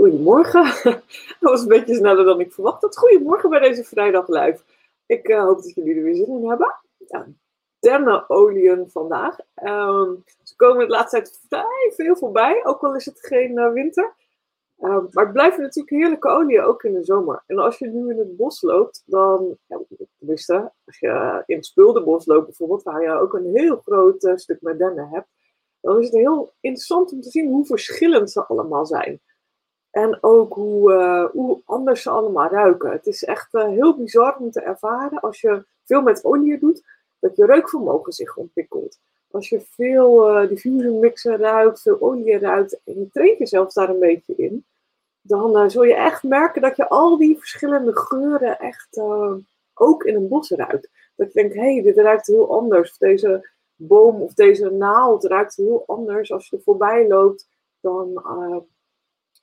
Goedemorgen. 0.00 0.64
Dat 1.40 1.50
was 1.50 1.62
een 1.62 1.68
beetje 1.68 1.94
sneller 1.94 2.24
dan 2.24 2.40
ik 2.40 2.52
verwacht 2.52 2.82
had. 2.82 2.96
Goedemorgen 2.96 3.50
bij 3.50 3.60
deze 3.60 3.84
vrijdag 3.84 4.28
live. 4.28 4.62
Ik 5.06 5.28
uh, 5.28 5.42
hoop 5.42 5.56
dat 5.56 5.74
jullie 5.74 5.96
er 5.96 6.02
weer 6.02 6.14
zin 6.14 6.28
in 6.28 6.48
hebben. 6.48 6.74
Ja, 7.08 7.26
dennenolieën 7.78 8.90
vandaag. 8.90 9.38
Um, 9.64 10.24
ze 10.42 10.56
komen 10.56 10.86
de 10.86 10.92
laatste 10.92 11.16
tijd 11.16 11.40
vrij 11.48 11.92
veel 11.96 12.16
voorbij, 12.16 12.60
ook 12.64 12.82
al 12.82 12.94
is 12.94 13.04
het 13.04 13.26
geen 13.26 13.58
uh, 13.58 13.72
winter. 13.72 14.14
Um, 14.78 15.08
maar 15.12 15.24
het 15.24 15.32
blijven 15.32 15.60
natuurlijk 15.60 15.96
heerlijke 15.96 16.28
oliën, 16.28 16.62
ook 16.62 16.82
in 16.82 16.92
de 16.92 17.04
zomer. 17.04 17.42
En 17.46 17.58
als 17.58 17.78
je 17.78 17.86
nu 17.86 18.10
in 18.10 18.18
het 18.18 18.36
bos 18.36 18.62
loopt, 18.62 19.02
dan, 19.06 19.56
ja, 19.66 19.80
als 20.84 20.98
je 20.98 21.42
in 21.46 21.56
het 21.56 21.66
spuldenbos 21.66 22.26
loopt 22.26 22.46
bijvoorbeeld, 22.46 22.82
waar 22.82 23.02
je 23.02 23.10
ook 23.10 23.34
een 23.34 23.56
heel 23.56 23.76
groot 23.76 24.24
uh, 24.24 24.36
stuk 24.36 24.60
met 24.60 24.78
dennen 24.78 25.08
hebt, 25.08 25.28
dan 25.80 25.98
is 25.98 26.04
het 26.04 26.14
heel 26.14 26.52
interessant 26.60 27.12
om 27.12 27.20
te 27.20 27.30
zien 27.30 27.48
hoe 27.48 27.66
verschillend 27.66 28.30
ze 28.30 28.46
allemaal 28.46 28.86
zijn. 28.86 29.20
En 29.90 30.18
ook 30.20 30.54
hoe, 30.54 30.92
uh, 30.92 31.24
hoe 31.24 31.60
anders 31.64 32.02
ze 32.02 32.10
allemaal 32.10 32.48
ruiken. 32.48 32.90
Het 32.90 33.06
is 33.06 33.24
echt 33.24 33.54
uh, 33.54 33.66
heel 33.66 33.96
bizar 33.96 34.36
om 34.36 34.50
te 34.50 34.60
ervaren 34.60 35.20
als 35.20 35.40
je 35.40 35.64
veel 35.84 36.02
met 36.02 36.24
olie 36.24 36.58
doet, 36.58 36.82
dat 37.18 37.36
je 37.36 37.46
reukvermogen 37.46 38.12
zich 38.12 38.36
ontwikkelt. 38.36 38.98
Als 39.30 39.48
je 39.48 39.60
veel 39.60 40.42
uh, 40.42 40.48
diffusion 40.48 40.98
mixen 40.98 41.36
ruikt, 41.36 41.82
veel 41.82 42.00
olie 42.00 42.38
ruikt 42.38 42.80
en 42.84 42.98
je 42.98 43.08
traint 43.12 43.38
jezelf 43.38 43.72
daar 43.72 43.88
een 43.88 43.98
beetje 43.98 44.34
in, 44.36 44.64
dan 45.20 45.70
zul 45.70 45.84
je 45.84 45.94
echt 45.94 46.22
merken 46.22 46.62
dat 46.62 46.76
je 46.76 46.88
al 46.88 47.16
die 47.16 47.38
verschillende 47.38 47.96
geuren 47.96 48.58
echt 48.58 49.00
ook 49.74 50.04
in 50.04 50.14
een 50.14 50.28
bos 50.28 50.50
ruikt. 50.50 50.88
Dat 51.16 51.32
je 51.32 51.40
denkt, 51.40 51.54
hé, 51.54 51.72
hey, 51.72 51.82
dit 51.82 51.96
ruikt 51.96 52.26
heel 52.26 52.56
anders. 52.56 52.98
Deze 52.98 53.48
boom 53.74 54.20
of 54.20 54.34
deze 54.34 54.70
naald 54.70 55.24
ruikt 55.24 55.56
heel 55.56 55.84
anders 55.86 56.32
als 56.32 56.48
je 56.48 56.56
er 56.56 56.62
voorbij 56.62 57.08
loopt 57.08 57.48
dan 57.80 58.22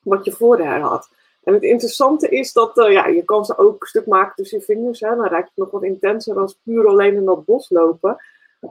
wat 0.02 0.24
je 0.24 0.32
voorher 0.32 0.80
had. 0.80 1.10
En 1.42 1.54
het 1.54 1.62
interessante 1.62 2.28
is 2.28 2.52
dat 2.52 2.78
uh, 2.78 2.92
ja, 2.92 3.06
je 3.06 3.24
kan 3.24 3.44
ze 3.44 3.58
ook 3.58 3.86
stuk 3.86 4.06
maken 4.06 4.34
tussen 4.34 4.58
je 4.58 4.64
vingers. 4.64 5.00
Hè. 5.00 5.16
Dan 5.16 5.26
ruikt 5.26 5.48
het 5.48 5.56
nog 5.56 5.70
wat 5.70 5.82
intenser 5.82 6.34
dan 6.34 6.52
puur 6.64 6.86
alleen 6.86 7.14
in 7.14 7.24
dat 7.24 7.44
bos 7.44 7.70
lopen. 7.70 8.16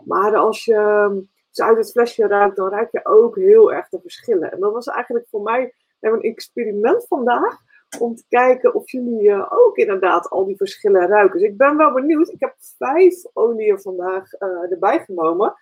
Maar 0.05 0.35
als 0.35 0.65
je 0.65 0.73
ehm, 0.73 1.17
ze 1.49 1.63
uit 1.63 1.77
het 1.77 1.91
flesje 1.91 2.27
ruikt, 2.27 2.55
dan 2.55 2.69
ruik 2.69 2.91
je 2.91 3.05
ook 3.05 3.35
heel 3.35 3.73
erg 3.73 3.89
de 3.89 3.99
verschillen. 4.01 4.51
En 4.51 4.59
dat 4.59 4.73
was 4.73 4.87
eigenlijk 4.87 5.25
voor 5.29 5.41
mij 5.41 5.73
een 5.99 6.21
experiment 6.21 7.07
vandaag. 7.07 7.65
Om 7.99 8.15
te 8.15 8.23
kijken 8.29 8.73
of 8.73 8.91
jullie 8.91 9.21
uh, 9.21 9.45
ook 9.49 9.77
inderdaad 9.77 10.29
al 10.29 10.45
die 10.45 10.55
verschillen 10.55 11.07
ruiken. 11.07 11.39
Dus 11.39 11.49
ik 11.49 11.57
ben 11.57 11.77
wel 11.77 11.93
benieuwd. 11.93 12.29
Ik 12.29 12.39
heb 12.39 12.55
vijf 12.77 13.25
olieën 13.33 13.81
vandaag 13.81 14.33
uh, 14.39 14.71
erbij 14.71 14.99
genomen. 14.99 15.55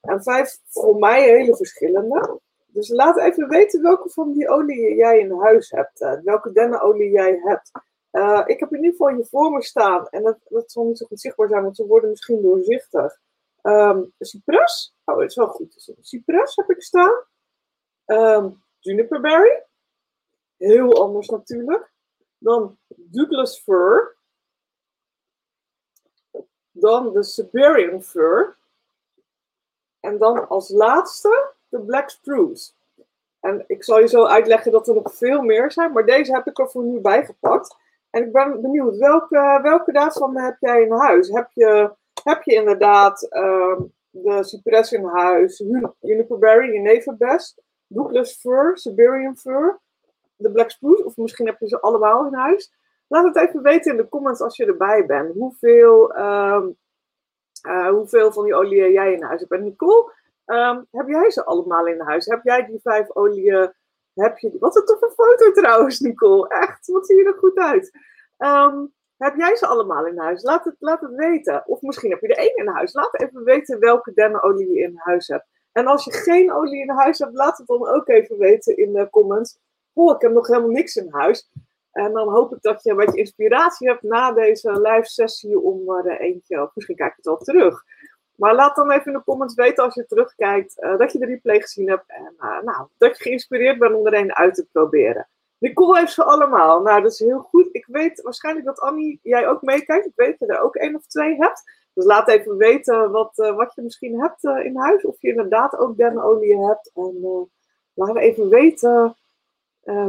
En 0.00 0.22
vijf 0.22 0.58
voor 0.66 0.98
mij 0.98 1.22
hele 1.22 1.56
verschillende. 1.56 2.40
Dus 2.78 2.88
laat 2.88 3.18
even 3.18 3.48
weten 3.48 3.82
welke 3.82 4.10
van 4.10 4.32
die 4.32 4.48
olie 4.48 4.94
jij 4.94 5.18
in 5.18 5.32
huis 5.32 5.70
hebt. 5.70 6.00
Uh, 6.00 6.20
welke 6.22 6.52
dennenolie 6.52 7.10
jij 7.10 7.40
hebt. 7.42 7.70
Uh, 8.12 8.42
ik 8.46 8.60
heb 8.60 8.70
in 8.70 8.76
ieder 8.76 8.90
geval 8.90 9.14
hier 9.14 9.26
voor 9.26 9.50
me 9.50 9.62
staan. 9.62 10.06
En 10.08 10.22
dat, 10.22 10.38
dat 10.48 10.70
zal 10.72 10.84
niet 10.84 10.98
zo 10.98 11.06
goed 11.06 11.20
zichtbaar 11.20 11.48
zijn, 11.48 11.62
want 11.62 11.76
ze 11.76 11.86
worden 11.86 12.10
misschien 12.10 12.42
doorzichtig. 12.42 13.18
Um, 13.62 14.12
cypress. 14.18 14.94
Oh, 15.04 15.18
dat 15.18 15.28
is 15.28 15.36
wel 15.36 15.48
goed. 15.48 15.96
Cypress 16.00 16.56
heb 16.56 16.70
ik 16.70 16.82
staan. 16.82 17.24
Um, 18.06 18.62
juniperberry. 18.78 19.62
Heel 20.56 21.02
anders 21.02 21.28
natuurlijk. 21.28 21.92
Dan 22.38 22.78
Douglas 22.86 23.60
fir. 23.60 24.16
Dan 26.70 27.12
de 27.12 27.22
Siberian 27.22 28.02
fir. 28.02 28.58
En 30.00 30.18
dan 30.18 30.48
als 30.48 30.68
laatste 30.68 31.56
de 31.68 31.80
Black 31.80 32.10
Spruce. 32.10 32.72
En 33.40 33.64
ik 33.66 33.84
zal 33.84 33.98
je 33.98 34.08
zo 34.08 34.24
uitleggen 34.24 34.72
dat 34.72 34.88
er 34.88 34.94
nog 34.94 35.14
veel 35.14 35.42
meer 35.42 35.72
zijn, 35.72 35.92
maar 35.92 36.06
deze 36.06 36.32
heb 36.32 36.46
ik 36.46 36.58
er 36.58 36.70
voor 36.70 36.82
nu 36.82 37.00
bijgepakt. 37.00 37.76
En 38.10 38.22
ik 38.22 38.32
ben 38.32 38.60
benieuwd, 38.60 38.96
welke, 38.96 39.58
welke 39.62 39.92
daarvan 39.92 40.36
heb 40.36 40.56
jij 40.60 40.82
in 40.82 40.92
huis? 40.92 41.28
Heb 41.28 41.48
je, 41.52 41.90
heb 42.22 42.42
je 42.42 42.54
inderdaad 42.54 43.26
uh, 43.30 43.80
de 44.10 44.44
cypress 44.44 44.92
in 44.92 45.04
huis, 45.04 45.62
Juniperberry, 46.00 46.72
Jeneverbest, 46.72 47.62
Douglas 47.86 48.32
Fir, 48.32 48.70
Siberian 48.74 49.36
Fir, 49.36 49.80
de 50.36 50.50
Black 50.50 50.70
Spruce, 50.70 51.04
of 51.04 51.16
misschien 51.16 51.46
heb 51.46 51.60
je 51.60 51.68
ze 51.68 51.80
allemaal 51.80 52.26
in 52.26 52.34
huis? 52.34 52.72
Laat 53.06 53.24
het 53.24 53.36
even 53.36 53.62
weten 53.62 53.90
in 53.90 53.96
de 53.96 54.08
comments 54.08 54.40
als 54.40 54.56
je 54.56 54.66
erbij 54.66 55.06
bent. 55.06 55.34
Hoeveel, 55.34 56.16
uh, 56.16 56.64
uh, 57.66 57.88
hoeveel 57.88 58.32
van 58.32 58.44
die 58.44 58.54
olie 58.54 58.92
jij 58.92 59.12
in 59.12 59.22
huis 59.22 59.40
hebt. 59.40 59.52
En 59.52 59.64
Nicole, 59.64 60.12
Um, 60.48 60.86
heb 60.90 61.08
jij 61.08 61.30
ze 61.30 61.44
allemaal 61.44 61.86
in 61.86 62.00
huis? 62.00 62.26
Heb 62.26 62.40
jij 62.42 62.66
die 62.66 62.80
vijf 62.82 63.14
olieën? 63.14 63.72
Heb 64.14 64.38
je, 64.38 64.56
wat 64.58 64.76
een 64.76 64.84
toffe 64.84 65.10
foto 65.10 65.52
trouwens, 65.52 66.00
Nicole. 66.00 66.48
Echt, 66.48 66.86
wat 66.86 67.06
zie 67.06 67.16
je 67.16 67.24
er 67.24 67.38
goed 67.38 67.58
uit. 67.58 67.90
Um, 68.38 68.94
heb 69.16 69.36
jij 69.36 69.56
ze 69.56 69.66
allemaal 69.66 70.06
in 70.06 70.18
huis? 70.18 70.42
Laat 70.42 70.64
het, 70.64 70.76
laat 70.78 71.00
het 71.00 71.14
weten. 71.14 71.62
Of 71.66 71.80
misschien 71.80 72.10
heb 72.10 72.20
je 72.20 72.28
er 72.28 72.38
één 72.38 72.56
in 72.56 72.68
huis. 72.68 72.94
Laat 72.94 73.20
even 73.20 73.44
weten 73.44 73.80
welke 73.80 74.12
dennenolie 74.14 74.72
je 74.72 74.80
in 74.80 74.94
huis 74.96 75.28
hebt. 75.28 75.46
En 75.72 75.86
als 75.86 76.04
je 76.04 76.12
geen 76.12 76.52
olie 76.52 76.82
in 76.82 76.90
huis 76.90 77.18
hebt, 77.18 77.34
laat 77.34 77.58
het 77.58 77.66
dan 77.66 77.88
ook 77.88 78.08
even 78.08 78.38
weten 78.38 78.76
in 78.76 78.92
de 78.92 79.10
comments. 79.10 79.58
Oh, 79.92 80.14
ik 80.14 80.20
heb 80.20 80.32
nog 80.32 80.46
helemaal 80.46 80.70
niks 80.70 80.96
in 80.96 81.08
huis. 81.10 81.50
En 81.92 82.12
dan 82.12 82.28
hoop 82.28 82.54
ik 82.54 82.62
dat 82.62 82.82
je 82.82 82.90
een 82.90 82.96
beetje 82.96 83.18
inspiratie 83.18 83.88
hebt 83.88 84.02
na 84.02 84.32
deze 84.32 84.80
live 84.80 85.08
sessie 85.08 85.60
om 85.60 85.90
er 85.90 86.20
eentje, 86.20 86.62
of 86.62 86.70
misschien 86.74 86.96
kijk 86.96 87.10
je 87.10 87.16
het 87.16 87.26
al 87.26 87.44
terug, 87.44 87.84
maar 88.38 88.54
laat 88.54 88.76
dan 88.76 88.90
even 88.90 89.06
in 89.06 89.18
de 89.18 89.24
comments 89.24 89.54
weten 89.54 89.84
als 89.84 89.94
je 89.94 90.06
terugkijkt 90.06 90.76
uh, 90.80 90.98
dat 90.98 91.12
je 91.12 91.18
de 91.18 91.26
replay 91.26 91.60
gezien 91.60 91.88
hebt. 91.88 92.04
En 92.06 92.34
uh, 92.40 92.60
nou, 92.62 92.86
dat 92.98 93.16
je 93.16 93.22
geïnspireerd 93.22 93.78
bent 93.78 93.94
om 93.94 94.06
er 94.06 94.14
een 94.14 94.34
uit 94.34 94.54
te 94.54 94.66
proberen. 94.72 95.28
Nicole 95.58 95.98
heeft 95.98 96.12
ze 96.12 96.24
allemaal. 96.24 96.82
Nou, 96.82 97.02
dat 97.02 97.12
is 97.12 97.18
heel 97.18 97.40
goed. 97.40 97.68
Ik 97.72 97.86
weet 97.86 98.22
waarschijnlijk 98.22 98.66
dat 98.66 98.80
Annie, 98.80 99.20
jij 99.22 99.48
ook 99.48 99.62
meekijkt. 99.62 100.06
Ik 100.06 100.12
weet 100.14 100.38
dat 100.38 100.48
je 100.48 100.54
er 100.54 100.60
ook 100.60 100.74
één 100.76 100.94
of 100.94 101.06
twee 101.06 101.36
hebt. 101.36 101.62
Dus 101.94 102.04
laat 102.04 102.28
even 102.28 102.56
weten 102.56 103.10
wat, 103.10 103.32
uh, 103.38 103.56
wat 103.56 103.74
je 103.74 103.82
misschien 103.82 104.20
hebt 104.20 104.44
in 104.44 104.76
huis. 104.76 105.04
Of 105.04 105.16
je 105.20 105.28
inderdaad 105.28 105.78
ook 105.78 105.96
dennenolie 105.96 106.66
hebt. 106.66 106.90
En 106.94 107.48
laat 107.94 108.16
even 108.16 108.48
weten 108.48 109.16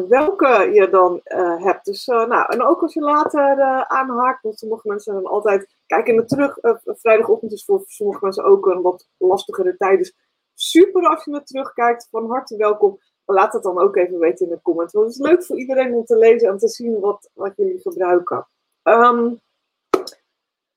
welke 0.07 0.69
je 0.73 0.89
dan 0.89 1.21
hebt. 1.63 1.85
Dus, 1.85 2.05
nou, 2.05 2.45
en 2.47 2.63
ook 2.63 2.81
als 2.81 2.93
je 2.93 3.01
later 3.01 3.85
aanhaakt, 3.87 4.43
want 4.43 4.59
sommige 4.59 4.87
mensen 4.87 5.13
dan 5.13 5.25
altijd 5.25 5.78
kijken 5.89 6.15
naar 6.15 6.25
terug. 6.25 6.57
vrijdagochtend 6.85 7.51
is 7.51 7.65
voor 7.65 7.83
sommige 7.87 8.19
mensen 8.21 8.43
ook 8.43 8.65
een 8.65 8.81
wat 8.81 9.07
lastigere 9.17 9.77
tijd. 9.77 9.97
Dus 9.97 10.15
super 10.53 11.07
als 11.07 11.23
je 11.23 11.31
naar 11.31 11.43
terugkijkt. 11.43 12.07
Van 12.11 12.29
harte 12.29 12.57
welkom. 12.57 12.99
Laat 13.25 13.53
het 13.53 13.63
dan 13.63 13.79
ook 13.79 13.95
even 13.95 14.19
weten 14.19 14.45
in 14.45 14.51
de 14.51 14.61
comments. 14.61 14.93
Want 14.93 15.05
het 15.05 15.15
is 15.15 15.21
leuk 15.21 15.43
voor 15.43 15.57
iedereen 15.57 15.93
om 15.93 16.05
te 16.05 16.17
lezen 16.17 16.49
en 16.49 16.57
te 16.57 16.67
zien 16.67 16.99
wat, 16.99 17.29
wat 17.33 17.53
jullie 17.55 17.79
gebruiken. 17.79 18.47
Um, 18.83 19.39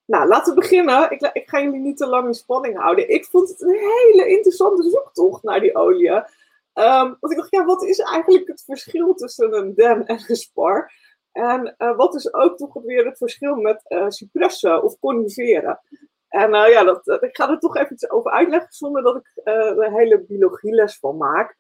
nou, 0.05 0.29
laten 0.29 0.55
we 0.55 0.61
beginnen. 0.61 1.11
Ik, 1.11 1.31
ik, 1.33 1.49
ga 1.49 1.63
jullie 1.63 1.81
niet 1.81 1.97
te 1.97 2.07
lang 2.07 2.27
in 2.27 2.35
spanning 2.35 2.79
houden. 2.79 3.09
Ik 3.09 3.25
vond 3.25 3.49
het 3.49 3.61
een 3.61 3.79
hele 3.79 4.29
interessante 4.29 4.91
zoektocht 4.91 5.43
naar 5.43 5.61
die 5.61 5.75
olie. 5.75 6.11
Um, 6.11 7.17
want 7.21 7.31
ik 7.31 7.37
dacht, 7.37 7.51
ja, 7.51 7.65
wat 7.65 7.83
is 7.83 7.99
eigenlijk 7.99 8.49
het 8.49 8.63
verschil 8.65 9.15
tussen 9.15 9.55
een 9.55 9.75
den 9.75 10.07
en 10.07 10.25
een 10.27 10.37
spar? 10.37 10.93
En 11.33 11.75
uh, 11.79 11.97
wat 11.97 12.15
is 12.15 12.35
ook 12.35 12.57
toch 12.57 12.73
weer 12.73 13.05
het 13.05 13.17
verschil 13.17 13.55
met 13.55 13.85
uh, 13.89 14.05
cypressen 14.09 14.83
of 14.83 14.99
coniferen? 14.99 15.81
En 16.29 16.55
uh, 16.55 16.69
ja, 16.69 16.85
dat, 16.85 17.07
ik 17.23 17.37
ga 17.37 17.51
er 17.51 17.59
toch 17.59 17.77
even 17.77 18.11
over 18.11 18.31
uitleggen 18.31 18.73
zonder 18.73 19.03
dat 19.03 19.17
ik 19.17 19.31
er 19.45 19.79
een 19.79 19.93
hele 19.93 20.21
biologieles 20.21 20.99
van 20.99 21.17
maak. 21.17 21.57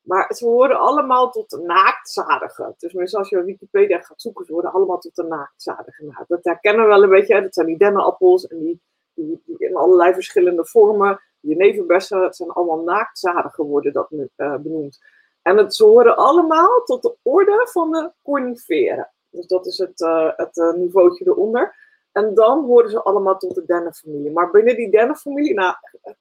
Maar 0.00 0.34
ze 0.34 0.44
horen 0.44 0.78
allemaal 0.78 1.30
tot 1.30 1.50
de 1.50 1.58
naaktzadigen. 1.58 2.74
Dus 2.78 3.14
als 3.14 3.28
je 3.28 3.38
op 3.38 3.44
Wikipedia 3.44 4.00
gaat 4.00 4.20
zoeken, 4.20 4.44
ze 4.44 4.52
horen 4.52 4.72
allemaal 4.72 4.98
tot 4.98 5.14
de 5.14 5.22
naaktzadigen. 5.22 6.06
Nou, 6.06 6.24
dat 6.28 6.44
herkennen 6.44 6.82
we 6.82 6.88
wel 6.88 7.02
een 7.02 7.08
beetje. 7.08 7.42
Dat 7.42 7.54
zijn 7.54 7.66
die 7.66 7.78
dennenappels 7.78 8.46
en 8.46 8.58
die, 8.58 8.80
die, 9.14 9.42
die 9.46 9.58
in 9.58 9.76
allerlei 9.76 10.14
verschillende 10.14 10.66
vormen 10.66 11.20
jeneverbessen 11.40 12.34
zijn 12.34 12.50
allemaal 12.50 12.82
naaktzadigen 12.82 13.64
worden 13.64 13.92
dat 13.92 14.08
benoemd. 14.36 14.98
En 15.42 15.56
het, 15.56 15.74
ze 15.74 15.84
horen 15.84 16.16
allemaal 16.16 16.82
tot 16.84 17.02
de 17.02 17.16
orde 17.22 17.68
van 17.72 17.90
de 17.90 18.12
coniferen. 18.22 19.13
Dus 19.34 19.46
dat 19.46 19.66
is 19.66 19.78
het, 19.78 20.00
uh, 20.00 20.30
het 20.36 20.56
uh, 20.56 20.72
niveautje 20.72 21.24
eronder. 21.26 21.74
En 22.12 22.34
dan 22.34 22.64
horen 22.64 22.90
ze 22.90 23.02
allemaal 23.02 23.38
tot 23.38 23.54
de 23.54 23.64
dennenfamilie. 23.64 24.30
Maar 24.30 24.50
binnen 24.50 24.76
die 24.76 24.90
dennenfamilie, 24.90 25.54
nou, 25.54 25.74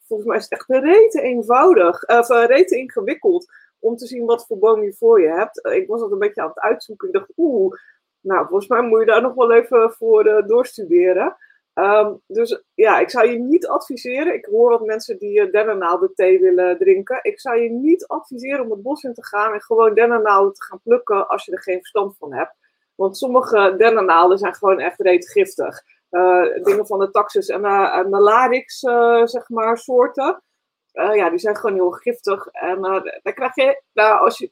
volgens 0.08 0.30
mij 0.30 0.38
is 0.38 0.44
het 0.44 0.52
echt 0.52 0.70
rete 0.70 1.22
eenvoudig, 1.22 2.04
of 2.06 2.28
rete 2.28 2.78
ingewikkeld 2.78 3.52
om 3.80 3.96
te 3.96 4.08
zien 4.08 4.26
wat 4.26 4.46
voor 4.46 4.58
boom 4.58 4.84
je 4.84 4.94
voor 4.94 5.22
je 5.22 5.28
hebt. 5.28 5.68
Ik 5.68 5.88
was 5.88 6.00
dat 6.00 6.12
een 6.12 6.20
beetje 6.20 6.42
aan 6.42 6.48
het 6.48 6.60
uitzoeken. 6.60 7.08
Ik 7.08 7.14
dacht, 7.14 7.32
oeh, 7.38 7.74
nou, 8.22 8.48
volgens 8.48 8.68
mij 8.68 8.82
moet 8.82 9.00
je 9.00 9.06
daar 9.06 9.22
nog 9.22 9.34
wel 9.34 9.52
even 9.52 9.92
voor 9.92 10.44
doorstuderen. 10.48 11.36
Um, 11.74 12.22
dus 12.28 12.64
ja, 12.74 13.00
ik 13.00 13.10
zou 13.10 13.28
je 13.28 13.40
niet 13.40 13.68
adviseren. 13.68 14.34
Ik 14.34 14.46
hoor 14.46 14.70
wat 14.70 14.86
mensen 14.86 15.18
die 15.18 15.40
uh, 15.40 15.52
dennennaalden 15.52 16.14
thee 16.16 16.40
willen 16.40 16.78
drinken. 16.78 17.20
Ik 17.22 17.40
zou 17.40 17.62
je 17.62 17.70
niet 17.70 18.08
adviseren 18.08 18.64
om 18.64 18.72
het 18.72 18.82
bos 18.82 19.04
in 19.04 19.14
te 19.14 19.26
gaan 19.26 19.54
en 19.54 19.62
gewoon 19.62 19.94
dennennaalden 19.94 20.54
te 20.54 20.64
gaan 20.64 20.82
plukken 20.84 21.28
als 21.28 21.46
je 21.46 21.52
er 21.52 21.62
geen 21.62 21.78
verstand 21.78 22.18
van 22.18 22.34
hebt. 22.34 22.56
Want 22.96 23.18
sommige 23.18 23.76
dennennaalden 23.78 24.38
zijn 24.38 24.56
gewoon 24.56 24.80
echt 24.80 25.00
reet 25.00 25.30
giftig. 25.30 25.84
Uh, 26.12 26.64
dingen 26.64 26.88
van 26.88 27.00
de 27.00 27.12
taxus 27.12 27.48
en 27.48 27.62
uh, 27.62 28.04
de 28.04 28.20
larix, 28.20 28.80
zeg 29.24 29.50
maar, 29.50 29.78
soorten. 29.78 30.44
ja, 30.92 31.30
die 31.30 31.40
zijn 31.40 31.58
gewoon 31.58 31.76
heel 31.76 31.92
giftig. 31.92 32.48
En 32.48 32.82
daar 33.24 33.34
krijg 33.34 33.56
je, 33.56 33.82
nou, 33.94 34.20
als 34.20 34.38
je 34.38 34.52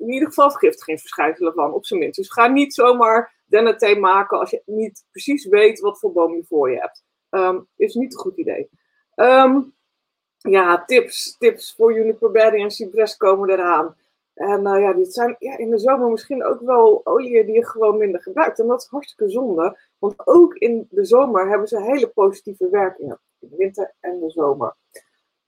in 0.00 0.10
ieder 0.10 0.28
geval 0.28 0.50
vergiftigingsverschijnselen 0.50 1.52
van, 1.52 1.72
op 1.72 1.86
zijn 1.86 2.00
minst. 2.00 2.16
Dus 2.16 2.32
ga 2.32 2.46
niet 2.46 2.74
zomaar 2.74 3.32
dennethee 3.46 3.98
maken 3.98 4.38
als 4.38 4.50
je 4.50 4.62
niet 4.66 5.04
precies 5.10 5.46
weet 5.46 5.80
wat 5.80 5.98
voor 5.98 6.12
boom 6.12 6.34
je 6.34 6.44
voor 6.44 6.70
je 6.70 6.78
hebt. 6.78 7.04
Um, 7.30 7.68
is 7.76 7.94
niet 7.94 8.12
een 8.12 8.18
goed 8.18 8.36
idee. 8.36 8.68
Um, 9.14 9.74
ja, 10.36 10.84
tips, 10.84 11.36
tips 11.38 11.74
voor 11.76 11.94
Juniper 11.94 12.30
Berry 12.30 12.62
en 12.62 12.70
Cypress 12.70 13.16
komen 13.16 13.50
eraan. 13.50 13.96
En 14.40 14.66
uh, 14.66 14.80
ja, 14.80 14.92
dit 14.92 15.12
zijn 15.12 15.36
ja, 15.38 15.58
in 15.58 15.70
de 15.70 15.78
zomer 15.78 16.10
misschien 16.10 16.44
ook 16.44 16.60
wel 16.60 17.00
oliën 17.04 17.46
die 17.46 17.54
je 17.54 17.66
gewoon 17.66 17.98
minder 17.98 18.22
gebruikt. 18.22 18.58
En 18.58 18.66
dat 18.66 18.82
is 18.82 18.88
hartstikke 18.88 19.30
zonde, 19.30 19.78
want 19.98 20.14
ook 20.26 20.54
in 20.54 20.86
de 20.90 21.04
zomer 21.04 21.48
hebben 21.48 21.68
ze 21.68 21.82
hele 21.82 22.08
positieve 22.08 22.68
werkingen. 22.70 23.20
In 23.38 23.48
de 23.48 23.56
winter 23.56 23.94
en 24.00 24.20
de 24.20 24.30
zomer. 24.30 24.76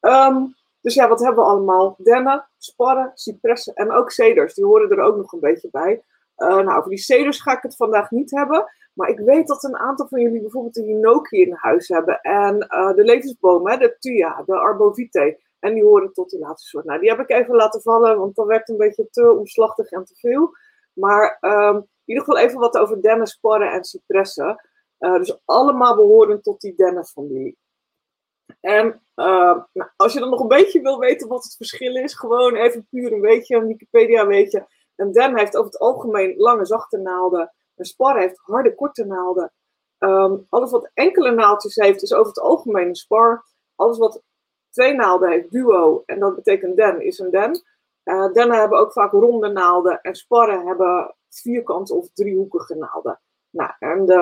Um, 0.01 0.55
dus 0.81 0.95
ja, 0.95 1.09
wat 1.09 1.21
hebben 1.21 1.45
we 1.45 1.51
allemaal? 1.51 1.97
Dennen, 1.99 2.49
sparren, 2.59 3.11
cipressen 3.15 3.75
en 3.75 3.91
ook 3.91 4.11
ceders. 4.11 4.55
Die 4.55 4.65
horen 4.65 4.91
er 4.91 5.01
ook 5.01 5.17
nog 5.17 5.33
een 5.33 5.41
beetje 5.41 5.69
bij. 5.71 6.03
Uh, 6.37 6.49
nou, 6.49 6.79
over 6.79 6.91
die 6.91 6.99
ceders 6.99 7.41
ga 7.41 7.57
ik 7.57 7.63
het 7.63 7.77
vandaag 7.77 8.11
niet 8.11 8.31
hebben. 8.31 8.65
Maar 8.93 9.09
ik 9.09 9.19
weet 9.19 9.47
dat 9.47 9.65
een 9.65 9.77
aantal 9.77 10.09
van 10.09 10.21
jullie 10.21 10.41
bijvoorbeeld 10.41 10.75
de 10.75 10.83
hinoki 10.83 11.41
in 11.41 11.53
huis 11.53 11.89
hebben. 11.89 12.21
En 12.21 12.67
uh, 12.69 12.95
de 12.95 13.05
levensbomen, 13.05 13.79
de 13.79 13.97
tuya, 13.99 14.43
de 14.47 14.59
arbovitae. 14.59 15.39
En 15.63 15.75
die 15.75 15.83
horen 15.83 16.13
tot 16.13 16.31
die 16.31 16.39
laatste 16.39 16.69
soort. 16.69 16.85
Nou, 16.85 17.01
die 17.01 17.09
heb 17.11 17.19
ik 17.19 17.31
even 17.31 17.55
laten 17.55 17.83
vallen, 17.83 18.19
want 18.19 18.35
dat 18.35 18.47
werd 18.47 18.69
een 18.69 18.77
beetje 18.77 19.09
te 19.11 19.31
omslachtig 19.31 19.91
en 19.91 20.05
te 20.05 20.15
veel. 20.15 20.57
Maar 20.93 21.39
um, 21.41 21.77
in 21.77 21.89
ieder 22.05 22.25
geval 22.25 22.41
even 22.41 22.59
wat 22.59 22.77
over 22.77 23.03
dennen, 23.03 23.27
sparren 23.27 23.73
en 23.73 23.85
cipressen. 23.85 24.69
Uh, 24.99 25.17
dus 25.17 25.39
allemaal 25.45 25.97
behoren 25.97 26.43
tot 26.43 26.61
die 26.61 26.75
dennenfamilie. 26.75 27.59
En 28.61 28.87
uh, 29.17 29.63
nou, 29.73 29.91
als 29.97 30.13
je 30.13 30.21
dan 30.21 30.31
nog 30.31 30.41
een 30.41 30.49
beetje 30.49 30.81
wil 30.81 30.99
weten 30.99 31.29
wat 31.29 31.45
het 31.45 31.57
verschil 31.57 31.97
is, 31.97 32.15
gewoon 32.15 32.55
even 32.55 32.87
puur 32.91 33.13
een 33.13 33.21
beetje, 33.21 33.57
een 33.57 33.67
Wikipedia 33.67 34.27
weet 34.27 34.65
Een 34.97 35.13
den 35.13 35.39
heeft 35.39 35.57
over 35.57 35.71
het 35.71 35.81
algemeen 35.81 36.37
lange 36.37 36.65
zachte 36.65 36.99
naalden. 36.99 37.53
Een 37.77 37.85
spar 37.85 38.19
heeft 38.19 38.39
harde 38.43 38.75
korte 38.75 39.05
naalden. 39.05 39.53
Um, 39.99 40.47
alles 40.49 40.71
wat 40.71 40.91
enkele 40.95 41.31
naaldjes 41.31 41.75
heeft, 41.75 42.03
is 42.03 42.13
over 42.13 42.27
het 42.27 42.41
algemeen 42.41 42.89
een 42.89 42.95
spar. 42.95 43.45
Alles 43.75 43.99
wat 43.99 44.23
twee 44.73 44.95
naalden 44.95 45.47
duo, 45.51 46.03
en 46.07 46.19
dat 46.19 46.35
betekent 46.35 46.77
den, 46.77 47.01
is 47.01 47.19
een 47.19 47.31
den. 47.31 47.63
Uh, 48.05 48.33
dennen 48.33 48.59
hebben 48.59 48.79
ook 48.79 48.93
vaak 48.93 49.13
ronde 49.13 49.49
naalden 49.49 50.01
en 50.01 50.15
sparren 50.15 50.67
hebben 50.67 51.15
vierkante 51.29 51.95
of 51.95 52.09
driehoekige 52.13 52.75
naalden. 52.75 53.21
Nou, 53.51 53.71
en 53.79 54.07
de 54.07 54.15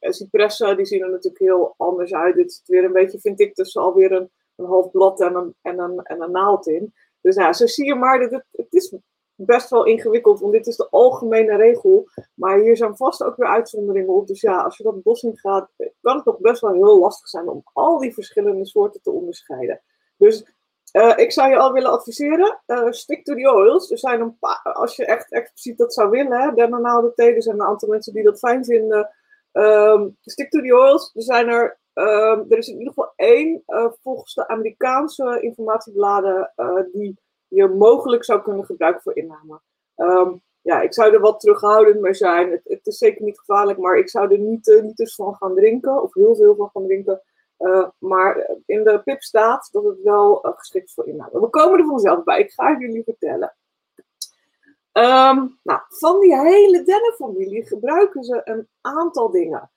uh, 0.00 0.10
cipressen 0.10 0.76
die 0.76 0.86
zien 0.86 1.02
er 1.02 1.10
natuurlijk 1.10 1.42
heel 1.42 1.74
anders 1.76 2.14
uit. 2.14 2.34
Dit 2.34 2.52
zit 2.52 2.68
weer 2.68 2.84
een 2.84 2.92
beetje, 2.92 3.20
vind 3.20 3.40
ik, 3.40 3.54
dus 3.54 3.76
alweer 3.76 4.12
een, 4.12 4.30
een 4.56 4.64
half 4.64 4.90
blad 4.90 5.20
en 5.20 5.34
een, 5.34 5.54
en, 5.62 5.78
een, 5.78 6.02
en 6.02 6.22
een 6.22 6.30
naald 6.30 6.66
in. 6.66 6.94
Dus 7.20 7.34
ja, 7.34 7.52
zo 7.52 7.66
zie 7.66 7.86
je 7.86 7.94
maar 7.94 8.20
dat 8.20 8.30
het, 8.30 8.44
het 8.50 8.72
is 8.72 8.96
best 9.44 9.70
wel 9.70 9.84
ingewikkeld, 9.84 10.40
want 10.40 10.52
dit 10.52 10.66
is 10.66 10.76
de 10.76 10.88
algemene 10.90 11.56
regel. 11.56 12.08
Maar 12.34 12.58
hier 12.58 12.76
zijn 12.76 12.96
vast 12.96 13.22
ook 13.22 13.36
weer 13.36 13.48
uitzonderingen 13.48 14.14
op. 14.14 14.26
Dus 14.26 14.40
ja, 14.40 14.62
als 14.62 14.76
je 14.76 14.84
dat 14.84 15.02
bos 15.02 15.22
in 15.22 15.38
gaat, 15.38 15.68
kan 16.00 16.14
het 16.14 16.24
toch 16.24 16.38
best 16.38 16.60
wel 16.60 16.72
heel 16.72 16.98
lastig 16.98 17.28
zijn 17.28 17.48
om 17.48 17.62
al 17.72 17.98
die 17.98 18.14
verschillende 18.14 18.66
soorten 18.66 19.02
te 19.02 19.10
onderscheiden. 19.10 19.80
Dus 20.16 20.46
uh, 20.92 21.12
ik 21.16 21.32
zou 21.32 21.50
je 21.50 21.56
al 21.56 21.72
willen 21.72 21.90
adviseren, 21.90 22.60
uh, 22.66 22.90
stick 22.90 23.24
to 23.24 23.34
the 23.34 23.52
oils. 23.52 23.90
Er 23.90 23.98
zijn 23.98 24.20
een 24.20 24.38
paar, 24.38 24.60
als 24.62 24.96
je 24.96 25.04
echt 25.04 25.32
expliciet 25.32 25.78
dat 25.78 25.94
zou 25.94 26.10
willen, 26.10 26.54
dennenaalde 26.54 27.12
thee, 27.14 27.34
er 27.34 27.42
zijn 27.42 27.60
een 27.60 27.66
aantal 27.66 27.88
mensen 27.88 28.12
die 28.12 28.22
dat 28.22 28.38
fijn 28.38 28.64
vinden. 28.64 29.10
Um, 29.52 30.16
stick 30.20 30.50
to 30.50 30.60
the 30.60 30.74
oils. 30.74 31.10
Er 31.14 31.22
zijn 31.22 31.48
er, 31.48 31.78
um, 31.94 32.46
er 32.48 32.58
is 32.58 32.68
in 32.68 32.78
ieder 32.78 32.92
geval 32.92 33.12
één, 33.16 33.62
uh, 33.66 33.86
volgens 34.02 34.34
de 34.34 34.48
Amerikaanse 34.48 35.38
informatiebladen, 35.40 36.52
die 36.92 37.18
je 37.54 37.68
mogelijk 37.68 38.24
zou 38.24 38.42
kunnen 38.42 38.64
gebruiken 38.64 39.02
voor 39.02 39.16
inname. 39.16 39.60
Um, 39.96 40.42
ja, 40.60 40.80
ik 40.80 40.94
zou 40.94 41.14
er 41.14 41.20
wat 41.20 41.40
terughoudend 41.40 42.00
mee 42.00 42.14
zijn. 42.14 42.60
Het, 42.64 42.86
is 42.86 42.98
zeker 42.98 43.22
niet 43.22 43.38
gevaarlijk, 43.38 43.78
maar 43.78 43.96
ik 43.96 44.10
zou 44.10 44.32
er 44.32 44.38
niet, 44.38 44.80
niet 44.82 45.00
eens 45.00 45.14
van 45.14 45.34
gaan 45.34 45.54
drinken, 45.54 46.02
of 46.02 46.14
heel 46.14 46.36
veel 46.36 46.54
van 46.56 46.70
gaan 46.72 46.86
drinken. 46.86 47.22
Uh, 47.58 47.88
maar 47.98 48.50
in 48.66 48.84
de 48.84 49.00
PIP 49.04 49.22
staat 49.22 49.68
dat 49.72 49.84
het 49.84 50.02
wel 50.02 50.46
uh, 50.46 50.52
geschikt 50.56 50.86
is 50.86 50.94
voor 50.94 51.06
inname. 51.06 51.40
We 51.40 51.48
komen 51.48 51.78
er 51.78 51.86
vanzelf 51.86 52.24
bij. 52.24 52.40
Ik 52.40 52.52
ga 52.52 52.78
jullie 52.78 53.04
vertellen. 53.04 53.54
Um, 54.92 55.58
nou, 55.62 55.80
van 55.88 56.20
die 56.20 56.36
hele 56.36 56.82
dennenfamilie 56.82 57.66
gebruiken 57.66 58.24
ze 58.24 58.40
een 58.44 58.68
aantal 58.80 59.30
dingen. 59.30 59.70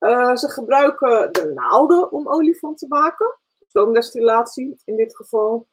Uh, 0.00 0.36
ze 0.36 0.48
gebruiken 0.48 1.32
de 1.32 1.52
naalden 1.54 2.12
om 2.12 2.28
olie 2.28 2.58
van 2.58 2.74
te 2.74 2.86
maken. 2.88 3.38
Stoomdestillatie 3.68 4.80
in 4.84 4.96
dit 4.96 5.16
geval. 5.16 5.66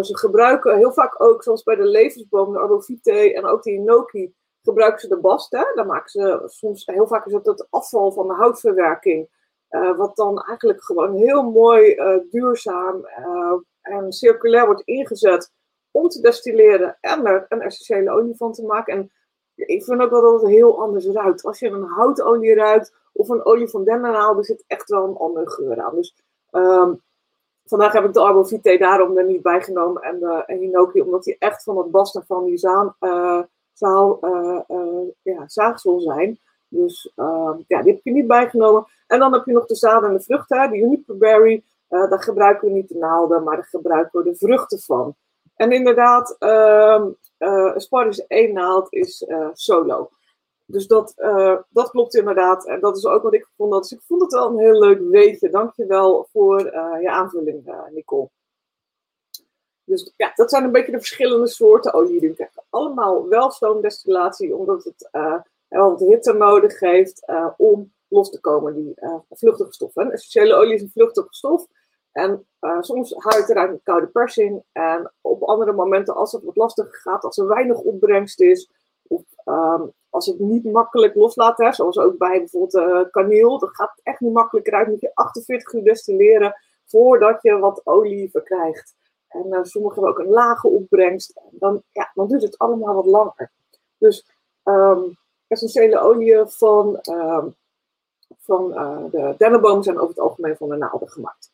Ze 0.00 0.18
gebruiken 0.18 0.76
heel 0.76 0.92
vaak 0.92 1.20
ook, 1.22 1.42
zoals 1.42 1.62
bij 1.62 1.76
de 1.76 1.84
levensboom, 1.84 2.52
de 2.52 2.58
arbovitae 2.58 3.34
en 3.34 3.44
ook 3.44 3.62
de 3.62 3.72
inoki, 3.72 4.34
gebruiken 4.62 5.00
ze 5.00 5.08
de 5.08 5.20
bast. 5.20 5.52
Hè? 5.52 5.64
Daar 5.74 5.86
maken 5.86 6.10
ze 6.10 6.42
soms, 6.44 6.86
heel 6.86 7.06
vaak 7.06 7.26
is 7.26 7.32
dat 7.32 7.46
het 7.46 7.66
afval 7.70 8.12
van 8.12 8.28
de 8.28 8.34
houtverwerking. 8.34 9.28
Uh, 9.70 9.96
wat 9.96 10.16
dan 10.16 10.42
eigenlijk 10.42 10.84
gewoon 10.84 11.14
heel 11.14 11.42
mooi, 11.42 11.94
uh, 11.94 12.16
duurzaam 12.30 13.06
en 13.80 14.12
circulair 14.12 14.66
wordt 14.66 14.82
ingezet 14.82 15.52
om 15.90 16.08
te 16.08 16.20
destilleren 16.20 16.98
en 17.00 17.26
er 17.26 17.46
een 17.48 17.60
essentiële 17.60 18.10
olie 18.10 18.36
van 18.36 18.52
te 18.52 18.64
maken. 18.64 18.94
En 18.94 19.10
ik 19.54 19.84
vind 19.84 20.00
ook 20.00 20.10
wel 20.10 20.20
dat 20.20 20.40
het 20.40 20.50
heel 20.50 20.82
anders 20.82 21.06
ruikt. 21.06 21.44
Als 21.44 21.58
je 21.58 21.68
een 21.68 21.82
houtolie 21.82 22.54
ruikt 22.54 22.94
of 23.12 23.28
een 23.28 23.44
olie 23.44 23.68
van 23.68 23.84
dennennaal, 23.84 24.36
er 24.36 24.44
zit 24.44 24.64
echt 24.66 24.88
wel 24.88 25.04
een 25.04 25.16
andere 25.16 25.50
geur 25.50 25.80
aan. 25.82 25.94
Dus 25.94 26.14
um, 26.50 27.02
vandaag 27.66 27.92
heb 27.92 28.04
ik 28.04 28.12
de 28.12 28.20
Arbovitae 28.20 28.78
daarom 28.78 29.16
er 29.16 29.24
niet 29.24 29.42
bij 29.42 29.62
genomen 29.62 30.02
en 30.02 30.18
de 30.18 30.42
en 30.46 30.58
Hinoki, 30.58 31.00
omdat 31.00 31.24
die 31.24 31.36
echt 31.38 31.62
van 31.62 31.78
het 31.78 31.90
basten 31.90 32.24
van 32.26 32.44
die 32.44 32.58
zaal, 32.58 32.96
zaal 33.72 34.18
ja, 35.22 35.44
zaagsel 35.46 36.00
zijn. 36.00 36.38
Dus 36.68 37.12
uh, 37.16 37.50
ja, 37.66 37.82
die 37.82 37.92
heb 37.92 38.04
je 38.04 38.12
niet 38.12 38.26
bijgenomen. 38.26 38.86
En 39.06 39.18
dan 39.18 39.32
heb 39.32 39.44
je 39.44 39.52
nog 39.52 39.66
de 39.66 39.74
zaden 39.74 40.08
en 40.08 40.16
de 40.16 40.22
vruchten. 40.22 40.70
De 40.70 40.76
juniperberry, 40.76 41.64
uh, 41.90 42.10
daar 42.10 42.22
gebruiken 42.22 42.68
we 42.68 42.74
niet 42.74 42.88
de 42.88 42.98
naalden, 42.98 43.42
maar 43.42 43.56
daar 43.56 43.64
gebruiken 43.64 44.22
we 44.22 44.30
de 44.30 44.36
vruchten 44.36 44.80
van. 44.80 45.14
En 45.56 45.72
inderdaad, 45.72 46.36
uh, 46.38 47.04
uh, 47.38 47.72
spar 47.76 48.06
is 48.06 48.26
één 48.26 48.52
naald, 48.52 48.92
is 48.92 49.24
uh, 49.28 49.48
solo. 49.52 50.10
Dus 50.68 50.86
dat, 50.86 51.14
uh, 51.16 51.58
dat 51.68 51.90
klopt 51.90 52.14
inderdaad. 52.14 52.66
En 52.66 52.80
dat 52.80 52.96
is 52.96 53.06
ook 53.06 53.22
wat 53.22 53.34
ik 53.34 53.48
vond. 53.56 53.72
Dus 53.72 53.92
ik 53.92 54.00
vond 54.06 54.20
het 54.20 54.32
wel 54.32 54.48
een 54.48 54.58
heel 54.58 54.78
leuk 54.78 55.00
weetje. 55.00 55.50
Dankjewel 55.50 56.28
voor 56.32 56.66
uh, 56.66 56.96
je 57.00 57.10
aanvulling, 57.10 57.68
uh, 57.68 57.80
Nicole. 57.90 58.28
Dus 59.84 60.12
ja, 60.16 60.32
dat 60.34 60.50
zijn 60.50 60.64
een 60.64 60.72
beetje 60.72 60.92
de 60.92 60.98
verschillende 60.98 61.46
soorten 61.46 61.92
olie 61.92 62.20
die. 62.20 62.48
Allemaal 62.70 63.28
wel 63.28 63.50
stoomdestillatie, 63.50 64.56
omdat 64.56 64.84
het 64.84 65.08
wel 65.68 65.90
wat 65.90 66.00
hitte 66.00 66.32
nodig 66.32 66.80
heeft 66.80 67.26
om 67.56 67.92
los 68.08 68.30
te 68.30 68.40
komen, 68.40 68.74
die 68.74 68.94
vluchtige 69.30 69.72
stoffen. 69.72 70.10
Essentiële 70.10 70.54
olie 70.54 70.74
is 70.74 70.82
een 70.82 70.90
vluchtige 70.90 71.28
stof. 71.30 71.66
En 72.12 72.46
soms 72.80 73.08
je 73.08 73.40
het 73.40 73.48
eruit 73.48 73.70
met 73.70 73.82
koude 73.82 74.06
persing. 74.06 74.62
En 74.72 75.12
op 75.20 75.42
andere 75.42 75.72
momenten, 75.72 76.14
als 76.14 76.32
het 76.32 76.42
wat 76.42 76.56
lastiger 76.56 76.94
gaat, 76.94 77.24
als 77.24 77.38
er 77.38 77.46
weinig 77.46 77.78
opbrengst 77.78 78.40
is, 78.40 78.70
um, 79.46 79.92
als 80.10 80.26
het 80.26 80.38
niet 80.38 80.64
makkelijk 80.64 81.14
loslaat, 81.14 81.58
hè, 81.58 81.72
zoals 81.72 81.98
ook 81.98 82.18
bij 82.18 82.38
bijvoorbeeld 82.38 82.74
uh, 82.74 83.10
kaneel, 83.10 83.58
dat 83.58 83.76
gaat 83.76 84.00
echt 84.02 84.20
niet 84.20 84.32
makkelijk 84.32 84.66
eruit. 84.66 84.88
Moet 84.88 85.00
je 85.00 85.14
48 85.14 85.72
uur 85.72 85.84
destilleren 85.84 86.56
voordat 86.86 87.42
je 87.42 87.58
wat 87.58 87.80
olie 87.84 88.30
verkrijgt. 88.30 88.94
En 89.28 89.46
uh, 89.46 89.58
sommigen 89.62 90.02
hebben 90.02 90.10
ook 90.10 90.26
een 90.26 90.34
lage 90.34 90.68
opbrengst. 90.68 91.36
En 91.36 91.50
dan, 91.52 91.82
ja, 91.92 92.10
dan 92.14 92.28
duurt 92.28 92.42
het 92.42 92.58
allemaal 92.58 92.94
wat 92.94 93.06
langer. 93.06 93.50
Dus 93.98 94.26
um, 94.64 95.16
essentiële 95.46 95.98
oliën 95.98 96.48
van, 96.48 96.98
uh, 97.10 97.44
van 98.38 98.70
uh, 98.70 99.04
de 99.10 99.34
dennenboom 99.38 99.82
zijn 99.82 99.96
over 99.96 100.08
het 100.08 100.18
algemeen 100.18 100.56
van 100.56 100.68
de 100.68 100.76
naalden 100.76 101.08
gemaakt. 101.08 101.50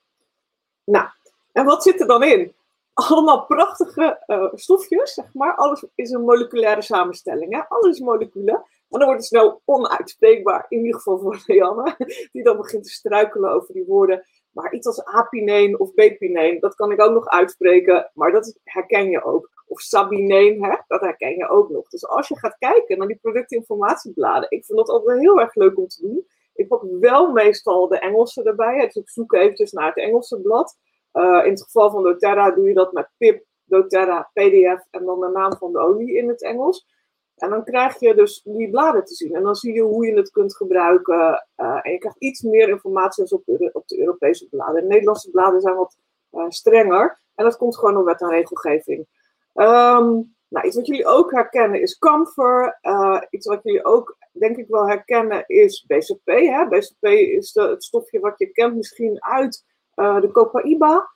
Nou, 0.85 1.09
en 1.53 1.65
wat 1.65 1.83
zit 1.83 2.01
er 2.01 2.07
dan 2.07 2.23
in? 2.23 2.55
Allemaal 2.95 3.47
prachtige 3.47 4.23
uh, 4.27 4.49
stofjes, 4.53 5.15
zeg 5.15 5.35
maar. 5.35 5.55
Alles 5.55 5.85
is 5.95 6.11
een 6.11 6.25
moleculaire 6.25 6.83
samenstelling. 6.83 7.55
Hè? 7.55 7.69
Alles 7.69 7.95
is 7.95 8.01
moleculen. 8.01 8.55
En 8.55 8.99
dan 8.99 9.05
wordt 9.05 9.21
het 9.21 9.29
snel 9.29 9.63
onuitspreekbaar, 9.65 10.67
in 10.69 10.79
ieder 10.79 10.95
geval 10.95 11.19
voor 11.19 11.43
Leanne, 11.47 11.95
die 12.33 12.43
dan 12.43 12.57
begint 12.57 12.85
te 12.85 12.91
struikelen 12.91 13.51
over 13.51 13.75
die 13.75 13.85
woorden. 13.85 14.27
Maar 14.51 14.75
iets 14.75 14.87
als 14.87 15.05
apineen 15.05 15.81
of 15.81 15.95
bepineen, 15.95 16.61
dat 16.61 16.75
kan 16.75 16.93
ik 16.93 17.01
ook 17.01 17.13
nog 17.13 17.27
uitspreken, 17.27 18.11
maar 18.15 18.33
dat 18.33 18.59
herken 18.65 19.11
je 19.11 19.25
ook. 19.25 19.51
Of 19.67 19.81
sabineen, 19.81 20.65
hè, 20.65 20.77
dat 20.87 21.01
herken 21.01 21.37
je 21.37 21.49
ook 21.49 21.71
nog. 21.71 21.89
Dus 21.89 22.07
als 22.07 22.29
je 22.29 22.39
gaat 22.39 22.57
kijken 22.59 22.99
naar 22.99 23.07
die 23.07 23.19
productinformatiebladen, 23.23 24.51
ik 24.51 24.65
vind 24.65 24.79
dat 24.79 24.89
altijd 24.89 25.21
heel 25.21 25.41
erg 25.41 25.55
leuk 25.55 25.79
om 25.79 25.87
te 25.87 26.01
doen. 26.01 26.27
Ik 26.55 26.69
pak 26.69 26.83
wel 27.01 27.33
meestal 27.33 27.89
de 27.89 27.99
Engelse 27.99 28.43
erbij, 28.43 28.81
dus 28.81 28.95
ik 28.95 29.09
zoek 29.09 29.33
eventjes 29.33 29.73
naar 29.73 29.87
het 29.87 29.97
Engelse 29.97 30.41
blad. 30.41 30.77
Uh, 31.13 31.45
in 31.45 31.51
het 31.51 31.63
geval 31.63 31.91
van 31.91 32.03
doTERRA 32.03 32.51
doe 32.51 32.69
je 32.69 32.75
dat 32.75 32.93
met 32.93 33.11
PIP, 33.19 33.45
doTERRA, 33.65 34.31
PDF 34.33 34.87
en 34.91 35.05
dan 35.05 35.21
de 35.21 35.29
naam 35.29 35.57
van 35.57 35.73
de 35.73 35.79
olie 35.79 36.17
in 36.17 36.29
het 36.29 36.43
Engels. 36.43 36.87
En 37.37 37.51
dan 37.51 37.65
krijg 37.65 38.01
je 38.01 38.15
dus 38.15 38.43
die 38.45 38.71
bladen 38.71 39.05
te 39.05 39.15
zien. 39.15 39.35
En 39.35 39.43
dan 39.43 39.55
zie 39.55 39.75
je 39.75 39.81
hoe 39.81 40.07
je 40.07 40.15
het 40.15 40.31
kunt 40.31 40.57
gebruiken. 40.57 41.47
Uh, 41.57 41.79
en 41.83 41.93
je 41.93 41.99
krijgt 41.99 42.19
iets 42.19 42.41
meer 42.41 42.69
informatie 42.69 43.25
dan 43.25 43.39
op 43.39 43.45
de, 43.45 43.71
op 43.73 43.89
de 43.89 44.01
Europese 44.01 44.49
bladen. 44.49 44.83
De 44.83 44.89
Nederlandse 44.89 45.31
bladen 45.31 45.61
zijn 45.61 45.75
wat 45.75 45.97
uh, 46.33 46.45
strenger. 46.49 47.21
En 47.35 47.45
dat 47.45 47.57
komt 47.57 47.79
gewoon 47.79 47.95
door 47.95 48.05
wet 48.05 48.21
en 48.21 48.29
regelgeving. 48.29 49.07
Um, 49.55 50.35
Nou, 50.49 50.67
iets 50.67 50.77
wat 50.77 50.87
jullie 50.87 51.07
ook 51.07 51.33
herkennen 51.33 51.81
is 51.81 51.99
camphor. 51.99 52.79
iets 53.31 53.47
wat 53.47 53.63
jullie 53.63 53.85
ook 53.85 54.17
denk 54.33 54.57
ik 54.57 54.69
wel 54.69 54.89
herkennen 54.89 55.45
is 55.47 55.85
BCP. 55.87 56.27
Hè? 56.27 56.69
BCP 56.69 57.07
is 57.07 57.55
het 57.55 57.85
stofje 57.85 58.21
wat 58.21 58.39
je 58.39 58.53
kent 58.53 58.77
misschien 58.77 59.25
uit 59.25 59.65
de 59.95 60.29
Copaiba, 60.33 61.11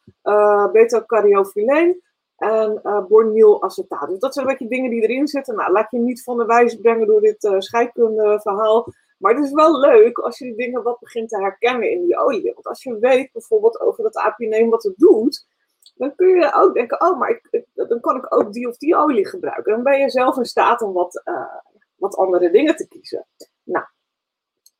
beta-cariophyleen 0.72 2.02
en 2.36 2.80
uh. 2.84 4.06
Dus 4.06 4.18
dat 4.18 4.34
zijn 4.34 4.46
een 4.46 4.52
beetje 4.52 4.68
dingen 4.68 4.90
die 4.90 5.02
erin 5.02 5.28
zitten. 5.28 5.56
Nou, 5.56 5.72
laat 5.72 5.90
je 5.90 5.98
niet 5.98 6.22
van 6.22 6.36
de 6.36 6.44
wijze 6.44 6.80
brengen 6.80 7.06
door 7.06 7.20
dit 7.20 7.54
scheikundeverhaal. 7.58 8.86
Maar 9.18 9.34
het 9.34 9.44
is 9.44 9.52
wel 9.52 9.80
leuk 9.80 10.18
als 10.18 10.38
je 10.38 10.44
die 10.44 10.56
dingen 10.56 10.82
wat 10.82 10.98
begint 11.00 11.28
te 11.28 11.40
herkennen 11.40 11.90
in 11.90 12.04
die 12.04 12.18
olie. 12.18 12.52
Want 12.52 12.66
als 12.66 12.82
je 12.82 12.98
weet 12.98 13.32
bijvoorbeeld 13.32 13.80
over 13.80 14.02
dat 14.02 14.16
apineem 14.16 14.70
wat 14.70 14.82
het 14.82 14.96
doet, 14.96 15.46
dan 15.94 16.14
kun 16.14 16.28
je 16.28 16.54
ook 16.54 16.74
denken, 16.74 17.00
oh, 17.00 17.18
maar 17.18 17.30
ik, 17.30 17.64
dan 17.74 18.00
kan 18.00 18.16
ik 18.16 18.34
ook 18.34 18.52
die 18.52 18.68
of 18.68 18.76
die 18.76 18.96
olie 18.96 19.26
gebruiken. 19.26 19.72
Dan 19.72 19.82
ben 19.82 19.98
je 19.98 20.10
zelf 20.10 20.36
in 20.36 20.44
staat 20.44 20.82
om 20.82 20.92
wat, 20.92 21.22
wat 21.96 22.16
andere 22.16 22.50
dingen 22.50 22.76
te 22.76 22.88
kiezen. 22.88 23.26
Nou, 23.62 23.84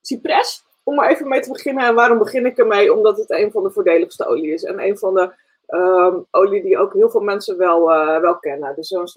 Cypress, 0.00 0.65
om 0.86 0.94
maar 0.94 1.10
even 1.10 1.28
mee 1.28 1.40
te 1.40 1.52
beginnen. 1.52 1.84
En 1.84 1.94
waarom 1.94 2.18
begin 2.18 2.46
ik 2.46 2.58
ermee? 2.58 2.94
Omdat 2.94 3.16
het 3.16 3.30
een 3.30 3.50
van 3.50 3.62
de 3.62 3.70
voordeligste 3.70 4.26
olie 4.26 4.52
is. 4.52 4.62
En 4.62 4.80
een 4.80 4.98
van 4.98 5.14
de 5.14 5.32
um, 5.68 6.26
olie 6.30 6.62
die 6.62 6.78
ook 6.78 6.92
heel 6.92 7.10
veel 7.10 7.20
mensen 7.20 7.58
wel, 7.58 7.92
uh, 7.92 8.20
wel 8.20 8.38
kennen. 8.38 8.74
Dus 8.74 8.88
zo'n 8.88 9.08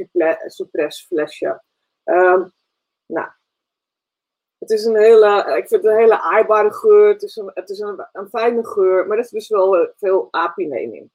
Cypress 0.48 1.06
flesje. 1.06 1.62
Um, 2.04 2.52
nou, 3.06 3.28
het 4.60 4.70
is 4.70 4.86
een 4.86 4.98
hele, 4.98 5.38
ik 5.58 5.68
vind 5.68 5.84
het 5.84 5.92
een 5.92 6.00
hele 6.00 6.22
aaibare 6.22 6.74
geur. 6.74 7.08
Het 7.08 7.22
is 7.22 7.36
een, 7.36 7.52
het 7.54 7.70
is 7.70 7.80
een, 7.80 8.08
een 8.12 8.30
fijne 8.30 8.66
geur, 8.66 9.08
maar 9.08 9.18
er 9.18 9.24
is 9.24 9.30
dus 9.30 9.50
wel 9.50 9.78
eh, 9.78 9.88
veel 9.96 10.28
apineem 10.32 10.94
in. 10.94 11.12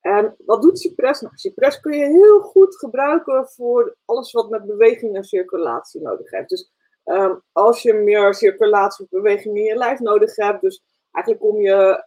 En 0.00 0.34
wat 0.46 0.62
doet 0.62 0.78
Cypress? 0.78 1.20
Nou, 1.20 1.36
Cypress 1.36 1.80
kun 1.80 1.98
je 1.98 2.06
heel 2.06 2.40
goed 2.40 2.76
gebruiken 2.76 3.48
voor 3.48 3.96
alles 4.04 4.32
wat 4.32 4.50
met 4.50 4.66
beweging 4.66 5.16
en 5.16 5.24
circulatie 5.24 6.00
nodig 6.00 6.30
heeft. 6.30 6.48
Dus 6.48 6.72
um, 7.04 7.42
als 7.52 7.82
je 7.82 7.92
meer 7.92 8.34
circulatie 8.34 9.04
of 9.04 9.10
beweging 9.10 9.56
in 9.56 9.62
je 9.62 9.76
lijf 9.76 9.98
nodig 9.98 10.36
hebt, 10.36 10.60
dus 10.60 10.82
eigenlijk 11.10 11.44
om 11.44 11.60
je, 11.60 12.04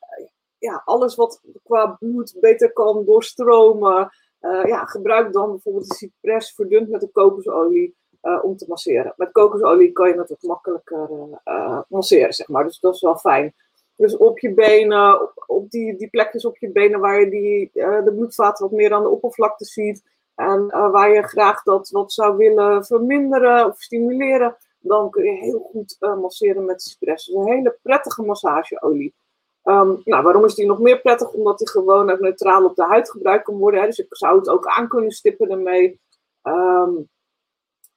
ja, 0.58 0.82
alles 0.86 1.16
wat 1.16 1.42
qua 1.64 1.88
bloed 2.00 2.38
beter 2.40 2.74
kan 2.74 3.06
doorstromen, 3.06 4.10
uh, 4.42 4.66
ja, 4.66 4.86
gebruik 4.86 5.34
dan 5.34 5.50
bijvoorbeeld 5.50 5.88
de 5.88 5.96
Cypress 5.96 6.54
verdund 6.54 6.90
met 6.90 7.02
de 7.02 7.08
kokosolie 7.08 7.96
uh, 8.22 8.44
om 8.44 8.58
te 8.58 8.66
masseren. 8.68 9.14
Met 9.18 9.32
kokosolie 9.32 9.92
kan 9.92 10.08
je 10.08 10.18
het 10.18 10.30
wat 10.30 10.42
makkelijker 10.42 11.10
uh, 11.46 11.82
masseren, 11.88 12.34
zeg 12.34 12.48
maar. 12.48 12.64
Dus 12.64 12.80
dat 12.80 12.94
is 12.94 13.02
wel 13.02 13.18
fijn. 13.18 13.54
Dus 13.96 14.18
op 14.18 14.40
je 14.40 14.54
benen, 14.54 15.22
op, 15.22 15.44
op 15.48 15.70
die, 15.70 15.96
die 15.96 16.10
plekjes 16.10 16.46
op 16.46 16.58
je 16.58 16.72
benen 16.72 17.00
waar 17.00 17.20
je 17.20 17.30
die, 17.30 17.70
de 17.74 18.14
bloedvaten 18.16 18.66
wat 18.66 18.78
meer 18.78 18.94
aan 18.94 19.04
de 19.04 19.10
oppervlakte 19.10 19.66
ziet. 19.66 20.04
En 20.36 20.68
waar 20.68 21.10
je 21.10 21.24
graag 21.24 21.64
dat 21.64 21.90
wat 21.90 22.14
zou 22.14 22.38
willen 22.38 22.86
verminderen 22.86 23.66
of 23.66 23.82
stimuleren, 23.82 24.58
dan 24.88 25.10
kun 25.10 25.24
je 25.24 25.32
heel 25.32 25.60
goed 25.60 25.98
masseren 26.00 26.66
met 26.66 26.82
Cypress. 26.82 27.26
Dus 27.26 27.36
een 27.36 27.48
hele 27.48 27.78
prettige 27.82 28.24
massageolie. 28.24 29.16
Um, 29.64 30.02
nou, 30.04 30.24
waarom 30.24 30.46
is 30.46 30.56
die 30.56 30.66
nog 30.66 30.80
meer 30.80 31.02
prettig? 31.02 31.32
Omdat 31.32 31.58
die 31.58 31.70
gewoon 31.70 32.10
ook 32.10 32.20
neutraal 32.20 32.66
op 32.66 32.76
de 32.76 32.84
huid 32.84 33.12
gebruikt 33.12 33.44
kan 33.44 33.58
worden. 33.58 33.80
Hè? 33.80 33.86
Dus 33.86 34.00
ik 34.00 34.16
zou 34.16 34.38
het 34.38 34.50
ook 34.50 34.68
aan 34.68 34.88
kunnen 34.88 35.12
stippen 35.12 35.50
ermee. 35.50 36.00
Um, 36.44 37.10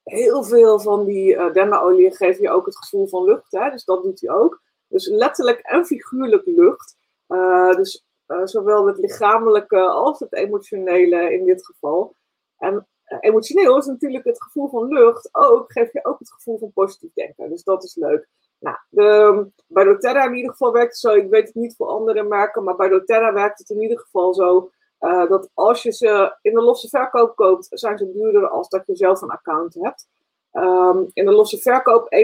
heel 0.02 0.44
veel 0.44 0.80
van 0.80 1.04
die 1.04 1.34
uh, 1.34 1.52
denneolie 1.52 2.16
geven 2.16 2.42
je 2.42 2.50
ook 2.50 2.66
het 2.66 2.76
gevoel 2.76 3.06
van 3.06 3.24
lucht. 3.24 3.52
Hè? 3.52 3.70
Dus 3.70 3.84
dat 3.84 4.02
doet 4.02 4.20
hij 4.20 4.30
ook. 4.30 4.62
Dus 4.88 5.06
letterlijk 5.06 5.58
en 5.58 5.84
figuurlijk 5.84 6.46
lucht. 6.46 6.96
Uh, 7.28 7.74
dus 7.74 8.06
zowel 8.44 8.86
het 8.86 8.98
lichamelijke 8.98 9.80
als 9.80 10.18
het 10.18 10.32
emotionele 10.32 11.32
in 11.32 11.44
dit 11.44 11.66
geval. 11.66 12.14
En 12.56 12.88
emotioneel 13.20 13.78
is 13.78 13.86
natuurlijk 13.86 14.24
het 14.24 14.42
gevoel 14.42 14.68
van 14.68 14.88
lucht 14.88 15.28
ook, 15.32 15.72
geeft 15.72 15.92
je 15.92 16.04
ook 16.04 16.18
het 16.18 16.32
gevoel 16.32 16.58
van 16.58 16.72
positief 16.72 17.12
denken. 17.14 17.48
Dus 17.48 17.62
dat 17.62 17.84
is 17.84 17.94
leuk. 17.94 18.28
Nou, 18.58 18.76
de, 18.88 19.46
bij 19.66 19.84
doTERRA 19.84 20.24
in 20.24 20.34
ieder 20.34 20.50
geval 20.50 20.72
werkt 20.72 20.90
het 20.90 21.00
zo. 21.00 21.14
Ik 21.14 21.30
weet 21.30 21.46
het 21.46 21.54
niet 21.54 21.76
voor 21.76 21.86
andere 21.86 22.22
merken, 22.22 22.64
maar 22.64 22.76
bij 22.76 22.88
doTERRA 22.88 23.32
werkt 23.32 23.58
het 23.58 23.70
in 23.70 23.82
ieder 23.82 23.98
geval 23.98 24.34
zo. 24.34 24.70
Uh, 25.00 25.28
dat 25.28 25.50
als 25.54 25.82
je 25.82 25.92
ze 25.92 26.36
in 26.42 26.54
de 26.54 26.60
losse 26.60 26.88
verkoop 26.88 27.36
koopt, 27.36 27.66
zijn 27.70 27.98
ze 27.98 28.12
duurder 28.12 28.48
als 28.48 28.68
dat 28.68 28.86
je 28.86 28.96
zelf 28.96 29.20
een 29.20 29.30
account 29.30 29.74
hebt. 29.74 30.08
Um, 30.52 31.10
in 31.12 31.24
de 31.24 31.32
losse 31.32 31.58
verkoop 31.58 32.14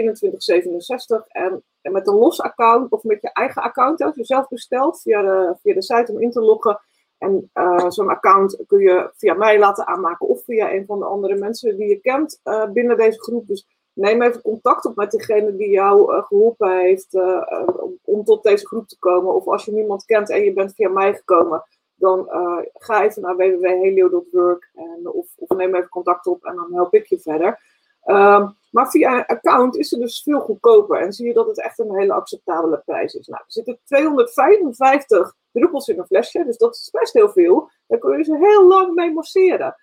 21,67 1.23 1.27
en, 1.27 1.63
met 1.81 2.07
een 2.07 2.15
los 2.15 2.41
account 2.41 2.91
of 2.91 3.03
met 3.03 3.21
je 3.21 3.29
eigen 3.33 3.61
account, 3.61 4.01
als 4.01 4.15
je 4.15 4.25
zelf 4.25 4.47
bestelt 4.47 5.01
via 5.01 5.21
de, 5.21 5.55
via 5.61 5.73
de 5.73 5.81
site 5.81 6.11
om 6.11 6.21
in 6.21 6.31
te 6.31 6.41
loggen. 6.41 6.79
En 7.17 7.51
uh, 7.53 7.89
zo'n 7.89 8.09
account 8.09 8.63
kun 8.67 8.79
je 8.79 9.11
via 9.15 9.33
mij 9.33 9.59
laten 9.59 9.87
aanmaken 9.87 10.27
of 10.27 10.43
via 10.43 10.73
een 10.73 10.85
van 10.85 10.99
de 10.99 11.05
andere 11.05 11.35
mensen 11.35 11.77
die 11.77 11.87
je 11.87 11.99
kent 11.99 12.39
uh, 12.43 12.69
binnen 12.69 12.97
deze 12.97 13.21
groep. 13.21 13.47
Dus 13.47 13.67
neem 13.93 14.21
even 14.21 14.41
contact 14.41 14.85
op 14.85 14.95
met 14.95 15.11
degene 15.11 15.55
die 15.55 15.69
jou 15.69 16.15
uh, 16.15 16.23
geholpen 16.23 16.79
heeft 16.79 17.13
om, 17.81 17.99
om, 18.03 18.23
tot 18.23 18.43
deze 18.43 18.67
groep 18.67 18.87
te 18.87 18.99
komen. 18.99 19.33
Of 19.33 19.47
als 19.47 19.65
je 19.65 19.71
niemand 19.71 20.05
kent 20.05 20.29
en 20.29 20.43
je 20.43 20.53
bent 20.53 20.73
via 20.73 20.89
mij 20.89 21.13
gekomen, 21.13 21.63
dan 21.95 22.27
ga 22.73 23.03
even 23.03 23.21
naar 23.21 23.35
www.helio.work 23.35 24.71
of, 25.03 25.27
of 25.35 25.57
neem 25.57 25.75
even 25.75 25.89
contact 25.89 26.27
op 26.27 26.43
en 26.45 26.55
dan 26.55 26.73
help 26.73 26.93
ik 26.93 27.05
je 27.05 27.19
verder. 27.19 27.74
Um, 28.05 28.55
maar 28.71 28.89
via 28.89 29.17
een 29.17 29.25
account 29.25 29.77
is 29.77 29.91
het 29.91 29.99
dus 29.99 30.21
veel 30.23 30.39
goedkoper 30.39 31.01
en 31.01 31.13
zie 31.13 31.27
je 31.27 31.33
dat 31.33 31.47
het 31.47 31.61
echt 31.61 31.79
een 31.79 31.95
hele 31.95 32.13
acceptabele 32.13 32.81
prijs 32.85 33.13
is. 33.13 33.27
Nou, 33.27 33.41
er 33.45 33.51
zitten 33.51 33.79
255 33.83 35.35
druppels 35.51 35.87
in 35.87 35.99
een 35.99 36.05
flesje, 36.05 36.45
dus 36.45 36.57
dat 36.57 36.75
is 36.75 36.89
best 36.91 37.13
heel 37.13 37.29
veel. 37.29 37.69
Daar 37.87 37.99
kun 37.99 38.17
je 38.17 38.23
ze 38.23 38.37
heel 38.37 38.67
lang 38.67 38.93
mee 38.93 39.13
masseren 39.13 39.75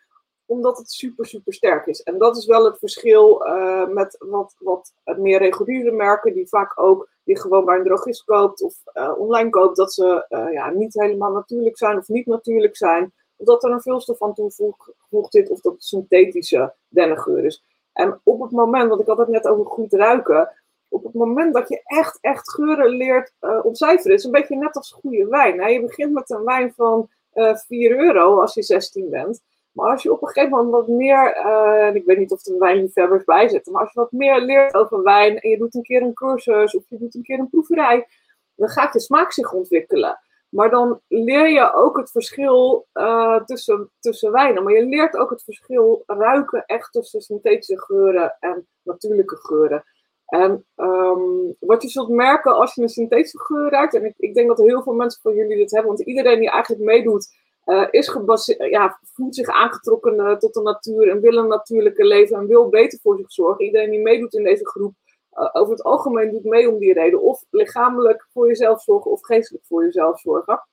omdat 0.47 0.79
het 0.79 0.91
super, 0.91 1.27
super 1.27 1.55
sterk 1.55 1.87
is. 1.87 2.03
En 2.03 2.19
dat 2.19 2.37
is 2.37 2.47
wel 2.47 2.65
het 2.65 2.79
verschil 2.79 3.47
uh, 3.47 3.89
met 3.89 4.17
wat, 4.19 4.55
wat 4.59 4.93
meer 5.17 5.39
reguliere 5.39 5.93
merken, 5.93 6.35
die 6.35 6.49
vaak 6.49 6.81
ook 6.81 7.09
die 7.25 7.41
gewoon 7.41 7.65
bij 7.65 7.77
een 7.77 7.85
drogist 7.85 8.25
koopt 8.25 8.63
of 8.63 8.75
uh, 8.95 9.13
online 9.19 9.51
koopt, 9.51 9.77
dat 9.77 9.93
ze 9.93 10.27
uh, 10.29 10.53
ja, 10.53 10.71
niet 10.71 10.95
helemaal 10.95 11.33
natuurlijk 11.33 11.79
zijn 11.79 11.99
of 11.99 12.09
niet 12.09 12.27
natuurlijk 12.27 12.77
zijn. 12.77 13.13
Of 13.37 13.47
dat 13.47 13.65
er 13.65 13.71
een 13.71 13.81
vulstof 13.81 14.23
aan 14.23 14.35
toegevoegd 14.35 15.33
zit 15.33 15.51
of 15.51 15.61
dat 15.61 15.73
het 15.73 15.85
synthetische 15.85 16.75
dennengeur 16.89 17.45
is. 17.45 17.65
En 17.93 18.21
op 18.25 18.41
het 18.41 18.51
moment, 18.51 18.89
want 18.89 19.01
ik 19.01 19.07
had 19.07 19.19
het 19.19 19.29
net 19.29 19.47
over 19.47 19.67
goed 19.67 19.93
ruiken, 19.93 20.51
op 20.89 21.05
het 21.05 21.15
moment 21.15 21.55
dat 21.55 21.69
je 21.69 21.81
echt, 21.85 22.19
echt 22.21 22.51
geuren 22.51 22.89
leert 22.89 23.33
ontcijferen, 23.63 24.17
is 24.17 24.25
een 24.25 24.31
beetje 24.31 24.57
net 24.57 24.77
als 24.77 24.93
goede 24.93 25.27
wijn. 25.27 25.73
Je 25.73 25.81
begint 25.81 26.13
met 26.13 26.31
een 26.31 26.45
wijn 26.45 26.73
van 26.77 27.09
4 27.33 27.99
euro 27.99 28.41
als 28.41 28.55
je 28.55 28.63
16 28.63 29.11
bent. 29.11 29.43
Maar 29.73 29.91
als 29.91 30.03
je 30.03 30.13
op 30.13 30.23
een 30.23 30.29
gegeven 30.29 30.51
moment 30.51 30.71
wat 30.71 30.89
meer, 30.89 31.37
uh, 31.37 31.95
ik 31.95 32.05
weet 32.05 32.19
niet 32.19 32.33
of 32.33 32.47
er 32.47 32.59
wijnliefhebbers 32.59 33.25
bij 33.25 33.49
zitten, 33.49 33.73
maar 33.73 33.83
als 33.83 33.93
je 33.93 34.01
wat 34.01 34.13
meer 34.13 34.41
leert 34.41 34.75
over 34.75 35.03
wijn 35.03 35.39
en 35.39 35.51
je 35.51 35.59
doet 35.59 35.75
een 35.75 35.83
keer 35.83 36.03
een 36.03 36.15
cursus 36.15 36.77
of 36.77 36.85
je 36.89 36.99
doet 36.99 37.15
een 37.15 37.23
keer 37.23 37.39
een 37.39 37.51
proeverij, 37.51 38.07
dan 38.55 38.69
gaat 38.69 38.93
je 38.93 39.01
smaak 39.01 39.33
zich 39.33 39.53
ontwikkelen. 39.53 40.21
Maar 40.53 40.71
dan 40.71 41.01
leer 41.09 41.49
je 41.49 41.73
ook 41.75 41.97
het 41.97 42.11
verschil 42.11 42.87
uh, 42.95 43.45
tussen, 43.45 43.91
tussen 44.01 44.33
wijnen. 44.33 44.63
Maar 44.63 44.73
je 44.73 44.87
leert 44.87 45.17
ook 45.17 45.31
het 45.31 45.43
verschil 45.43 46.03
ruiken 46.07 46.65
echt 46.67 46.93
tussen 46.93 47.21
synthetische 47.21 47.81
geuren 47.81 48.37
en 48.41 48.67
natuurlijke 48.83 49.37
geuren. 49.37 49.85
En 50.27 50.65
um, 50.77 51.57
wat 51.59 51.83
je 51.83 51.89
zult 51.89 52.09
merken 52.09 52.55
als 52.55 52.75
je 52.75 52.83
een 52.83 52.89
synthetische 52.89 53.39
geur 53.39 53.71
ruikt, 53.71 53.95
en 53.95 54.05
ik, 54.05 54.15
ik 54.17 54.35
denk 54.35 54.49
dat 54.49 54.59
heel 54.59 54.83
veel 54.83 54.93
mensen 54.93 55.21
van 55.23 55.35
jullie 55.35 55.57
dit 55.57 55.71
hebben, 55.71 55.89
want 55.89 56.07
iedereen 56.07 56.39
die 56.39 56.51
eigenlijk 56.51 56.85
meedoet 56.85 57.35
uh, 57.67 57.89
is 57.91 58.09
gebaseerd, 58.09 58.71
ja, 58.71 58.99
voelt 59.03 59.35
zich 59.35 59.49
aangetrokken 59.49 60.15
uh, 60.15 60.37
tot 60.37 60.55
de 60.55 60.63
natuur 60.63 61.09
en 61.09 61.21
wil 61.21 61.37
een 61.37 61.49
natuurlijke 61.49 62.05
leven 62.05 62.37
en 62.37 62.47
wil 62.47 62.69
beter 62.69 62.99
voor 63.03 63.17
zich 63.17 63.33
zorgen. 63.33 63.65
Iedereen 63.65 63.91
die 63.91 64.01
meedoet 64.01 64.35
in 64.35 64.45
deze 64.45 64.67
groep, 64.67 64.95
over 65.33 65.73
het 65.73 65.83
algemeen 65.83 66.31
doet 66.31 66.45
mee 66.45 66.71
om 66.71 66.79
die 66.79 66.93
reden. 66.93 67.23
Of 67.23 67.45
lichamelijk 67.51 68.27
voor 68.33 68.47
jezelf 68.47 68.83
zorgen 68.83 69.11
of 69.11 69.23
geestelijk 69.23 69.65
voor 69.65 69.85
jezelf 69.85 70.21
zorgen. 70.21 70.67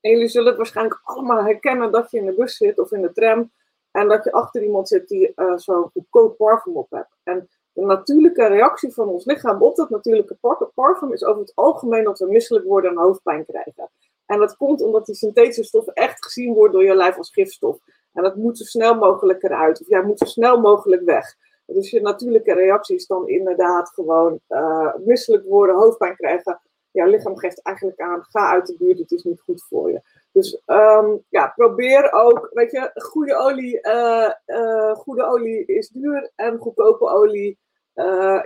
En 0.00 0.10
jullie 0.10 0.28
zullen 0.28 0.48
het 0.48 0.56
waarschijnlijk 0.56 1.00
allemaal 1.04 1.44
herkennen 1.44 1.92
dat 1.92 2.10
je 2.10 2.18
in 2.18 2.26
de 2.26 2.32
bus 2.32 2.56
zit 2.56 2.78
of 2.78 2.92
in 2.92 3.02
de 3.02 3.12
tram 3.12 3.52
en 3.90 4.08
dat 4.08 4.24
je 4.24 4.32
achter 4.32 4.62
iemand 4.62 4.88
zit 4.88 5.08
die 5.08 5.32
zo'n 5.56 5.90
goedkoop 5.92 6.36
parfum 6.36 6.76
op 6.76 6.90
hebt. 6.90 7.16
En 7.22 7.48
de 7.72 7.84
natuurlijke 7.84 8.46
reactie 8.46 8.92
van 8.92 9.08
ons 9.08 9.24
lichaam 9.24 9.62
op 9.62 9.76
dat 9.76 9.90
natuurlijke 9.90 10.36
parfum 10.74 11.12
is 11.12 11.24
over 11.24 11.40
het 11.40 11.52
algemeen 11.54 12.04
dat 12.04 12.18
we 12.18 12.26
misselijk 12.26 12.64
worden 12.64 12.90
en 12.90 12.96
hoofdpijn 12.96 13.46
krijgen. 13.46 13.90
En 14.26 14.38
dat 14.38 14.56
komt 14.56 14.82
omdat 14.82 15.06
die 15.06 15.14
synthetische 15.14 15.64
stoffen 15.64 15.92
echt 15.92 16.24
gezien 16.24 16.54
worden 16.54 16.72
door 16.72 16.84
je 16.84 16.94
lijf 16.94 17.16
als 17.16 17.30
gifstof. 17.30 17.78
En 18.12 18.22
dat 18.22 18.36
moet 18.36 18.58
zo 18.58 18.64
snel 18.64 18.94
mogelijk 18.94 19.42
eruit. 19.42 19.80
Of 19.80 19.88
ja, 19.88 20.02
moet 20.02 20.18
zo 20.18 20.24
snel 20.24 20.60
mogelijk 20.60 21.02
weg. 21.04 21.34
Dus 21.72 21.90
je 21.90 22.00
natuurlijke 22.00 22.54
reactie 22.54 22.96
is 22.96 23.06
dan 23.06 23.28
inderdaad 23.28 23.90
gewoon 23.90 24.40
uh, 24.48 24.94
misselijk 25.04 25.44
worden, 25.44 25.76
hoofdpijn 25.76 26.16
krijgen. 26.16 26.60
Jouw 26.90 27.06
lichaam 27.06 27.36
geeft 27.36 27.62
eigenlijk 27.62 28.00
aan, 28.00 28.24
ga 28.28 28.50
uit 28.50 28.66
de 28.66 28.76
buurt, 28.78 28.98
het 28.98 29.10
is 29.10 29.22
niet 29.22 29.40
goed 29.40 29.64
voor 29.64 29.90
je. 29.90 30.00
Dus 30.32 30.62
um, 30.66 31.24
ja, 31.28 31.52
probeer 31.56 32.12
ook, 32.12 32.48
weet 32.52 32.70
je, 32.70 32.90
goede 32.94 33.36
olie, 33.36 33.78
uh, 33.82 34.30
uh, 34.46 34.94
goede 34.94 35.24
olie 35.24 35.64
is 35.66 35.88
duur 35.88 36.30
en 36.34 36.58
goedkope 36.58 37.08
olie, 37.08 37.58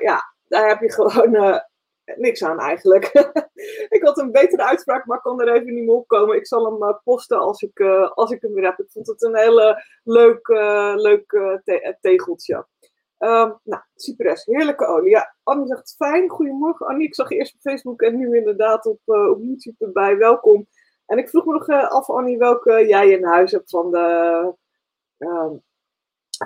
ja, 0.01 0.35
daar 0.49 0.69
heb 0.69 0.81
je 0.81 0.93
gewoon 0.93 1.61
niks 2.17 2.45
aan 2.45 2.59
eigenlijk. 2.59 3.05
ik 3.97 4.03
had 4.03 4.19
een 4.19 4.33
betere 4.33 4.65
uitspraak, 4.65 5.07
maar 5.07 5.21
kon 5.21 5.41
er 5.41 5.55
even 5.55 5.75
niet 5.75 5.85
meer 5.85 5.95
opkomen. 5.95 6.37
Ik 6.37 6.47
zal 6.47 6.65
hem 6.65 7.01
posten 7.05 7.39
als 7.39 7.63
ik, 7.63 7.81
als 8.15 8.31
ik 8.31 8.43
hem 8.43 8.53
weer 8.53 8.65
heb. 8.65 8.79
Ik 8.79 8.91
vond 8.91 9.07
het 9.07 9.23
een 9.23 9.37
hele 9.37 9.85
leuk, 10.05 10.49
leuk 10.97 11.29
te 11.65 11.97
tegeltje. 12.01 12.67
Um, 13.25 13.59
nou, 13.63 13.83
Cypress, 13.95 14.45
heerlijke 14.45 14.87
olie. 14.87 15.17
Annie 15.43 15.67
zegt 15.67 15.95
fijn. 15.97 16.29
Goedemorgen 16.29 16.87
Annie. 16.87 17.07
Ik 17.07 17.15
zag 17.15 17.29
je 17.29 17.35
eerst 17.37 17.55
op 17.55 17.61
Facebook 17.61 18.03
en 18.03 18.17
nu 18.17 18.37
inderdaad 18.37 18.87
op, 18.87 19.01
uh, 19.07 19.31
op 19.31 19.41
YouTube 19.43 19.85
erbij. 19.85 20.17
Welkom. 20.17 20.67
En 21.07 21.19
ik 21.19 21.29
vroeg 21.29 21.45
me 21.45 21.53
nog 21.53 21.69
uh, 21.69 21.89
af, 21.89 22.11
Annie, 22.11 22.39
welke 22.39 22.87
jij 22.87 23.11
in 23.11 23.25
huis 23.25 23.53
hebt 23.53 23.71
van 23.71 23.91
de, 23.91 24.53
uh, 25.19 25.51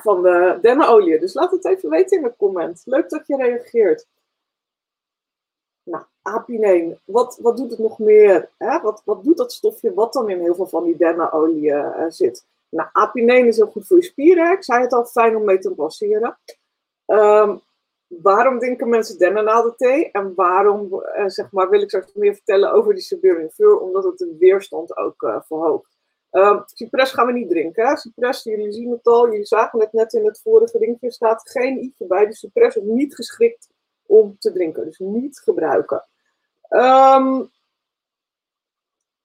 van 0.02 0.22
de 0.22 0.58
dennenolie. 0.60 1.18
Dus 1.18 1.34
laat 1.34 1.50
het 1.50 1.64
even 1.64 1.90
weten 1.90 2.16
in 2.16 2.22
de 2.22 2.34
comment. 2.36 2.82
Leuk 2.84 3.08
dat 3.08 3.26
je 3.26 3.36
reageert. 3.36 4.06
Nou, 5.82 6.04
apineen. 6.22 6.98
Wat, 7.04 7.38
wat 7.42 7.56
doet 7.56 7.70
het 7.70 7.78
nog 7.78 7.98
meer? 7.98 8.50
Hè? 8.58 8.80
Wat, 8.80 9.02
wat 9.04 9.24
doet 9.24 9.36
dat 9.36 9.52
stofje 9.52 9.94
wat 9.94 10.12
dan 10.12 10.30
in 10.30 10.40
heel 10.40 10.54
veel 10.54 10.66
van 10.66 10.84
die 10.84 10.96
dennenolie 10.96 11.70
uh, 11.70 12.04
zit? 12.08 12.46
Nou, 12.68 12.88
apineen 12.92 13.46
is 13.46 13.56
heel 13.56 13.70
goed 13.70 13.86
voor 13.86 13.96
je 13.96 14.02
spieren. 14.02 14.52
Ik 14.52 14.64
zei 14.64 14.82
het 14.82 14.92
al, 14.92 15.04
fijn 15.04 15.36
om 15.36 15.44
mee 15.44 15.58
te 15.58 15.72
masseren. 15.76 16.38
Um, 17.06 17.60
waarom 18.06 18.58
drinken 18.58 18.88
mensen 18.88 19.18
thee? 19.76 20.10
En 20.10 20.34
waarom 20.34 20.94
uh, 20.94 21.26
zeg 21.26 21.52
maar, 21.52 21.70
wil 21.70 21.80
ik 21.80 21.88
straks 21.88 22.14
meer 22.14 22.34
vertellen 22.34 22.72
over 22.72 22.94
die 22.94 23.02
Siberian 23.02 23.50
Fur? 23.50 23.78
Omdat 23.78 24.04
het 24.04 24.18
de 24.18 24.36
weerstand 24.38 24.96
ook 24.96 25.22
uh, 25.22 25.40
verhoogt. 25.46 25.96
Um, 26.30 26.62
Cypress 26.66 27.12
gaan 27.12 27.26
we 27.26 27.32
niet 27.32 27.48
drinken. 27.48 27.96
Cypress, 27.96 28.42
jullie 28.42 28.72
zien 28.72 28.90
het 28.90 29.06
al, 29.06 29.30
jullie 29.30 29.46
zagen 29.46 29.80
het 29.80 29.92
net 29.92 30.12
in 30.12 30.24
het 30.24 30.40
vorige 30.40 30.78
ringje, 30.78 31.10
staat 31.10 31.50
geen 31.50 31.78
i'tje 31.78 32.06
bij. 32.06 32.26
De 32.26 32.34
Cypress 32.34 32.76
is 32.76 32.82
niet 32.82 33.14
geschikt 33.14 33.68
om 34.06 34.36
te 34.38 34.52
drinken, 34.52 34.84
dus 34.84 34.98
niet 34.98 35.38
gebruiken. 35.38 36.04
Um, 36.68 37.50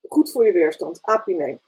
goed 0.08 0.32
voor 0.32 0.46
je 0.46 0.52
weerstand, 0.52 1.00
apinee. 1.02 1.60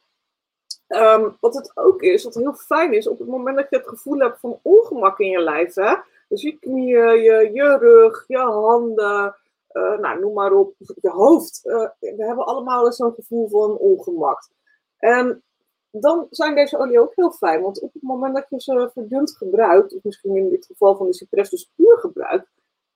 Um, 0.96 1.38
wat 1.40 1.54
het 1.54 1.72
ook 1.76 2.02
is, 2.02 2.24
wat 2.24 2.36
heel 2.36 2.54
fijn 2.54 2.94
is, 2.94 3.08
op 3.08 3.20
het 3.20 3.28
moment 3.28 3.58
dat 3.58 3.70
je 3.70 3.78
het 3.78 3.88
gevoel 3.88 4.20
hebt 4.20 4.40
van 4.40 4.60
ongemak 4.62 5.20
in 5.20 5.30
je 5.30 5.40
lijf, 5.40 5.74
hè, 5.74 5.96
dus 6.28 6.42
je 6.42 6.60
knieën, 6.60 7.22
je, 7.22 7.50
je 7.54 7.78
rug, 7.78 8.24
je 8.28 8.38
handen, 8.38 9.36
uh, 9.72 9.98
nou, 9.98 10.20
noem 10.20 10.34
maar 10.34 10.52
op, 10.52 10.74
je 10.78 11.10
hoofd. 11.10 11.62
Uh, 11.64 11.90
we 12.00 12.26
hebben 12.26 12.46
allemaal 12.46 12.86
eens 12.86 12.96
zo'n 12.96 13.14
gevoel 13.14 13.50
van 13.50 13.78
ongemak. 13.78 14.50
En 14.98 15.44
dan 15.92 16.28
zijn 16.30 16.56
deze 16.56 16.78
olie 16.78 17.00
ook 17.00 17.16
heel 17.16 17.32
fijn, 17.32 17.62
want 17.62 17.82
op 17.82 17.94
het 17.94 18.04
moment 18.04 18.36
dat 18.36 18.46
je 18.50 18.62
ze 18.62 18.90
verdund 18.94 19.38
gebruikt, 19.38 19.96
of 19.96 20.04
misschien 20.04 20.36
in 20.36 20.50
dit 20.50 20.66
geval 20.66 20.96
van 20.96 21.06
de 21.06 21.14
cypress 21.14 21.50
dus 21.50 21.72
puur 21.76 21.98
gebruikt, 21.98 22.48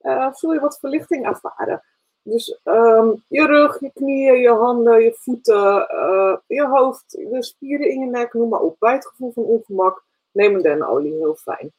uh, 0.02 0.32
zul 0.32 0.52
je 0.52 0.60
wat 0.60 0.78
verlichting 0.78 1.26
ervaren. 1.26 1.82
Dus 2.22 2.58
um, 2.64 3.24
je 3.28 3.46
rug, 3.46 3.80
je 3.80 3.90
knieën, 3.94 4.40
je 4.40 4.50
handen, 4.50 5.02
je 5.02 5.14
voeten, 5.14 5.88
uh, 5.92 6.36
je 6.46 6.66
hoofd, 6.66 7.10
de 7.10 7.42
spieren 7.42 7.90
in 7.90 8.00
je 8.00 8.06
nek, 8.06 8.32
noem 8.32 8.48
maar 8.48 8.60
op. 8.60 8.76
Bij 8.78 8.92
het 8.92 9.06
gevoel 9.06 9.32
van 9.32 9.42
ongemak 9.42 10.04
neem 10.32 10.54
een 10.54 10.62
dennenolie 10.62 11.12
heel 11.12 11.34
fijn. 11.34 11.72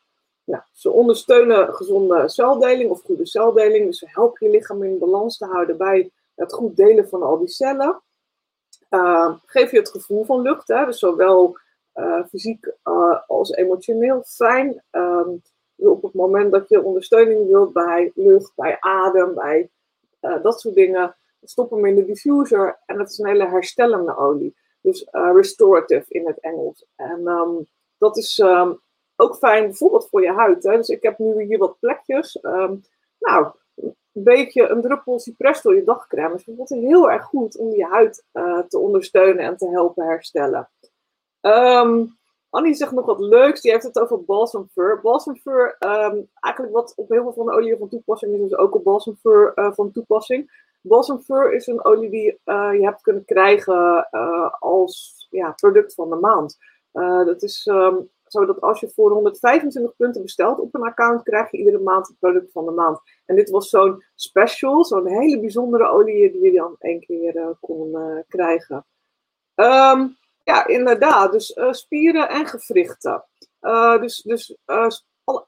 Nou, 0.43 0.61
ze 0.71 0.91
ondersteunen 0.91 1.73
gezonde 1.73 2.29
celdeling 2.29 2.89
of 2.89 3.01
goede 3.01 3.25
celdeling. 3.25 3.85
Dus 3.85 3.99
ze 3.99 4.05
helpen 4.09 4.47
je 4.47 4.53
lichaam 4.53 4.83
in 4.83 4.99
balans 4.99 5.37
te 5.37 5.45
houden 5.45 5.77
bij 5.77 6.11
het 6.35 6.53
goed 6.53 6.75
delen 6.75 7.07
van 7.09 7.23
al 7.23 7.37
die 7.37 7.47
cellen. 7.47 8.01
Uh, 8.89 9.33
geef 9.45 9.71
je 9.71 9.77
het 9.77 9.89
gevoel 9.89 10.25
van 10.25 10.41
lucht, 10.41 10.67
hè? 10.67 10.85
dus 10.85 10.99
zowel 10.99 11.57
uh, 11.95 12.25
fysiek 12.29 12.71
uh, 12.83 13.19
als 13.27 13.51
emotioneel 13.51 14.23
fijn. 14.25 14.83
Um, 14.91 15.41
op 15.75 16.01
het 16.01 16.13
moment 16.13 16.51
dat 16.51 16.69
je 16.69 16.83
ondersteuning 16.83 17.47
wilt 17.47 17.73
bij 17.73 18.11
lucht, 18.15 18.51
bij 18.55 18.77
adem, 18.79 19.33
bij 19.33 19.69
uh, 20.21 20.43
dat 20.43 20.61
soort 20.61 20.75
dingen. 20.75 21.15
Stop 21.43 21.69
hem 21.69 21.85
in 21.85 21.95
de 21.95 22.05
diffuser 22.05 22.79
en 22.85 22.97
dat 22.97 23.09
is 23.09 23.17
een 23.17 23.27
hele 23.27 23.47
herstellende 23.47 24.17
olie. 24.17 24.55
Dus 24.81 25.07
uh, 25.11 25.31
restorative 25.33 26.05
in 26.07 26.27
het 26.27 26.39
Engels. 26.39 26.85
En 26.95 27.27
um, 27.27 27.67
dat 27.97 28.17
is 28.17 28.37
um, 28.37 28.79
ook 29.15 29.35
fijn 29.35 29.63
bijvoorbeeld 29.63 30.09
voor 30.09 30.21
je 30.21 30.31
huid. 30.31 30.63
Hè? 30.63 30.75
Dus 30.75 30.89
ik 30.89 31.03
heb 31.03 31.17
nu 31.17 31.43
hier 31.43 31.57
wat 31.57 31.79
plekjes. 31.79 32.39
Um, 32.41 32.83
nou, 33.19 33.51
een 33.75 34.23
beetje 34.23 34.67
een 34.67 34.81
druppel 34.81 35.19
cypress 35.19 35.61
door 35.61 35.75
je 35.75 35.83
dagcrème 35.83 36.35
is 36.35 36.43
bijvoorbeeld 36.43 36.81
heel 36.81 37.11
erg 37.11 37.23
goed 37.23 37.57
om 37.57 37.75
je 37.75 37.85
huid 37.85 38.25
uh, 38.33 38.59
te 38.59 38.79
ondersteunen 38.79 39.45
en 39.45 39.57
te 39.57 39.69
helpen 39.69 40.05
herstellen. 40.05 40.69
Annie 42.49 42.73
zegt 42.73 42.91
nog 42.91 43.05
wat 43.05 43.19
leuks. 43.19 43.61
Die 43.61 43.71
heeft 43.71 43.83
het 43.83 43.99
over 43.99 44.23
balsam 44.23 44.67
fur. 44.71 44.99
Balsam 45.01 45.35
fur, 45.35 45.75
um, 45.79 46.29
eigenlijk 46.39 46.75
wat 46.75 46.93
op 46.95 47.09
heel 47.09 47.21
veel 47.23 47.33
van 47.33 47.45
de 47.45 47.51
olie 47.51 47.77
van 47.77 47.89
toepassing 47.89 48.35
is, 48.35 48.41
is 48.41 48.55
ook 48.55 48.75
op 48.75 48.83
balsam 48.83 49.15
fur 49.15 49.51
uh, 49.55 49.71
van 49.73 49.91
toepassing. 49.91 50.67
Balsam 50.81 51.19
fur 51.19 51.53
is 51.53 51.67
een 51.67 51.85
olie 51.85 52.09
die 52.09 52.39
uh, 52.45 52.73
je 52.73 52.83
hebt 52.83 53.01
kunnen 53.01 53.25
krijgen 53.25 54.07
uh, 54.11 54.53
als 54.59 55.27
ja, 55.29 55.51
product 55.51 55.93
van 55.93 56.09
de 56.09 56.15
maand. 56.15 56.57
dat 57.25 57.43
is 57.43 57.65
um, 57.65 58.09
zo 58.27 58.45
dat 58.45 58.61
als 58.61 58.79
je 58.79 58.89
voor 58.89 59.11
125 59.11 59.95
punten 59.95 60.21
bestelt 60.21 60.59
op 60.59 60.75
een 60.75 60.83
account, 60.83 61.23
krijg 61.23 61.51
je 61.51 61.57
iedere 61.57 61.79
maand 61.79 62.07
het 62.07 62.19
product 62.19 62.51
van 62.51 62.65
de 62.65 62.71
maand. 62.71 62.99
En 63.25 63.35
dit 63.35 63.49
was 63.49 63.69
zo'n 63.69 64.03
special, 64.15 64.85
zo'n 64.85 65.07
hele 65.07 65.39
bijzondere 65.39 65.87
olie 65.87 66.31
die 66.31 66.41
je 66.41 66.51
dan 66.51 66.75
één 66.79 66.99
keer 66.99 67.57
kon 67.59 67.97
krijgen. 68.27 68.85
Um, 69.55 70.17
ja, 70.49 70.67
inderdaad. 70.67 71.31
Dus 71.31 71.55
uh, 71.55 71.71
spieren 71.71 72.29
en 72.29 72.45
gewrichten. 72.45 73.23
Uh, 73.61 74.01
dus 74.01 74.21
dus 74.21 74.57
uh, 74.65 74.87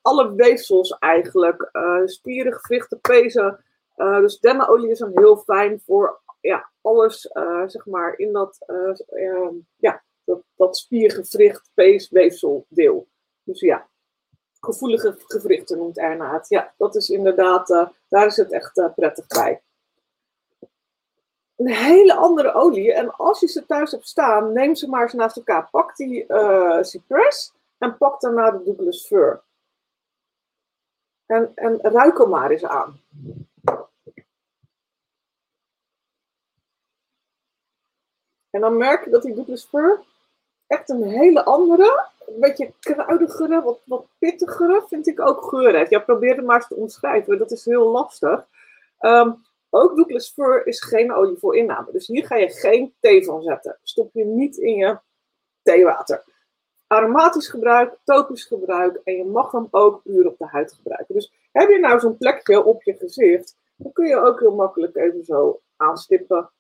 alle, 0.01 0.35
weefsels 0.35 0.97
eigenlijk. 0.99 1.69
spieren, 2.05 2.53
gewrichten, 2.53 2.99
pezen. 3.01 3.63
dus 3.95 4.39
dennenolie 4.39 4.89
is 4.89 4.99
dan 4.99 5.11
heel 5.13 5.37
fijn 5.37 5.81
voor 5.85 6.21
ja, 6.41 6.71
alles, 6.81 7.21
zeg 7.65 7.85
maar, 7.85 8.17
in 8.17 8.33
dat, 8.33 8.57
ehm, 9.07 9.55
ja, 9.75 10.03
dat, 10.23 10.41
dat 10.55 10.77
spiergewricht, 10.77 11.69
pees, 11.73 12.09
weefsel 12.09 12.65
deel. 12.69 13.07
Dus 13.43 13.59
ja, 13.59 13.89
gevoelige 14.59 15.15
gewrichten 15.17 15.77
noemt 15.77 15.97
Erna 15.97 16.33
het. 16.33 16.49
Ja, 16.49 16.73
dat 16.77 16.95
is 16.95 17.09
inderdaad, 17.09 17.67
daar 18.07 18.25
is 18.25 18.37
het 18.37 18.51
echt 18.51 18.91
prettig 18.95 19.27
bij 19.27 19.61
een 21.61 21.73
hele 21.73 22.15
andere 22.15 22.53
olie. 22.53 22.93
En 22.93 23.15
als 23.15 23.39
je 23.39 23.47
ze 23.47 23.65
thuis 23.65 23.91
hebt 23.91 24.07
staan, 24.07 24.53
neem 24.53 24.75
ze 24.75 24.89
maar 24.89 25.01
eens 25.01 25.13
naast 25.13 25.35
elkaar. 25.35 25.69
Pak 25.69 25.95
die 25.95 26.25
uh, 26.27 26.81
Cypress 26.81 27.53
en 27.77 27.97
pak 27.97 28.21
daarna 28.21 28.51
de 28.51 28.63
Douglas 28.63 29.07
Fir. 29.07 29.41
En, 31.25 31.51
en 31.55 31.79
ruik 31.81 32.17
hem 32.17 32.29
maar 32.29 32.51
eens 32.51 32.65
aan. 32.65 32.99
En 38.49 38.61
dan 38.61 38.77
merk 38.77 39.03
je 39.03 39.09
dat 39.09 39.21
die 39.21 39.33
Douglas 39.33 39.65
Fir 39.65 39.99
echt 40.67 40.89
een 40.89 41.03
hele 41.03 41.43
andere, 41.43 42.09
een 42.27 42.39
beetje 42.39 42.73
kruidigere, 42.79 43.61
wat, 43.61 43.79
wat 43.83 44.05
pittigere, 44.17 44.83
vind 44.87 45.07
ik 45.07 45.19
ook 45.19 45.43
geur 45.43 45.75
heeft. 45.75 45.89
Ja, 45.89 45.99
probeer 45.99 46.35
het 46.35 46.45
maar 46.45 46.55
eens 46.55 46.67
te 46.67 46.75
omschrijven. 46.75 47.37
Dat 47.37 47.51
is 47.51 47.65
heel 47.65 47.87
lastig. 47.87 48.45
Um, 48.99 49.43
ook 49.73 49.95
Douglas 49.95 50.31
Fir 50.31 50.67
is 50.67 50.83
geen 50.83 51.13
olie 51.13 51.37
voor 51.37 51.55
inname. 51.55 51.91
Dus 51.91 52.07
hier 52.07 52.25
ga 52.25 52.35
je 52.35 52.49
geen 52.49 52.93
thee 52.99 53.25
van 53.25 53.41
zetten. 53.41 53.77
Stop 53.83 54.09
je 54.13 54.25
niet 54.25 54.57
in 54.57 54.75
je 54.75 54.99
theewater. 55.61 56.23
Aromatisch 56.87 57.47
gebruik, 57.47 57.97
topisch 58.03 58.45
gebruik 58.45 59.01
en 59.03 59.15
je 59.17 59.25
mag 59.25 59.51
hem 59.51 59.67
ook 59.71 60.03
puur 60.03 60.27
op 60.27 60.37
de 60.37 60.45
huid 60.45 60.73
gebruiken. 60.73 61.15
Dus 61.15 61.33
heb 61.51 61.69
je 61.69 61.79
nou 61.79 61.99
zo'n 61.99 62.17
plekje 62.17 62.63
op 62.63 62.83
je 62.83 62.93
gezicht, 62.93 63.57
dan 63.75 63.91
kun 63.91 64.07
je 64.07 64.15
ook 64.15 64.39
heel 64.39 64.55
makkelijk 64.55 64.95
even 64.95 65.23
zo 65.23 65.61
aanstippen. 65.75 66.51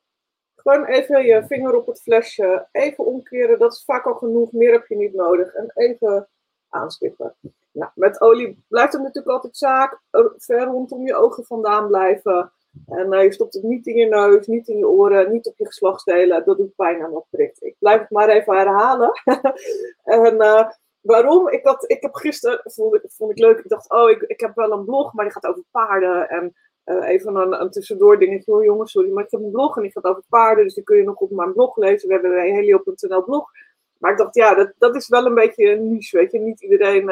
Gewoon 0.55 0.85
even 0.85 1.25
je 1.25 1.45
vinger 1.47 1.75
op 1.75 1.87
het 1.87 2.01
flesje, 2.01 2.67
even 2.71 3.05
omkeren, 3.05 3.59
dat 3.59 3.73
is 3.73 3.83
vaak 3.83 4.05
al 4.05 4.13
genoeg, 4.13 4.51
meer 4.51 4.71
heb 4.71 4.87
je 4.87 4.95
niet 4.95 5.13
nodig. 5.13 5.53
En 5.53 5.71
even 5.73 6.27
aanstippen. 6.69 7.35
Nou, 7.71 7.91
met 7.95 8.21
olie 8.21 8.63
blijft 8.67 8.93
het 8.93 9.01
natuurlijk 9.01 9.33
altijd 9.33 9.57
zaak, 9.57 10.01
ver 10.37 10.63
rondom 10.63 11.05
je 11.05 11.15
ogen 11.15 11.45
vandaan 11.45 11.87
blijven. 11.87 12.51
En 12.85 13.23
je 13.23 13.31
stopt 13.31 13.53
het 13.53 13.63
niet 13.63 13.87
in 13.87 13.95
je 13.95 14.05
neus, 14.05 14.47
niet 14.47 14.67
in 14.67 14.77
je 14.77 14.87
oren, 14.87 15.31
niet 15.31 15.47
op 15.47 15.57
je 15.57 15.65
geslachtsdelen. 15.65 16.45
Dat 16.45 16.57
doet 16.57 16.75
pijn 16.75 17.01
en 17.01 17.11
dat 17.11 17.25
prikt. 17.29 17.63
Ik 17.63 17.75
blijf 17.79 17.99
het 17.99 18.09
maar 18.09 18.29
even 18.29 18.57
herhalen. 18.57 19.11
en 20.03 20.35
uh, 20.35 20.69
waarom? 21.01 21.49
Ik, 21.49 21.65
had, 21.65 21.83
ik 21.87 22.01
heb 22.01 22.13
gisteren, 22.13 22.61
vond 22.63 22.95
ik, 22.95 23.01
vond 23.07 23.31
ik 23.31 23.39
leuk, 23.39 23.59
ik 23.59 23.69
dacht, 23.69 23.89
oh, 23.89 24.09
ik, 24.09 24.21
ik 24.21 24.39
heb 24.39 24.55
wel 24.55 24.71
een 24.71 24.85
blog, 24.85 25.13
maar 25.13 25.25
die 25.25 25.33
gaat 25.33 25.45
over 25.45 25.63
paarden. 25.71 26.29
En 26.29 26.55
uh, 26.85 27.09
even 27.09 27.35
een, 27.35 27.61
een 27.61 27.71
tussendoor 27.71 28.19
dingetje, 28.19 28.53
oh 28.53 28.63
jongens, 28.63 28.91
sorry, 28.91 29.11
maar 29.11 29.23
ik 29.23 29.31
heb 29.31 29.41
een 29.41 29.51
blog 29.51 29.75
en 29.75 29.81
die 29.81 29.91
gaat 29.91 30.05
over 30.05 30.23
paarden. 30.29 30.63
Dus 30.63 30.73
die 30.73 30.83
kun 30.83 30.97
je 30.97 31.03
nog 31.03 31.19
op 31.19 31.31
mijn 31.31 31.53
blog 31.53 31.77
lezen. 31.77 32.07
We 32.07 32.13
hebben 32.13 32.31
een 32.31 32.55
helio.nl 32.55 33.23
blog. 33.23 33.49
Maar 33.97 34.11
ik 34.11 34.17
dacht, 34.17 34.35
ja, 34.35 34.55
dat, 34.55 34.73
dat 34.77 34.95
is 34.95 35.07
wel 35.07 35.25
een 35.25 35.33
beetje 35.33 35.71
een 35.71 35.91
niche, 35.91 36.17
weet 36.17 36.31
je. 36.31 36.39
Niet 36.39 36.61
iedereen 36.61 37.05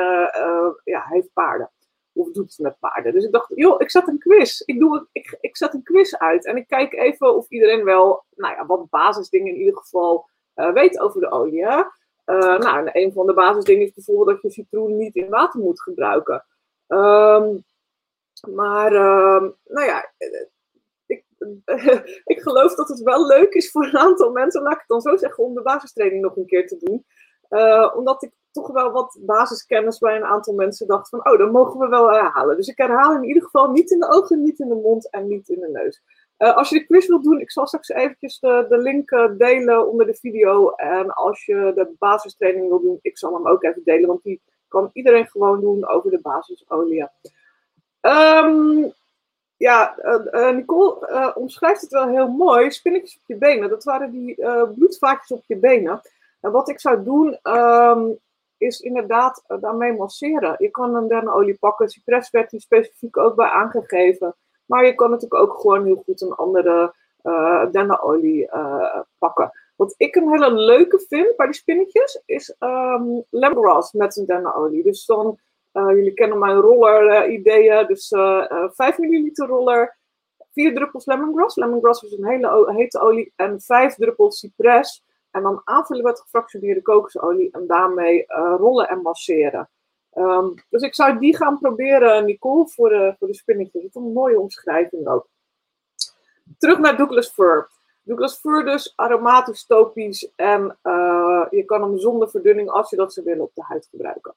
ja, 0.84 1.06
heeft 1.10 1.34
paarden 1.34 1.70
of 2.20 2.32
doet 2.32 2.50
het 2.50 2.60
met 2.60 2.80
paarden. 2.80 3.14
Dus 3.14 3.24
ik 3.24 3.32
dacht, 3.32 3.52
joh, 3.56 3.82
ik 3.82 3.92
zet 3.92 4.08
een 4.08 4.20
quiz. 4.20 4.60
Ik, 4.60 4.80
doe, 4.80 5.08
ik, 5.12 5.38
ik 5.42 5.58
zet 5.58 5.74
een 5.74 5.84
quiz 5.84 6.14
uit 6.14 6.46
en 6.46 6.58
ik 6.58 6.68
kijk 6.68 6.94
even 6.94 7.36
of 7.36 7.50
iedereen 7.50 7.84
wel, 7.84 8.24
nou 8.36 8.56
ja, 8.56 8.66
wat 8.66 8.90
basisdingen 8.90 9.54
in 9.54 9.60
ieder 9.60 9.78
geval 9.78 10.30
uh, 10.56 10.74
weet 10.74 11.00
over 11.00 11.22
de 11.22 11.32
olie. 11.32 11.62
Uh, 11.62 11.88
nou, 12.26 12.78
en 12.78 12.90
een 12.92 13.12
van 13.12 13.26
de 13.26 13.34
basisdingen 13.34 13.86
is 13.86 13.94
bijvoorbeeld 13.94 14.28
dat 14.28 14.42
je 14.42 14.52
citroen 14.52 14.98
niet 14.98 15.16
in 15.16 15.30
water 15.30 15.60
moet 15.60 15.82
gebruiken. 15.82 16.46
Um, 16.88 17.64
maar, 18.50 18.94
um, 18.94 19.56
nou 19.66 19.86
ja, 19.86 20.12
ik 22.34 22.42
geloof 22.42 22.76
dat 22.76 22.90
het 22.90 23.02
wel 23.02 23.28
leuk 23.28 23.54
is 23.54 23.72
voor 23.72 23.84
een 23.84 23.98
aantal 23.98 24.32
mensen, 24.32 24.62
laat 24.62 24.74
ik 24.74 24.80
het 24.80 24.88
dan 24.88 25.02
zo 25.02 25.18
zeggen, 25.18 25.44
om 25.44 25.54
de 25.54 25.62
basistraining 25.62 26.22
nog 26.22 26.36
een 26.36 26.46
keer 26.46 26.68
te 26.68 26.78
doen. 26.78 27.06
Omdat 27.96 28.24
ik 28.24 28.32
toch 28.52 28.72
wel 28.72 28.92
wat 28.92 29.18
basiskennis 29.20 29.98
bij 29.98 30.16
een 30.16 30.26
aantal 30.26 30.54
mensen 30.54 30.88
dacht 30.88 31.10
van, 31.10 31.32
oh, 31.32 31.38
dan 31.38 31.52
mogen 31.52 31.80
we 31.80 31.88
wel 31.88 32.12
herhalen. 32.12 32.56
Dus 32.56 32.68
ik 32.68 32.78
herhaal 32.78 33.16
in 33.16 33.24
ieder 33.24 33.44
geval 33.44 33.72
niet 33.72 33.92
in 33.92 34.00
de 34.00 34.10
ogen, 34.12 34.44
niet 34.44 34.60
in 34.60 34.68
de 34.68 34.76
mond 34.76 35.10
en 35.10 35.28
niet 35.28 35.50
in 35.50 35.60
de 35.60 35.70
neus. 35.70 36.02
Uh, 36.38 36.56
als 36.56 36.70
je 36.70 36.80
de 36.80 36.86
quiz 36.86 37.08
wilt 37.08 37.24
doen, 37.24 37.40
ik 37.40 37.52
zal 37.52 37.68
straks 37.68 37.90
eventjes 37.90 38.40
de, 38.40 38.66
de 38.70 38.78
link 38.78 39.12
uh, 39.12 39.32
delen 39.38 39.88
onder 39.88 40.06
de 40.06 40.14
video. 40.14 40.70
En 40.70 41.14
als 41.14 41.46
je 41.46 41.72
de 41.76 41.96
basistraining 41.98 42.68
wil 42.68 42.82
doen, 42.82 43.00
ik 43.02 43.18
zal 43.18 43.34
hem 43.34 43.48
ook 43.48 43.64
even 43.64 43.82
delen, 43.84 44.08
want 44.08 44.24
die 44.24 44.42
kan 44.68 44.90
iedereen 44.94 45.28
gewoon 45.28 45.62
doen 45.62 45.88
over 45.88 46.12
de 46.12 46.20
basisolie. 46.22 47.08
Um, 48.02 48.94
ja, 49.58 49.98
uh, 50.32 50.50
Nicole 50.50 51.34
omschrijft 51.36 51.82
het 51.82 51.92
wel 51.92 52.08
heel 52.08 52.28
mooi. 52.28 52.72
Spinnetjes 52.72 53.20
op 53.22 53.24
je 53.28 53.36
benen, 53.36 53.70
dat 53.70 53.84
waren 53.84 54.12
die 54.12 54.36
bloedvaatjes 54.76 55.38
op 55.38 55.44
je 55.48 55.58
benen. 55.58 56.02
En 56.42 56.52
wat 56.52 56.70
ik 56.70 56.80
zou 56.80 57.04
doen, 57.04 57.40
um, 57.44 58.18
is 58.60 58.80
inderdaad 58.80 59.44
daarmee 59.62 59.94
masseren. 59.94 60.56
Je 60.58 60.70
kan 60.70 60.96
een 60.96 61.08
dennenolie 61.08 61.58
pakken. 61.58 61.90
Cypress 61.90 62.30
werd 62.30 62.52
hier 62.52 62.62
specifiek 62.62 63.18
ook 63.18 63.36
bij 63.36 63.48
aangegeven. 63.50 64.36
Maar 64.66 64.86
je 64.86 64.96
kan 64.96 65.10
natuurlijk 65.10 65.42
ook 65.42 65.60
gewoon 65.60 65.86
heel 65.86 66.02
goed 66.06 66.22
een 66.22 66.36
andere 66.36 66.94
uh, 67.24 67.72
dennenolie 67.72 68.50
uh, 68.54 69.00
pakken. 69.18 69.52
Wat 69.76 69.94
ik 69.98 70.16
een 70.16 70.30
hele 70.30 70.52
leuke 70.52 71.06
vind 71.08 71.36
bij 71.36 71.46
die 71.46 71.56
spinnetjes 71.56 72.22
is 72.26 72.56
um, 72.60 73.24
lemongrass 73.30 73.94
met 73.94 74.18
een 74.18 74.26
dennenolie. 74.26 74.84
Dus 74.84 75.06
dan, 75.06 75.40
jullie 75.72 76.14
kennen 76.14 76.40
mijn 76.40 76.56
roller 76.56 77.30
ideeën. 77.30 77.88
Dus 77.88 78.08
5 78.08 78.98
milliliter 78.98 79.48
roller, 79.48 79.98
4 80.52 80.74
druppels 80.74 81.06
lemongrass. 81.06 81.56
Lemongrass 81.56 82.04
is 82.04 82.12
een 82.12 82.28
hele 82.28 82.74
hete 82.76 83.00
olie. 83.00 83.34
En 83.36 83.62
5 83.62 83.96
druppels 83.96 84.40
cypress. 84.40 85.04
En 85.32 85.42
dan 85.42 85.62
aanvullen 85.64 86.04
met 86.04 86.20
gefractioneerde 86.20 86.82
kokosolie 86.82 87.52
en 87.52 87.68
daarmee 87.68 88.26
rollen 88.58 88.90
en 88.90 89.02
masseren. 89.02 89.70
Um, 90.14 90.54
dus 90.70 90.82
ik 90.82 90.96
zou 90.96 91.20
die 91.20 91.36
gaan 91.36 91.60
proberen, 91.60 92.26
Nicole, 92.26 92.68
voor 92.68 92.90
de, 92.90 93.16
voor 93.20 93.28
de 93.28 93.34
spinnetjes. 93.34 93.82
Dat 93.82 93.96
is 93.96 93.96
een 93.96 94.14
mooie 94.14 94.40
omschrijving 94.40 95.08
ook. 95.08 95.28
Terug 96.58 96.80
naar 96.80 96.98
Douglas 96.98 97.30
Fir. 97.30 97.70
Douglas 98.02 98.40
Fir 98.40 98.66
dus 98.66 98.94
aromatisch, 98.96 99.66
topisch 99.66 100.32
en 100.36 100.78
uh, 100.84 101.46
je 101.50 101.64
kan 101.66 101.82
hem 101.82 101.98
zonder 101.98 102.30
verdunning 102.30 102.70
als 102.70 102.90
je 102.90 102.96
dat 102.96 103.14
zou 103.14 103.26
willen 103.26 103.44
op 103.44 103.52
de 103.54 103.64
huid 103.64 103.88
gebruiken. 103.92 104.36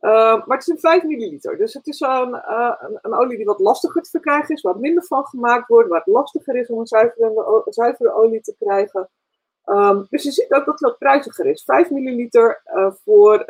Uh, 0.00 0.10
maar 0.46 0.56
het 0.58 0.60
is 0.60 0.66
een 0.66 0.78
5 0.78 1.02
milliliter, 1.02 1.56
dus 1.56 1.74
het 1.74 1.86
is 1.86 2.00
een, 2.00 2.52
een, 2.52 2.98
een, 3.02 3.14
olie 3.14 3.36
die 3.36 3.46
wat 3.46 3.58
lastiger 3.58 4.02
te 4.02 4.10
verkrijgen 4.10 4.54
is, 4.54 4.60
waar 4.62 4.78
minder 4.78 5.04
van 5.04 5.26
gemaakt 5.26 5.68
wordt, 5.68 5.88
waar 5.88 5.98
het 5.98 6.14
lastiger 6.14 6.56
is 6.56 6.68
om 6.68 6.78
een 6.78 6.86
zuivere, 6.86 7.62
zuivere 7.68 8.12
olie 8.12 8.40
te 8.40 8.54
krijgen. 8.58 9.10
Um, 9.66 10.06
dus 10.10 10.22
je 10.22 10.30
ziet 10.30 10.52
ook 10.52 10.64
dat 10.64 10.66
het 10.66 10.80
wat 10.80 10.98
prijziger 10.98 11.46
is. 11.46 11.64
5 11.64 11.90
milliliter 11.90 12.62
uh, 12.74 12.92
voor 13.04 13.44
27,25. 13.46 13.48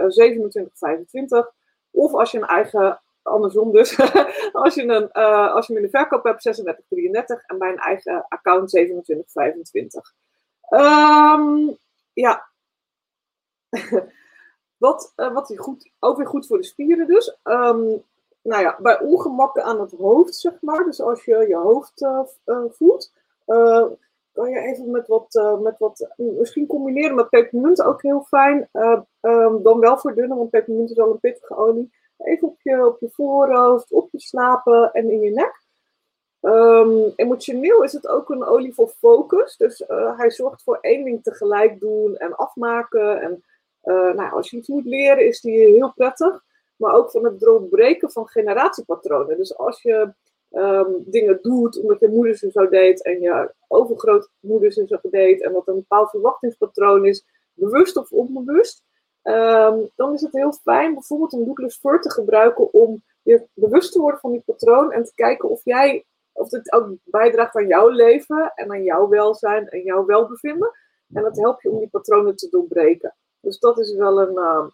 Of 1.90 2.14
als 2.14 2.31
je 2.31 2.38
een 2.38 2.46
eigen, 2.46 3.01
andersom 3.22 3.72
dus, 3.72 3.98
als, 4.53 4.75
je 4.75 4.83
een, 4.83 5.09
uh, 5.12 5.55
als 5.55 5.66
je 5.66 5.72
hem 5.72 5.83
in 5.83 5.90
de 5.90 5.98
verkoop 5.98 6.25
hebt, 6.25 6.61
36,33 6.61 7.46
en 7.46 7.59
bij 7.59 7.70
een 7.70 7.79
eigen 7.79 8.27
account 8.29 8.79
27,25. 8.79 8.83
Um, 10.70 11.79
ja. 12.12 12.48
wat, 14.77 15.12
wat 15.16 15.53
goed, 15.57 15.90
ook 15.98 16.16
weer 16.16 16.27
goed 16.27 16.46
voor 16.46 16.57
de 16.57 16.64
spieren 16.64 17.07
dus. 17.07 17.37
Um, 17.42 18.03
nou 18.42 18.62
ja, 18.62 18.77
bij 18.79 19.01
ongemakken 19.01 19.64
aan 19.64 19.81
het 19.81 19.92
hoofd, 19.92 20.35
zeg 20.35 20.53
maar. 20.61 20.85
Dus 20.85 21.01
als 21.01 21.25
je 21.25 21.48
je 21.48 21.57
hoofd 21.57 22.07
voelt, 22.70 23.12
kan 24.33 24.51
je 24.51 24.59
even 24.59 24.90
met 24.90 25.07
wat, 25.07 25.35
uh, 25.35 25.59
met 25.59 25.79
wat, 25.79 26.12
misschien 26.16 26.66
combineren 26.66 27.14
met 27.16 27.29
pepermunt 27.29 27.83
ook 27.83 28.03
heel 28.03 28.23
fijn. 28.23 28.68
Uh, 28.73 29.01
um, 29.21 29.62
dan 29.62 29.81
wel 29.81 29.99
verdunnen, 29.99 30.37
want 30.37 30.51
pepermunt 30.51 30.90
is 30.90 30.99
al 30.99 31.11
een 31.11 31.21
pittige 31.21 31.57
olie. 31.57 31.92
Even 32.18 32.49
op 32.49 32.61
je, 32.62 32.87
op 32.87 33.01
je 33.01 33.11
voorhoofd, 33.11 33.92
op 33.92 34.09
je 34.11 34.21
slapen 34.21 34.92
en 34.92 35.11
in 35.11 35.21
je 35.21 35.31
nek. 35.31 35.61
Um, 36.40 37.12
emotioneel 37.16 37.83
is 37.83 37.92
het 37.92 38.09
ook 38.09 38.31
een 38.31 38.45
olie 38.45 38.75
voor 38.75 38.88
focus. 38.88 39.57
Dus 39.57 39.81
uh, 39.81 40.18
hij 40.18 40.31
zorgt 40.31 40.62
voor 40.62 40.79
één 40.81 41.05
ding 41.05 41.23
tegelijk 41.23 41.81
doen 41.81 42.16
en 42.16 42.37
afmaken. 42.37 43.21
En 43.21 43.45
nou, 44.16 44.33
als 44.33 44.51
je 44.51 44.57
iets 44.57 44.68
moet 44.68 44.85
leren, 44.85 45.27
is 45.27 45.40
die 45.40 45.59
heel 45.59 45.92
prettig. 45.92 46.45
Maar 46.77 46.95
ook 46.95 47.11
van 47.11 47.25
het 47.25 47.40
doorbreken 47.40 48.11
van 48.11 48.29
generatiepatronen. 48.29 49.37
Dus 49.37 49.59
als 49.59 49.83
je 49.83 50.14
um, 50.53 51.03
dingen 51.07 51.38
doet 51.43 51.81
omdat 51.81 52.01
je 52.01 52.09
moeder 52.09 52.37
ze 52.37 52.51
zo 52.51 52.69
deed 52.69 53.03
en 53.03 53.21
je 53.21 53.55
overgrootmoeder 53.69 54.73
ze 54.73 54.87
zo 54.87 54.99
deed 55.11 55.43
en 55.43 55.53
wat 55.53 55.69
een 55.69 55.75
bepaald 55.75 56.11
verwachtingspatroon 56.11 57.07
is, 57.07 57.25
bewust 57.55 57.97
of 57.97 58.11
onbewust, 58.11 58.85
um, 59.23 59.91
dan 59.97 60.12
is 60.12 60.21
het 60.21 60.33
heel 60.33 60.53
fijn 60.53 60.95
bijvoorbeeld 60.95 61.33
een 61.33 61.45
Douglas 61.45 61.79
Fir 61.79 62.01
te 62.01 62.11
gebruiken 62.11 62.73
om 62.73 63.03
je 63.23 63.47
bewust 63.55 63.93
te 63.93 64.01
worden 64.01 64.21
van 64.21 64.31
die 64.31 64.43
patroon 64.47 64.93
en 64.93 65.05
te 65.05 65.15
kijken 65.15 65.49
of 65.49 65.65
jij 65.65 66.05
of 66.33 66.51
het 66.51 66.73
ook 66.73 66.97
bijdraagt 67.05 67.57
aan 67.57 67.67
jouw 67.67 67.88
leven 67.88 68.53
en 68.55 68.71
aan 68.71 68.83
jouw 68.83 69.09
welzijn 69.09 69.69
en 69.69 69.83
jouw 69.83 70.05
welbevinden. 70.05 70.71
En 71.12 71.23
dat 71.23 71.37
helpt 71.37 71.62
je 71.62 71.71
om 71.71 71.79
die 71.79 71.88
patronen 71.88 72.37
te 72.37 72.49
doorbreken. 72.49 73.15
Dus 73.41 73.59
dat 73.59 73.79
is 73.79 73.95
wel 73.95 74.21
een, 74.21 74.35
uh, 74.35 74.67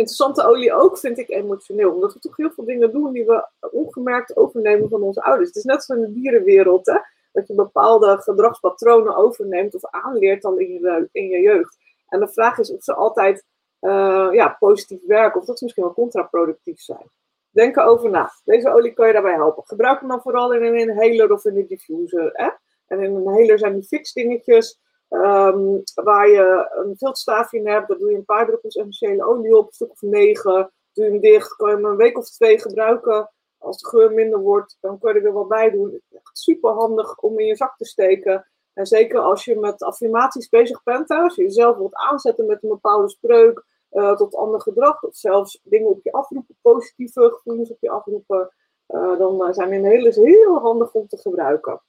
interessante 0.00 0.46
olie 0.46 0.72
ook, 0.72 0.98
vind 0.98 1.18
ik 1.18 1.28
emotioneel. 1.28 1.92
Omdat 1.92 2.12
we 2.12 2.18
toch 2.18 2.36
heel 2.36 2.50
veel 2.50 2.64
dingen 2.64 2.92
doen 2.92 3.12
die 3.12 3.24
we 3.24 3.48
ongemerkt 3.70 4.36
overnemen 4.36 4.88
van 4.88 5.02
onze 5.02 5.22
ouders. 5.22 5.48
Het 5.48 5.56
is 5.56 5.64
net 5.64 5.84
zo 5.84 5.94
in 5.94 6.00
de 6.00 6.12
dierenwereld, 6.12 6.86
hè? 6.86 6.98
dat 7.32 7.46
je 7.46 7.54
bepaalde 7.54 8.18
gedragspatronen 8.20 9.16
overneemt 9.16 9.74
of 9.74 9.84
aanleert 9.84 10.42
dan 10.42 10.60
in 10.60 10.72
je, 10.72 11.08
in 11.12 11.28
je 11.28 11.40
jeugd. 11.40 11.76
En 12.08 12.20
de 12.20 12.28
vraag 12.28 12.58
is 12.58 12.72
of 12.72 12.82
ze 12.82 12.94
altijd 12.94 13.44
uh, 13.80 14.28
ja, 14.32 14.56
positief 14.58 15.06
werken 15.06 15.40
of 15.40 15.46
dat 15.46 15.58
ze 15.58 15.64
misschien 15.64 15.84
wel 15.84 15.94
contraproductief 15.94 16.80
zijn. 16.80 17.10
Denk 17.50 17.76
erover 17.76 18.10
na. 18.10 18.30
Deze 18.44 18.72
olie 18.72 18.92
kan 18.92 19.06
je 19.06 19.12
daarbij 19.12 19.34
helpen. 19.34 19.62
Gebruik 19.66 20.00
hem 20.00 20.08
dan 20.08 20.20
vooral 20.20 20.54
in 20.54 20.62
een 20.62 20.78
inhaler 20.78 21.32
of 21.32 21.44
in 21.44 21.56
een 21.56 21.66
diffuser. 21.66 22.30
Hè? 22.32 22.48
En 22.86 23.00
in 23.00 23.14
een 23.14 23.22
inhaler 23.22 23.58
zijn 23.58 23.74
die 23.74 23.82
fix 23.82 24.12
dingetjes. 24.12 24.80
Um, 25.10 25.82
waar 25.94 26.28
je 26.28 26.70
een 26.74 26.96
filterstaafje 26.96 27.58
in 27.58 27.68
hebt, 27.68 27.88
daar 27.88 27.98
doe 27.98 28.10
je 28.10 28.16
een 28.16 28.24
paar 28.24 28.46
druppels 28.46 28.76
essentiële 28.76 29.24
olie 29.24 29.56
op, 29.56 29.66
een 29.66 29.72
stuk 29.72 29.90
of 29.90 30.02
negen. 30.02 30.72
Doe 30.92 31.04
je 31.04 31.10
hem 31.10 31.20
dicht, 31.20 31.56
kan 31.56 31.68
je 31.68 31.74
hem 31.74 31.84
een 31.84 31.96
week 31.96 32.18
of 32.18 32.30
twee 32.30 32.60
gebruiken. 32.60 33.30
Als 33.58 33.78
de 33.78 33.88
geur 33.88 34.12
minder 34.12 34.38
wordt, 34.38 34.76
dan 34.80 34.98
kun 34.98 35.14
je 35.14 35.20
er 35.20 35.32
wat 35.32 35.48
bij 35.48 35.70
doen. 35.70 36.00
Echt 36.10 36.38
super 36.38 36.70
handig 36.70 37.18
om 37.18 37.38
in 37.38 37.46
je 37.46 37.56
zak 37.56 37.76
te 37.76 37.84
steken. 37.84 38.46
En 38.72 38.86
zeker 38.86 39.20
als 39.20 39.44
je 39.44 39.58
met 39.58 39.82
affirmaties 39.82 40.48
bezig 40.48 40.82
bent, 40.82 41.10
als 41.10 41.34
je 41.34 41.42
jezelf 41.42 41.76
wilt 41.76 41.94
aanzetten 41.94 42.46
met 42.46 42.62
een 42.62 42.68
bepaalde 42.68 43.08
spreuk 43.08 43.64
uh, 43.92 44.16
tot 44.16 44.34
ander 44.34 44.60
gedrag, 44.60 45.02
of 45.02 45.16
zelfs 45.16 45.60
dingen 45.62 45.88
op 45.88 46.02
je 46.02 46.12
afroepen, 46.12 46.56
positieve 46.62 47.30
gevoelens 47.32 47.70
op 47.70 47.80
je 47.80 47.90
afroepen, 47.90 48.52
uh, 48.88 49.18
dan 49.18 49.54
zijn 49.54 49.72
in 49.72 49.84
hele 49.84 50.12
heel 50.12 50.58
handig 50.58 50.92
om 50.92 51.08
te 51.08 51.16
gebruiken. 51.16 51.80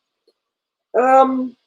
Um, 0.91 1.59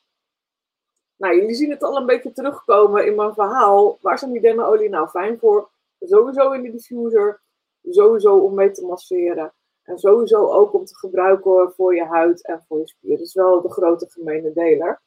nou, 1.17 1.37
jullie 1.37 1.55
zien 1.55 1.71
het 1.71 1.83
al 1.83 1.97
een 1.97 2.07
beetje 2.07 2.33
terugkomen 2.33 3.07
in 3.07 3.15
mijn 3.15 3.35
verhaal. 3.35 3.99
Waar 4.01 4.19
zijn 4.19 4.33
die 4.33 4.41
dennenolie 4.41 4.89
nou 4.89 5.09
fijn 5.09 5.39
voor? 5.39 5.71
Sowieso 6.01 6.53
in 6.53 6.63
de 6.63 6.71
diffuser. 6.71 7.43
Sowieso 7.83 8.37
om 8.37 8.55
mee 8.55 8.71
te 8.71 8.87
masseren. 8.87 9.53
En 9.83 9.99
sowieso 9.99 10.47
ook 10.47 10.73
om 10.73 10.85
te 10.85 10.97
gebruiken 10.97 11.73
voor 11.73 11.95
je 11.95 12.05
huid 12.05 12.47
en 12.47 12.65
voor 12.69 12.79
je 12.79 12.89
spieren. 12.89 13.19
Dat 13.19 13.27
is 13.27 13.35
wel 13.35 13.61
de 13.61 13.71
grote 13.71 14.07
gemene 14.11 14.53
deler. 14.53 15.03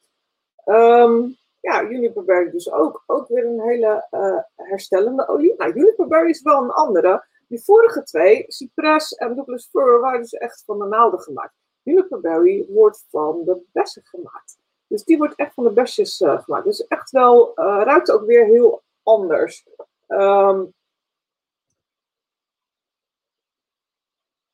Um, 0.65 1.37
ja, 1.59 1.89
juniperberry 1.89 2.51
dus 2.51 2.71
ook. 2.71 3.03
Ook 3.05 3.27
weer 3.27 3.45
een 3.45 3.61
hele 3.61 4.07
uh, 4.11 4.39
herstellende 4.55 5.27
olie. 5.27 5.53
Nou, 5.57 5.73
juniperberry 5.73 6.29
is 6.29 6.41
wel 6.41 6.63
een 6.63 6.71
andere. 6.71 7.25
Die 7.47 7.63
vorige 7.63 8.03
twee, 8.03 8.45
Cypress 8.47 9.15
en 9.15 9.35
Douglas 9.35 9.67
Fir, 9.71 9.99
waren 9.99 10.21
dus 10.21 10.33
echt 10.33 10.63
van 10.65 10.79
de 10.79 10.85
naalden 10.85 11.19
gemaakt. 11.19 11.53
Juniperberry 11.81 12.65
wordt 12.69 13.05
van 13.09 13.41
de 13.45 13.61
bessen 13.71 14.05
gemaakt. 14.05 14.57
Dus 14.97 15.05
die 15.05 15.17
wordt 15.17 15.35
echt 15.35 15.53
van 15.53 15.63
de 15.63 15.71
bestjes 15.71 16.21
uh, 16.21 16.43
gemaakt. 16.43 16.65
Dus 16.65 16.87
echt 16.87 17.11
wel, 17.11 17.49
uh, 17.49 17.81
ruikt 17.83 18.11
ook 18.11 18.25
weer 18.25 18.45
heel 18.45 18.83
anders. 19.03 19.65
Um, 20.07 20.73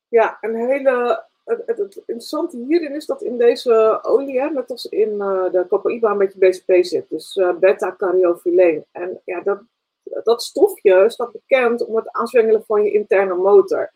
ja, 0.08 0.38
een 0.40 0.54
hele. 0.54 1.24
Het, 1.44 1.62
het, 1.66 1.96
interessante 1.96 2.56
hierin 2.56 2.94
is 2.94 3.06
dat 3.06 3.22
in 3.22 3.38
deze 3.38 3.98
olie, 4.02 4.40
hè, 4.40 4.50
net 4.50 4.70
als 4.70 4.84
in 4.84 5.10
uh, 5.10 5.50
de 5.50 5.66
Copaiba, 5.68 6.10
een 6.10 6.18
beetje 6.18 6.38
BCP 6.38 6.84
zit. 6.84 7.08
Dus 7.08 7.40
beta-caryophyleen. 7.60 8.84
En 8.92 9.20
ja, 9.24 9.40
dat, 9.40 9.60
dat 10.22 10.42
stofje 10.42 11.10
staat 11.10 11.32
bekend 11.32 11.84
om 11.86 11.96
het 11.96 12.10
aanzwengelen 12.10 12.64
van 12.64 12.82
je 12.84 12.92
interne 12.92 13.34
motor. 13.34 13.92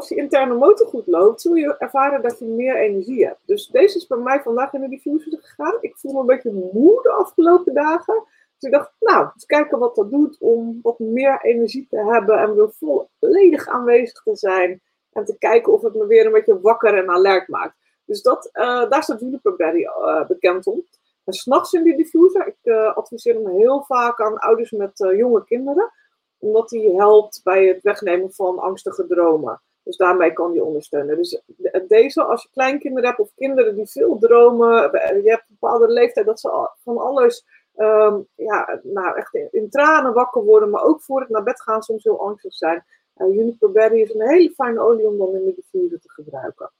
Als 0.00 0.08
je 0.08 0.14
interne 0.14 0.54
motor 0.54 0.86
goed 0.86 1.06
loopt, 1.06 1.40
zul 1.40 1.54
je 1.54 1.76
ervaren 1.78 2.22
dat 2.22 2.38
je 2.38 2.44
meer 2.44 2.76
energie 2.76 3.26
hebt. 3.26 3.40
Dus 3.44 3.66
deze 3.66 3.96
is 3.96 4.06
bij 4.06 4.18
mij 4.18 4.42
vandaag 4.42 4.72
in 4.72 4.80
de 4.80 4.88
diffuser 4.88 5.38
gegaan. 5.40 5.78
Ik 5.80 5.98
voel 5.98 6.12
me 6.12 6.20
een 6.20 6.26
beetje 6.26 6.52
moe 6.52 7.02
de 7.02 7.10
afgelopen 7.10 7.74
dagen. 7.74 8.24
Dus 8.58 8.70
ik 8.70 8.72
dacht, 8.72 8.92
nou, 9.00 9.28
eens 9.34 9.46
kijken 9.46 9.78
wat 9.78 9.94
dat 9.94 10.10
doet 10.10 10.36
om 10.40 10.78
wat 10.82 10.98
meer 10.98 11.40
energie 11.42 11.86
te 11.90 11.96
hebben 11.96 12.38
en 12.38 12.54
weer 12.54 12.72
volledig 13.18 13.68
aanwezig 13.68 14.22
te 14.22 14.36
zijn. 14.36 14.80
En 15.12 15.24
te 15.24 15.38
kijken 15.38 15.72
of 15.72 15.82
het 15.82 15.94
me 15.94 16.06
weer 16.06 16.26
een 16.26 16.32
beetje 16.32 16.60
wakker 16.60 16.94
en 16.98 17.10
alert 17.10 17.48
maakt. 17.48 17.76
Dus 18.04 18.22
dat, 18.22 18.50
daar 18.88 19.02
staat 19.02 19.20
Juniperberry 19.20 19.88
bekend 20.28 20.66
om. 20.66 20.84
En 21.24 21.32
s'nachts 21.32 21.72
in 21.72 21.82
die 21.82 21.96
diffuser, 21.96 22.46
ik 22.46 22.72
adviseer 22.72 23.34
hem 23.34 23.48
heel 23.48 23.82
vaak 23.82 24.20
aan 24.20 24.38
ouders 24.38 24.70
met 24.70 24.92
jonge 25.16 25.44
kinderen, 25.44 25.92
omdat 26.38 26.68
die 26.68 26.96
helpt 26.96 27.40
bij 27.44 27.66
het 27.66 27.82
wegnemen 27.82 28.32
van 28.32 28.58
angstige 28.58 29.06
dromen. 29.06 29.62
Dus 29.90 29.98
daarmee 29.98 30.32
kan 30.32 30.52
die 30.52 30.64
ondersteunen. 30.64 31.16
Dus 31.16 31.42
deze, 31.88 32.22
als 32.22 32.42
je 32.42 32.48
kleinkinderen 32.52 33.08
hebt 33.08 33.20
of 33.20 33.34
kinderen 33.34 33.74
die 33.74 33.86
veel 33.86 34.18
dromen, 34.18 34.82
je 34.92 35.22
hebt 35.24 35.44
een 35.48 35.56
bepaalde 35.60 35.88
leeftijd 35.88 36.26
dat 36.26 36.40
ze 36.40 36.70
van 36.84 36.98
alles, 36.98 37.46
um, 37.76 38.26
ja, 38.34 38.80
nou 38.82 39.16
echt 39.16 39.34
in, 39.34 39.70
tranen 39.70 40.12
wakker 40.12 40.42
worden, 40.44 40.70
maar 40.70 40.82
ook 40.82 41.02
voor 41.02 41.20
het 41.20 41.28
naar 41.28 41.42
bed 41.42 41.62
gaan 41.62 41.82
soms 41.82 42.04
heel 42.04 42.20
angstig 42.20 42.54
zijn. 42.54 42.84
Uh, 43.16 43.34
Juniper 43.34 43.72
Berry 43.72 44.00
is 44.00 44.14
een 44.14 44.28
hele 44.28 44.50
fijne 44.50 44.80
olie 44.80 45.06
om 45.06 45.18
dan 45.18 45.34
in 45.34 45.44
de 45.44 45.54
diffuser 45.54 46.00
te 46.00 46.10
gebruiken. 46.10 46.70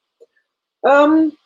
Um, 0.80 1.36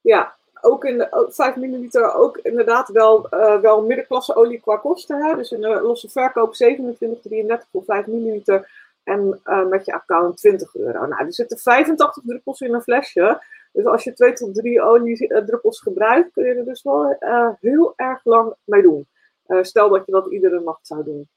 ja, 0.00 0.36
ook 0.60 0.84
in 0.84 0.98
de 0.98 1.26
5 1.30 1.56
milliliter, 1.56 2.14
ook 2.14 2.36
inderdaad 2.36 2.88
wel, 2.88 3.28
wel 3.60 3.82
middenklasse 3.82 4.34
olie 4.34 4.60
qua 4.60 4.76
kosten. 4.76 5.22
Hè? 5.22 5.36
Dus 5.36 5.50
in 5.50 5.60
de 5.60 5.80
losse 5.80 6.08
verkoop 6.08 6.54
27,33 6.54 7.70
voor 7.70 7.84
5 7.84 8.06
milliliter. 8.06 8.77
En 9.08 9.40
uh, 9.44 9.66
met 9.66 9.84
je 9.84 9.92
account 9.92 10.36
20 10.36 10.74
euro. 10.74 11.06
Nou, 11.06 11.24
er 11.24 11.34
zitten 11.34 11.58
85 11.58 12.22
druppels 12.26 12.60
in 12.60 12.74
een 12.74 12.82
flesje. 12.82 13.42
Dus 13.72 13.84
als 13.84 14.04
je 14.04 14.12
2 14.12 14.32
tot 14.32 14.54
3 14.54 14.82
oliedruppels 14.82 15.80
gebruikt, 15.80 16.32
kun 16.32 16.44
je 16.44 16.54
er 16.54 16.64
dus 16.64 16.82
wel 16.82 17.16
uh, 17.20 17.48
heel 17.60 17.92
erg 17.96 18.24
lang 18.24 18.54
mee 18.64 18.82
doen. 18.82 19.06
Stel 19.62 19.88
dat 19.88 20.06
je 20.06 20.12
dat 20.12 20.30
iedere 20.30 20.60
nacht 20.60 20.86
zou 20.86 21.04
doen. 21.04 21.28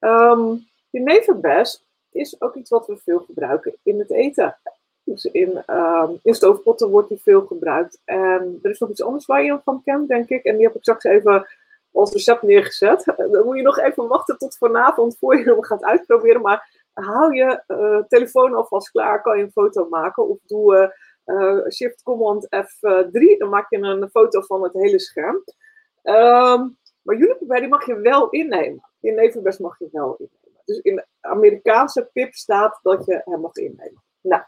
Um, 0.00 0.66
jeneverbes 0.90 1.84
is 2.10 2.40
ook 2.40 2.54
iets 2.54 2.70
wat 2.70 2.86
we 2.86 2.96
veel 2.96 3.18
gebruiken 3.18 3.76
in 3.82 3.98
het 3.98 4.10
eten. 4.10 4.58
Dus 5.04 5.24
in, 5.24 5.62
um, 5.66 6.18
in 6.22 6.34
stoofpotten 6.34 6.90
wordt 6.90 7.08
die 7.08 7.22
veel 7.22 7.46
gebruikt. 7.46 8.00
En 8.04 8.58
er 8.62 8.70
is 8.70 8.78
nog 8.78 8.90
iets 8.90 9.02
anders 9.02 9.26
waar 9.26 9.42
je 9.42 9.60
van 9.64 9.82
kent, 9.84 10.08
denk 10.08 10.28
ik. 10.28 10.44
En 10.44 10.56
die 10.56 10.66
heb 10.66 10.74
ik 10.74 10.82
straks 10.82 11.04
even 11.04 11.46
als 11.92 12.12
recept 12.12 12.42
neergezet. 12.42 13.04
Dan 13.32 13.44
moet 13.44 13.56
je 13.56 13.62
nog 13.62 13.78
even 13.78 14.08
wachten 14.08 14.38
tot 14.38 14.56
vanavond 14.56 15.16
voor 15.18 15.38
je 15.38 15.44
hem 15.44 15.62
gaat 15.62 15.84
uitproberen. 15.84 16.40
Maar 16.40 16.77
hou 17.04 17.34
je 17.34 17.62
uh, 17.66 18.02
telefoon 18.08 18.54
alvast 18.54 18.90
klaar, 18.90 19.22
kan 19.22 19.38
je 19.38 19.44
een 19.44 19.50
foto 19.50 19.88
maken. 19.88 20.28
Of 20.28 20.38
doe 20.46 20.94
uh, 21.24 21.66
Shift 21.70 22.02
Command 22.02 22.46
F3, 22.56 23.38
dan 23.38 23.48
maak 23.48 23.70
je 23.70 23.78
een 23.78 24.10
foto 24.10 24.40
van 24.40 24.62
het 24.62 24.72
hele 24.72 24.98
scherm. 24.98 25.44
Um, 26.02 26.78
maar 27.02 27.16
Juniper 27.16 27.60
die 27.60 27.68
mag 27.68 27.86
je 27.86 28.00
wel 28.00 28.30
innemen. 28.30 28.90
In 29.00 29.14
Nevenbest 29.14 29.58
mag 29.58 29.78
je 29.78 29.88
wel 29.92 30.16
innemen. 30.16 30.62
Dus 30.64 30.78
in 30.78 30.94
de 30.94 31.06
Amerikaanse 31.20 32.10
pip 32.12 32.34
staat 32.34 32.78
dat 32.82 33.04
je 33.04 33.22
hem 33.24 33.40
mag 33.40 33.54
innemen. 33.54 34.04
Nou, 34.20 34.42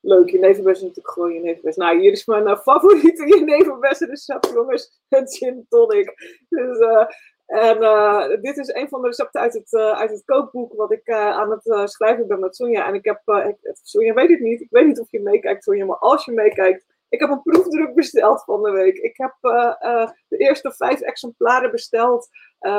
leuk. 0.00 0.30
Je 0.30 0.38
nevenbest 0.38 0.76
is 0.76 0.88
natuurlijk 0.88 1.14
gewoon 1.14 1.32
je 1.32 1.40
nevenbest. 1.40 1.78
Nou, 1.78 2.00
hier 2.00 2.12
is 2.12 2.26
mijn 2.26 2.56
favoriete 2.56 3.26
je 3.36 3.44
nevenbest 3.44 4.00
recept, 4.00 4.50
jongens. 4.52 5.00
Het 5.08 5.36
gin 5.36 5.66
tonic. 5.68 6.14
Dus 6.48 6.78
en 7.46 7.82
uh, 7.82 8.28
dit 8.40 8.56
is 8.56 8.74
een 8.74 8.88
van 8.88 9.00
de 9.00 9.06
recepten 9.06 9.40
uit 9.40 9.54
het, 9.54 9.72
uh, 9.72 9.92
uit 9.92 10.10
het 10.10 10.24
kookboek 10.24 10.72
wat 10.72 10.92
ik 10.92 11.08
uh, 11.08 11.30
aan 11.30 11.50
het 11.50 11.90
schrijven 11.90 12.26
ben 12.26 12.40
met 12.40 12.56
Sonja. 12.56 12.86
En 12.86 12.94
ik 12.94 13.04
heb, 13.04 13.20
ik, 13.24 13.76
Sonja 13.82 14.14
weet 14.14 14.30
het 14.30 14.40
niet, 14.40 14.60
ik 14.60 14.70
weet 14.70 14.86
niet 14.86 15.00
of 15.00 15.10
je 15.10 15.20
meekijkt 15.20 15.64
Sonja, 15.64 15.84
maar 15.84 15.98
als 15.98 16.24
je 16.24 16.32
meekijkt, 16.32 16.84
ik 17.08 17.20
heb 17.20 17.30
een 17.30 17.42
proefdruk 17.42 17.94
besteld 17.94 18.44
van 18.44 18.62
de 18.62 18.70
week. 18.70 18.96
Ik 18.96 19.16
heb 19.16 19.34
de 20.28 20.36
eerste 20.36 20.72
vijf 20.72 21.00
exemplaren 21.00 21.70
besteld 21.70 22.28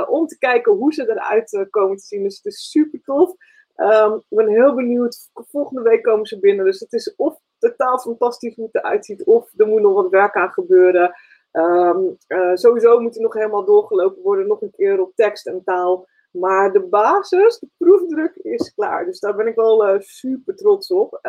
om 0.07 0.27
te 0.27 0.37
kijken 0.37 0.73
hoe 0.73 0.93
ze 0.93 1.09
eruit 1.09 1.67
komen 1.69 1.97
te 1.97 2.03
zien. 2.03 2.23
Dus 2.23 2.35
het 2.35 2.45
is 2.45 2.69
super 2.71 3.01
tof. 3.03 3.33
Um, 3.75 4.13
ik 4.15 4.37
ben 4.37 4.47
heel 4.47 4.75
benieuwd. 4.75 5.29
Volgende 5.33 5.81
week 5.81 6.03
komen 6.03 6.25
ze 6.25 6.39
binnen. 6.39 6.65
Dus 6.65 6.79
het 6.79 6.93
is 6.93 7.15
of 7.15 7.39
totaal 7.59 7.99
fantastisch 7.99 8.55
hoe 8.55 8.69
het 8.71 8.75
eruit 8.75 9.05
ziet, 9.05 9.23
of 9.23 9.49
er 9.57 9.67
moet 9.67 9.81
nog 9.81 9.93
wat 9.93 10.09
werk 10.09 10.35
aan 10.35 10.51
gebeuren. 10.51 11.13
Um, 11.57 12.17
uh, 12.27 12.55
sowieso 12.55 12.99
moet 12.99 13.15
er 13.15 13.21
nog 13.21 13.33
helemaal 13.33 13.65
doorgelopen 13.65 14.21
worden, 14.21 14.47
nog 14.47 14.61
een 14.61 14.71
keer 14.71 15.01
op 15.01 15.15
tekst 15.15 15.47
en 15.47 15.61
taal. 15.63 16.07
Maar 16.31 16.71
de 16.71 16.81
basis, 16.81 17.59
de 17.59 17.67
proefdruk 17.77 18.35
is 18.35 18.73
klaar. 18.73 19.05
Dus 19.05 19.19
daar 19.19 19.35
ben 19.35 19.47
ik 19.47 19.55
wel 19.55 19.87
uh, 19.87 19.99
super 19.99 20.55
trots 20.55 20.91
op. 20.91 21.19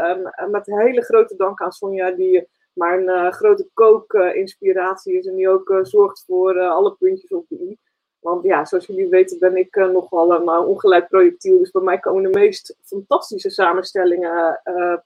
Met 0.50 0.66
hele 0.66 1.02
grote 1.02 1.36
dank 1.36 1.60
aan 1.60 1.72
Sonja, 1.72 2.10
die 2.10 2.48
mijn 2.72 3.02
uh, 3.02 3.30
grote 3.30 3.68
kookinspiratie 3.72 5.18
is. 5.18 5.26
En 5.26 5.34
die 5.34 5.48
ook 5.48 5.78
zorgt 5.82 6.24
voor 6.26 6.60
alle 6.60 6.94
puntjes 6.94 7.30
op 7.30 7.44
de 7.48 7.60
i. 7.60 7.78
Want 8.18 8.44
ja, 8.44 8.64
zoals 8.64 8.86
jullie 8.86 9.08
weten 9.08 9.38
ben 9.38 9.56
ik 9.56 9.76
nogal 9.76 10.32
een 10.32 10.48
ongeleid 10.48 11.08
projectiel. 11.08 11.58
Dus 11.58 11.70
bij 11.70 11.82
mij 11.82 11.98
komen 11.98 12.22
de 12.22 12.38
meest 12.38 12.76
fantastische 12.82 13.50
samenstellingen 13.50 14.60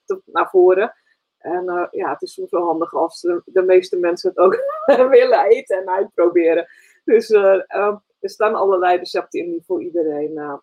te, 0.05 0.21
naar 0.25 0.49
voren. 0.49 0.93
En 1.41 1.63
uh, 1.65 1.87
ja, 1.91 2.09
het 2.09 2.21
is 2.21 2.33
soms 2.33 2.51
wel 2.51 2.65
handig 2.65 2.93
als 2.93 3.21
de, 3.45 3.63
meeste 3.65 3.97
mensen 3.97 4.29
het 4.29 4.37
ook 4.37 4.57
willen 5.09 5.45
eten 5.45 5.77
en 5.77 5.89
uitproberen. 5.89 6.67
Dus 7.03 7.29
uh, 7.29 7.41
uh, 7.67 7.95
er 8.19 8.29
staan 8.29 8.55
allerlei 8.55 8.97
recepten 8.97 9.39
in 9.39 9.51
die 9.51 9.63
voor 9.65 9.83
iedereen 9.83 10.37
eh, 10.37 10.57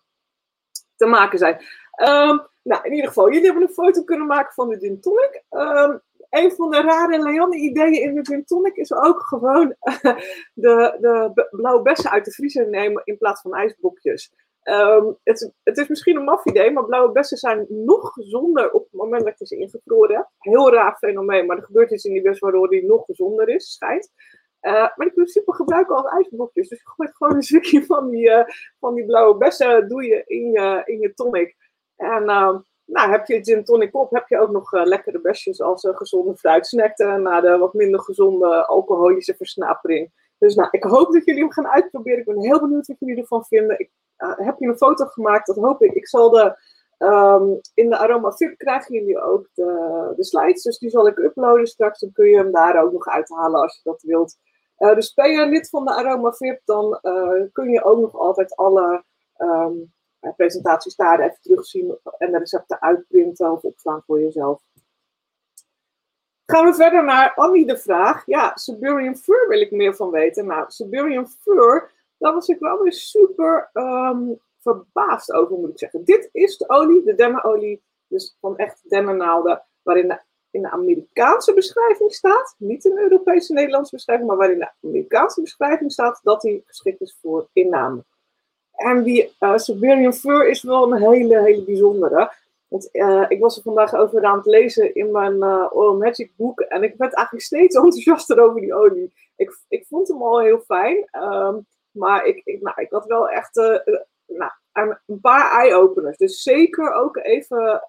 te 0.95 1.05
maken 1.05 1.37
zijn. 1.37 1.55
Um, 2.01 2.47
nou, 2.63 2.83
in 2.83 2.91
ieder 2.91 3.07
geval, 3.07 3.31
jullie 3.31 3.45
hebben 3.45 3.63
een 3.63 3.73
foto 3.73 4.03
kunnen 4.03 4.27
maken 4.27 4.53
van 4.53 4.69
de 4.69 4.79
gin 4.79 5.01
tonic. 5.01 5.43
Um, 5.49 6.01
een 6.29 6.51
van 6.51 6.69
de 6.69 6.81
rare 6.81 7.19
Leanne 7.19 7.55
ideeën 7.55 8.01
in 8.01 8.15
de 8.15 8.25
gin 8.25 8.45
tonic 8.45 8.75
is 8.75 8.93
ook 8.93 9.21
gewoon 9.21 9.75
de, 10.53 10.97
de 10.99 11.47
blauwe 11.51 11.81
bessen 11.81 12.11
uit 12.11 12.25
de 12.25 12.31
vriezer 12.31 12.69
nemen 12.69 13.01
in 13.05 13.17
plaats 13.17 13.41
van 13.41 13.53
ijsblokjes. 13.53 14.33
Um, 14.63 15.17
het, 15.23 15.53
het, 15.63 15.77
is 15.77 15.87
misschien 15.87 16.15
een 16.15 16.23
maf 16.23 16.45
idee, 16.45 16.71
maar 16.71 16.85
blauwe 16.85 17.11
bessen 17.11 17.37
zijn 17.37 17.65
nog 17.69 18.13
gezonder 18.13 18.71
op 18.71 18.83
het 18.83 18.93
moment 18.93 19.23
dat 19.23 19.39
je 19.39 19.45
ze 19.45 19.57
ingevroren 19.57 20.15
hebt. 20.15 20.29
Heel 20.37 20.73
raar 20.73 20.97
fenomeen, 20.97 21.45
maar 21.45 21.57
er 21.57 21.63
gebeurt 21.63 21.91
iets 21.91 22.03
in 22.03 22.13
die 22.13 22.21
bes 22.21 22.39
waardoor 22.39 22.69
die 22.69 22.85
nog 22.85 23.05
gezonder 23.05 23.49
is, 23.49 23.73
schijnt. 23.73 24.11
Uh, 24.61 24.73
maar 24.73 25.11
je 25.15 25.27
super 25.27 25.53
gebruiken 25.53 25.95
als 25.95 26.11
ijsblokjes. 26.11 26.67
Dus 26.67 26.79
je 26.79 26.89
gooit 26.89 27.15
gewoon 27.15 27.35
een 27.35 27.41
stukje 27.41 27.85
van 27.85 28.09
die, 28.09 28.29
uh, 28.29 28.43
van 28.79 28.95
die 28.95 29.05
blauwe 29.05 29.37
bessen 29.37 29.87
doe 29.87 30.03
je 30.03 30.23
in 30.25 30.51
je, 30.51 30.81
in 30.85 30.99
je 30.99 31.13
tonic. 31.13 31.55
En 31.95 32.23
uh, 32.23 32.57
nou, 32.85 33.11
heb 33.11 33.25
je 33.25 33.43
gin 33.43 33.63
tonic 33.63 33.95
op, 33.95 34.11
heb 34.11 34.27
je 34.27 34.39
ook 34.39 34.51
nog 34.51 34.73
uh, 34.73 34.83
lekkere 34.83 35.21
besjes 35.21 35.61
als 35.61 35.87
gezonde 35.91 36.37
fruitsnackten 36.37 37.21
na 37.21 37.41
de 37.41 37.57
wat 37.57 37.73
minder 37.73 37.99
gezonde 37.99 38.65
alcoholische 38.65 39.35
versnapering. 39.35 40.11
Dus 40.39 40.55
nou, 40.55 40.67
ik 40.71 40.83
hoop 40.83 41.13
dat 41.13 41.25
jullie 41.25 41.41
hem 41.41 41.51
gaan 41.51 41.67
uitproberen. 41.67 42.19
Ik 42.19 42.25
ben 42.25 42.41
heel 42.41 42.59
benieuwd 42.59 42.87
wat 42.87 42.99
jullie 42.99 43.17
ervan 43.17 43.45
vinden. 43.45 43.79
Ik 43.79 43.91
uh, 44.17 44.37
heb 44.37 44.59
je 44.59 44.67
een 44.67 44.77
foto 44.77 45.05
gemaakt? 45.05 45.47
Dat 45.47 45.55
hoop 45.55 45.81
ik. 45.81 45.93
Ik 45.93 46.07
zal 46.07 46.29
de, 46.29 46.57
um, 46.97 47.59
in 47.73 47.89
de 47.89 47.97
Aroma 47.97 48.31
VIP 48.31 48.57
krijgen 48.57 48.95
jullie 48.95 49.21
ook 49.21 49.49
de, 49.53 50.13
de 50.15 50.23
slides. 50.23 50.63
Dus 50.63 50.77
die 50.77 50.89
zal 50.89 51.07
ik 51.07 51.17
uploaden 51.17 51.67
straks. 51.67 51.99
Dan 51.99 52.11
kun 52.11 52.29
je 52.29 52.37
hem 52.37 52.51
daar 52.51 52.83
ook 52.83 52.91
nog 52.91 53.07
uithalen 53.07 53.61
als 53.61 53.75
je 53.75 53.89
dat 53.89 54.01
wilt. 54.01 54.37
Uh, 54.79 54.95
dus 54.95 55.13
ben 55.13 55.31
je 55.31 55.45
lid 55.45 55.69
van 55.69 55.85
de 55.85 55.93
Aroma 55.93 56.31
VIP, 56.31 56.61
dan 56.65 56.99
uh, 57.01 57.43
kun 57.51 57.69
je 57.69 57.83
ook 57.83 57.99
nog 57.99 58.15
altijd 58.15 58.55
alle 58.55 59.03
um, 59.37 59.93
presentaties 60.35 60.95
daar 60.95 61.19
even 61.19 61.37
terugzien 61.41 61.97
en 62.17 62.31
de 62.31 62.37
recepten 62.37 62.81
uitprinten 62.81 63.51
of 63.51 63.61
opslaan 63.61 64.03
voor 64.05 64.21
jezelf. 64.21 64.61
Gaan 66.51 66.65
we 66.65 66.73
verder 66.73 67.03
naar 67.03 67.33
Annie 67.35 67.65
de 67.65 67.77
vraag. 67.77 68.23
Ja, 68.25 68.51
Siberian 68.55 69.15
Fur 69.15 69.47
wil 69.47 69.61
ik 69.61 69.71
meer 69.71 69.95
van 69.95 70.09
weten. 70.09 70.45
Nou, 70.45 70.65
Siberian 70.67 71.27
Fur 71.27 71.91
daar 72.17 72.33
was 72.33 72.47
ik 72.47 72.59
wel 72.59 72.81
weer 72.81 72.93
super 72.93 73.69
um, 73.73 74.39
verbaasd 74.59 75.31
over, 75.31 75.57
moet 75.57 75.69
ik 75.69 75.79
zeggen. 75.79 76.03
Dit 76.03 76.29
is 76.31 76.57
de 76.57 76.69
olie, 76.69 77.03
de 77.03 77.15
demmenolie, 77.15 77.81
dus 78.07 78.37
van 78.39 78.57
echt 78.57 78.89
demmernaalden, 78.89 79.63
waarin 79.81 80.07
de, 80.07 80.19
in 80.51 80.61
de 80.61 80.69
Amerikaanse 80.69 81.53
beschrijving 81.53 82.13
staat, 82.13 82.55
niet 82.57 82.85
in 82.85 82.95
de 82.95 83.01
Europese 83.01 83.53
Nederlandse 83.53 83.95
beschrijving, 83.95 84.27
maar 84.27 84.37
waarin 84.37 84.59
de 84.59 84.71
Amerikaanse 84.83 85.41
beschrijving 85.41 85.91
staat 85.91 86.19
dat 86.23 86.41
die 86.41 86.63
geschikt 86.65 87.01
is 87.01 87.17
voor 87.21 87.49
inname. 87.53 88.03
En 88.71 89.03
die 89.03 89.35
uh, 89.39 89.57
Siberian 89.57 90.13
Fur 90.13 90.49
is 90.49 90.63
wel 90.63 90.91
een 90.91 91.01
hele, 91.01 91.41
hele 91.41 91.63
bijzondere. 91.63 92.31
Want 92.69 92.89
uh, 92.91 93.25
ik 93.27 93.39
was 93.39 93.57
er 93.57 93.63
vandaag 93.63 93.93
over 93.93 94.23
aan 94.23 94.37
het 94.37 94.45
lezen 94.45 94.95
in 94.95 95.11
mijn 95.11 95.35
uh, 95.35 95.65
Oil 95.69 95.97
Magic 95.97 96.31
boek. 96.35 96.59
En 96.59 96.83
ik 96.83 96.93
werd 96.97 97.13
eigenlijk 97.13 97.45
steeds 97.45 97.75
enthousiaster 97.83 98.39
over 98.39 98.61
die 98.61 98.73
olie. 98.73 99.13
Ik, 99.35 99.59
ik 99.67 99.85
vond 99.87 100.07
hem 100.07 100.23
al 100.23 100.39
heel 100.39 100.59
fijn. 100.59 101.07
Um, 101.11 101.67
maar 101.91 102.25
ik, 102.25 102.41
ik, 102.43 102.61
nou, 102.61 102.81
ik 102.81 102.91
had 102.91 103.05
wel 103.05 103.29
echt 103.29 103.57
uh, 103.57 103.77
nou, 104.25 104.51
een 105.05 105.19
paar 105.21 105.51
eye-openers. 105.51 106.17
Dus 106.17 106.41
zeker 106.41 106.93
ook 106.93 107.17
even 107.17 107.83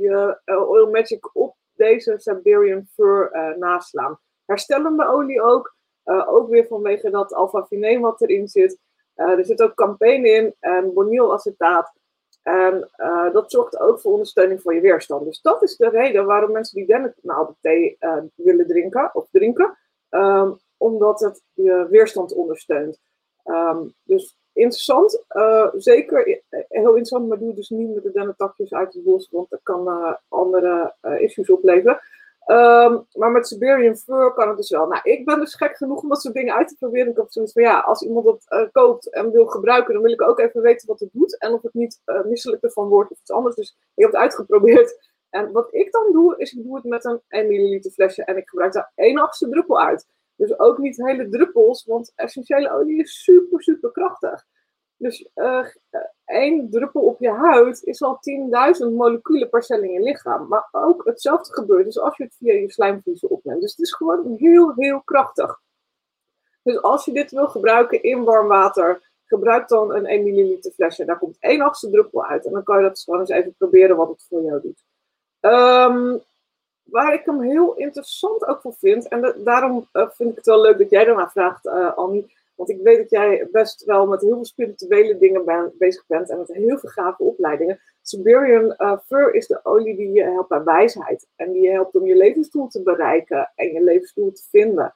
je 0.00 0.40
Oil 0.44 0.90
Magic 0.90 1.36
op 1.36 1.56
deze 1.74 2.14
Siberian 2.16 2.86
Fur 2.92 3.30
naslaan. 3.58 4.18
Herstellende 4.44 5.06
olie 5.06 5.42
ook. 5.42 5.76
ook 6.04 6.48
weer 6.48 6.66
vanwege 6.66 7.10
dat 7.10 7.34
alpha-fineem 7.34 8.00
wat 8.00 8.22
erin 8.22 8.48
zit. 8.48 8.78
er 9.14 9.44
zit 9.44 9.62
ook 9.62 9.74
campagne 9.74 10.28
in 10.28 10.54
en 10.60 10.92
bonylacetaat. 10.94 11.92
En 12.44 12.90
uh, 12.96 13.32
dat 13.32 13.50
zorgt 13.50 13.78
ook 13.78 14.00
voor 14.00 14.12
ondersteuning 14.12 14.62
van 14.62 14.74
je 14.74 14.80
weerstand. 14.80 15.24
Dus 15.24 15.40
dat 15.40 15.62
is 15.62 15.76
de 15.76 15.88
reden 15.88 16.24
waarom 16.26 16.52
mensen 16.52 16.76
die 16.76 16.86
dennenthee 16.86 17.96
uh, 18.00 18.18
willen 18.34 18.66
drinken 18.66 19.14
of 19.14 19.28
drinken. 19.30 19.78
Um, 20.10 20.58
omdat 20.76 21.20
het 21.20 21.42
je 21.52 21.86
weerstand 21.90 22.32
ondersteunt. 22.32 23.00
Um, 23.44 23.94
dus 24.02 24.38
interessant, 24.52 25.24
uh, 25.28 25.68
zeker 25.76 26.42
heel 26.68 26.88
interessant, 26.88 27.28
maar 27.28 27.38
doe 27.38 27.54
dus 27.54 27.68
niet 27.68 27.94
met 27.94 28.02
de 28.02 28.12
dennentakjes 28.12 28.72
uit 28.72 28.94
het 28.94 29.04
bos, 29.04 29.28
want 29.30 29.50
dat 29.50 29.60
kan 29.62 30.18
andere 30.28 30.94
issues 31.18 31.50
opleveren. 31.50 32.00
Ehm, 32.44 32.98
maar 33.12 33.30
met 33.30 33.46
Siberian 33.46 33.96
Fur 33.96 34.32
kan 34.32 34.48
het 34.48 34.56
dus 34.56 34.70
wel. 34.70 34.86
Nou, 34.86 35.00
ik 35.02 35.24
ben 35.24 35.40
dus 35.40 35.54
gek 35.54 35.76
genoeg 35.76 36.02
om 36.02 36.08
dat 36.08 36.20
soort 36.20 36.34
dingen 36.34 36.54
uit 36.54 36.68
te 36.68 36.76
proberen. 36.78 37.10
Ik 37.10 37.16
heb 37.16 37.26
zoiets 37.28 37.52
van, 37.52 37.62
ja, 37.62 37.80
als 37.80 38.02
iemand 38.02 38.24
dat 38.24 38.46
uh, 38.48 38.70
koopt 38.72 39.10
en 39.10 39.30
wil 39.30 39.46
gebruiken, 39.46 39.94
dan 39.94 40.02
wil 40.02 40.12
ik 40.12 40.22
ook 40.22 40.38
even 40.38 40.60
weten 40.60 40.88
wat 40.88 41.00
het 41.00 41.08
doet. 41.12 41.38
En 41.38 41.52
of 41.52 41.62
het 41.62 41.74
niet 41.74 42.00
uh, 42.06 42.24
misselijk 42.24 42.62
ervan 42.62 42.88
wordt 42.88 43.10
of 43.10 43.20
iets 43.20 43.30
anders. 43.30 43.54
Dus 43.54 43.76
ik 43.94 44.02
heb 44.02 44.12
het 44.12 44.20
uitgeprobeerd. 44.20 45.12
En 45.30 45.52
wat 45.52 45.74
ik 45.74 45.92
dan 45.92 46.12
doe, 46.12 46.34
is 46.36 46.52
ik 46.52 46.62
doe 46.62 46.74
het 46.74 46.84
met 46.84 47.04
een 47.04 47.20
1 47.28 47.48
milliliter 47.48 47.90
flesje 47.90 48.24
en 48.24 48.36
ik 48.36 48.48
gebruik 48.48 48.72
daar 48.72 48.92
1 48.94 49.18
achtste 49.18 49.48
druppel 49.48 49.80
uit. 49.80 50.06
Dus 50.36 50.58
ook 50.58 50.78
niet 50.78 50.96
hele 50.96 51.28
druppels, 51.28 51.84
want 51.84 52.12
essentiële 52.14 52.72
olie 52.72 53.00
is 53.00 53.22
super, 53.22 53.62
super 53.62 53.92
krachtig. 53.92 54.44
Dus 54.96 55.28
uh, 55.34 55.66
één 56.24 56.70
druppel 56.70 57.00
op 57.00 57.20
je 57.20 57.30
huid 57.30 57.82
is 57.82 58.02
al 58.02 58.18
10.000 58.88 58.94
moleculen 58.94 59.48
per 59.48 59.62
cel 59.62 59.82
in 59.82 59.90
je 59.90 60.00
lichaam. 60.00 60.48
Maar 60.48 60.68
ook 60.70 61.04
hetzelfde 61.04 61.52
gebeurt 61.52 61.84
dus 61.84 61.98
als 61.98 62.16
je 62.16 62.24
het 62.24 62.36
via 62.38 62.52
je 62.52 62.70
slijmvliezen 62.70 63.30
opneemt. 63.30 63.60
Dus 63.60 63.70
het 63.70 63.80
is 63.80 63.92
gewoon 63.92 64.34
heel, 64.38 64.72
heel 64.76 65.00
krachtig. 65.00 65.60
Dus 66.62 66.82
als 66.82 67.04
je 67.04 67.12
dit 67.12 67.30
wil 67.30 67.48
gebruiken 67.48 68.02
in 68.02 68.24
warm 68.24 68.48
water, 68.48 69.12
gebruik 69.24 69.68
dan 69.68 69.94
een 69.94 70.06
1 70.06 70.24
milliliter 70.24 70.72
flesje. 70.72 71.04
Daar 71.04 71.18
komt 71.18 71.36
één 71.40 71.60
achtste 71.60 71.90
druppel 71.90 72.24
uit. 72.24 72.46
En 72.46 72.52
dan 72.52 72.64
kan 72.64 72.76
je 72.76 72.88
dat 72.88 73.00
gewoon 73.00 73.20
eens 73.20 73.28
even 73.28 73.54
proberen 73.58 73.96
wat 73.96 74.08
het 74.08 74.26
voor 74.28 74.42
jou 74.42 74.60
doet. 74.60 74.84
Um, 75.40 76.22
waar 76.84 77.14
ik 77.14 77.24
hem 77.24 77.40
heel 77.40 77.74
interessant 77.74 78.46
ook 78.46 78.60
voor 78.60 78.74
vind, 78.78 79.08
en 79.08 79.34
daarom 79.44 79.88
uh, 79.92 80.08
vind 80.10 80.30
ik 80.30 80.36
het 80.36 80.46
wel 80.46 80.60
leuk 80.60 80.78
dat 80.78 80.90
jij 80.90 81.04
daarna 81.04 81.30
vraagt, 81.30 81.66
uh, 81.66 81.96
Annie. 81.96 82.32
Want 82.54 82.70
ik 82.70 82.80
weet 82.82 82.98
dat 82.98 83.10
jij 83.10 83.48
best 83.52 83.84
wel 83.84 84.06
met 84.06 84.20
heel 84.20 84.34
veel 84.34 84.44
spirituele 84.44 85.18
dingen 85.18 85.72
bezig 85.78 86.06
bent 86.06 86.30
en 86.30 86.38
met 86.38 86.52
heel 86.52 86.78
veel 86.78 86.90
gave 86.90 87.22
opleidingen. 87.22 87.80
Siberian 88.02 88.74
uh, 88.78 88.98
Fur 89.06 89.34
is 89.34 89.46
de 89.46 89.60
olie 89.62 89.96
die 89.96 90.12
je 90.12 90.22
helpt 90.22 90.48
bij 90.48 90.64
wijsheid. 90.64 91.26
En 91.36 91.52
die 91.52 91.62
je 91.62 91.70
helpt 91.70 91.94
om 91.94 92.06
je 92.06 92.16
levensdoel 92.16 92.68
te 92.68 92.82
bereiken 92.82 93.52
en 93.54 93.72
je 93.72 93.82
levensdoel 93.82 94.32
te 94.32 94.42
vinden. 94.50 94.94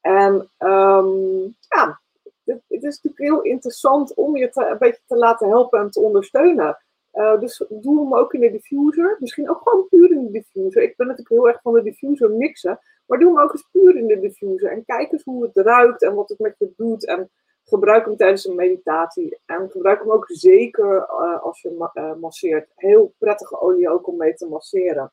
En 0.00 0.50
um, 0.58 1.56
ja, 1.68 2.00
het, 2.44 2.62
het, 2.68 2.84
is 2.84 3.00
natuurlijk 3.02 3.18
heel 3.18 3.42
interessant 3.42 4.14
om 4.14 4.36
je 4.36 4.48
te, 4.48 4.66
een 4.66 4.78
beetje 4.78 5.02
te 5.06 5.16
laten 5.16 5.48
helpen 5.48 5.80
en 5.80 5.90
te 5.90 6.00
ondersteunen. 6.00 6.78
Uh, 7.18 7.40
dus 7.40 7.64
doe 7.68 8.00
hem 8.00 8.14
ook 8.14 8.34
in 8.34 8.40
de 8.40 8.50
diffuser. 8.50 9.16
Misschien 9.18 9.50
ook 9.50 9.60
gewoon 9.64 9.88
puur 9.88 10.10
in 10.10 10.24
de 10.24 10.30
diffuser. 10.30 10.82
Ik 10.82 10.96
ben 10.96 11.06
natuurlijk 11.06 11.34
heel 11.34 11.48
erg 11.48 11.60
van 11.62 11.72
de 11.72 11.82
diffuser 11.82 12.30
mixen. 12.30 12.80
Maar 13.06 13.18
doe 13.18 13.34
hem 13.34 13.42
ook 13.42 13.52
eens 13.52 13.68
puur 13.72 13.96
in 13.96 14.06
de 14.06 14.20
diffuser. 14.20 14.70
En 14.70 14.84
kijk 14.84 15.12
eens 15.12 15.24
hoe 15.24 15.42
het 15.42 15.56
ruikt 15.56 16.02
en 16.02 16.14
wat 16.14 16.28
het 16.28 16.38
met 16.38 16.54
je 16.58 16.72
doet. 16.76 17.06
En 17.06 17.30
gebruik 17.64 18.04
hem 18.04 18.16
tijdens 18.16 18.46
een 18.46 18.54
meditatie. 18.54 19.38
En 19.46 19.70
gebruik 19.70 19.98
hem 19.98 20.10
ook 20.10 20.24
zeker 20.28 20.96
uh, 20.96 21.42
als 21.42 21.60
je 21.60 21.90
uh, 21.94 22.14
masseert. 22.14 22.72
Heel 22.74 23.14
prettige 23.18 23.60
olie 23.60 23.90
ook 23.90 24.06
om 24.06 24.16
mee 24.16 24.34
te 24.34 24.46
masseren. 24.46 25.12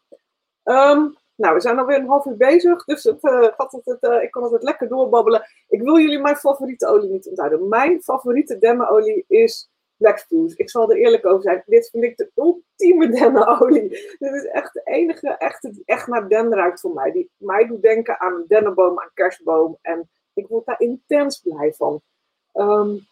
Um, 0.64 1.16
nou, 1.36 1.54
we 1.54 1.62
zijn 1.62 1.80
alweer 1.80 2.00
een 2.00 2.08
half 2.08 2.26
uur 2.26 2.38
bezig. 2.38 2.84
Dus 2.84 3.04
het, 3.04 3.20
gaat 3.58 3.72
het, 3.84 4.22
ik 4.22 4.32
kan 4.32 4.54
het 4.54 4.64
lekker 4.64 4.88
doorbabbelen. 4.88 5.48
Ik 5.68 5.82
wil 5.82 6.00
jullie 6.00 6.20
mijn 6.20 6.36
favoriete 6.36 6.88
olie 6.88 7.10
niet 7.10 7.28
onthouden. 7.28 7.68
Mijn 7.68 8.02
favoriete 8.02 8.58
demmenolie 8.58 9.26
is 9.28 9.70
Blackspruce. 9.98 10.58
Ik 10.58 10.70
zal 10.70 10.92
er 10.92 10.98
eerlijk 10.98 11.26
over 11.26 11.42
zijn. 11.42 11.64
Dit 11.66 11.90
vind 11.90 12.04
ik 12.04 12.18
de 12.18 12.32
ultieme 12.36 13.10
dennenolie. 13.10 13.90
Dit 14.20 14.34
is 14.34 14.46
echt 14.46 14.74
de 14.74 14.82
enige 14.84 15.30
echte 15.30 15.72
die 15.72 15.84
echt 15.86 16.08
naar 16.08 16.28
den 16.28 16.54
ruikt 16.54 16.80
voor 16.80 16.94
mij. 16.94 17.12
Die 17.12 17.30
mij 17.38 17.68
doet 17.68 17.82
denken 17.82 18.20
aan 18.20 18.34
een 18.34 18.46
dennenboom, 18.48 19.00
aan 19.00 19.12
kerstboom. 19.14 19.78
En 19.82 20.10
ik 20.34 20.48
word 20.48 20.66
daar 20.66 20.80
intens 20.80 21.40
blij 21.40 21.74
van. 21.74 22.02
Um, 22.54 23.08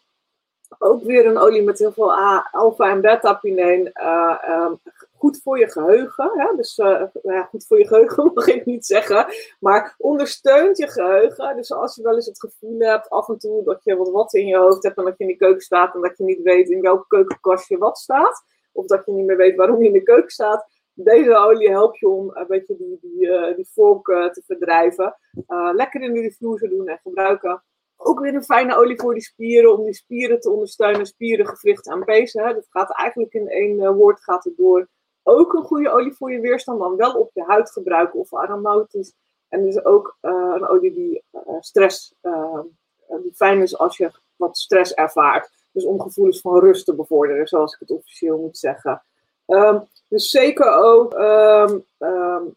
ook 0.78 1.02
weer 1.02 1.26
een 1.26 1.38
olie 1.38 1.62
met 1.62 1.78
heel 1.78 1.92
veel 1.92 2.14
alpha 2.50 2.90
en 2.90 3.00
beta-pineen. 3.00 3.90
Uh, 3.94 4.38
um, 4.48 4.80
goed 5.24 5.40
voor 5.42 5.58
je 5.58 5.70
geheugen. 5.70 6.30
Hè? 6.34 6.56
Dus 6.56 6.78
uh, 6.78 7.02
ja, 7.22 7.42
goed 7.42 7.66
voor 7.66 7.78
je 7.78 7.86
geheugen 7.86 8.30
mag 8.34 8.46
ik 8.46 8.64
niet 8.64 8.86
zeggen. 8.86 9.26
Maar 9.60 9.94
ondersteunt 9.98 10.78
je 10.78 10.88
geheugen. 10.88 11.56
Dus 11.56 11.72
als 11.72 11.94
je 11.94 12.02
wel 12.02 12.14
eens 12.14 12.26
het 12.26 12.40
gevoel 12.40 12.78
hebt 12.78 13.08
af 13.08 13.28
en 13.28 13.38
toe 13.38 13.64
dat 13.64 13.84
je 13.84 13.96
wat, 13.96 14.10
wat 14.10 14.34
in 14.34 14.46
je 14.46 14.56
hoofd 14.56 14.82
hebt. 14.82 14.96
En 14.96 15.04
dat 15.04 15.18
je 15.18 15.24
in 15.24 15.30
de 15.30 15.36
keuken 15.36 15.60
staat 15.60 15.94
en 15.94 16.00
dat 16.00 16.18
je 16.18 16.24
niet 16.24 16.42
weet 16.42 16.70
in 16.70 16.80
welke 16.80 17.06
keukenkastje 17.06 17.78
wat 17.78 17.98
staat. 17.98 18.44
Of 18.72 18.86
dat 18.86 19.06
je 19.06 19.12
niet 19.12 19.26
meer 19.26 19.36
weet 19.36 19.56
waarom 19.56 19.80
je 19.80 19.86
in 19.86 19.92
de 19.92 20.02
keuken 20.02 20.30
staat. 20.30 20.66
Deze 20.94 21.36
olie 21.36 21.70
helpt 21.70 21.98
je 21.98 22.08
om 22.08 22.30
een 22.34 22.46
beetje 22.46 22.76
die, 22.76 22.98
die, 23.00 23.26
uh, 23.26 23.56
die 23.56 23.68
volk 23.72 24.08
uh, 24.08 24.30
te 24.30 24.42
verdrijven. 24.46 25.16
lekker 25.72 26.02
in 26.02 26.14
de 26.14 26.20
diffuser 26.20 26.68
doen 26.68 26.88
en 26.88 27.00
gebruiken 27.02 27.62
ook 27.96 28.20
weer 28.20 28.34
een 28.34 28.44
fijne 28.44 28.76
olie 28.76 29.00
voor 29.00 29.14
die 29.14 29.22
spieren, 29.22 29.78
om 29.78 29.84
die 29.84 29.94
spieren 29.94 30.40
te 30.40 30.50
ondersteunen, 30.50 31.06
spieren, 31.06 31.46
gewrichten 31.46 31.92
en 31.92 32.04
pezen. 32.04 32.54
Dat 32.54 32.66
gaat 32.70 32.92
eigenlijk 32.92 33.34
in 33.34 33.48
één 33.48 33.94
woord 33.94 34.22
gaat 34.22 34.44
het 34.44 34.56
door. 34.56 34.88
Ook 35.26 35.52
een 35.52 35.62
goede 35.62 35.90
olie 35.90 36.12
voor 36.12 36.32
je 36.32 36.40
weerstand, 36.40 36.78
dan 36.78 36.96
wel 36.96 37.12
op 37.12 37.30
je 37.34 37.42
huid 37.42 37.70
gebruiken 37.70 38.20
of 38.20 38.34
aromatisch. 38.34 39.12
En 39.48 39.62
dus 39.62 39.84
ook 39.84 40.16
uh, 40.22 40.52
een 40.54 40.68
olie 40.68 40.92
die 40.92 41.24
uh, 41.32 41.40
stress, 41.60 42.14
die 43.22 43.34
fijn 43.34 43.62
is 43.62 43.78
als 43.78 43.96
je 43.96 44.10
wat 44.36 44.58
stress 44.58 44.94
ervaart. 44.94 45.50
Dus 45.72 45.84
om 45.84 46.00
gevoelens 46.00 46.40
van 46.40 46.58
rust 46.58 46.84
te 46.84 46.94
bevorderen, 46.94 47.46
zoals 47.46 47.74
ik 47.74 47.80
het 47.80 47.90
officieel 47.90 48.38
moet 48.38 48.58
zeggen. 48.58 49.02
Um, 49.46 49.88
dus 50.08 50.30
zeker 50.30 50.70
ook 50.70 51.14
um, 51.14 51.84
um, 51.98 52.54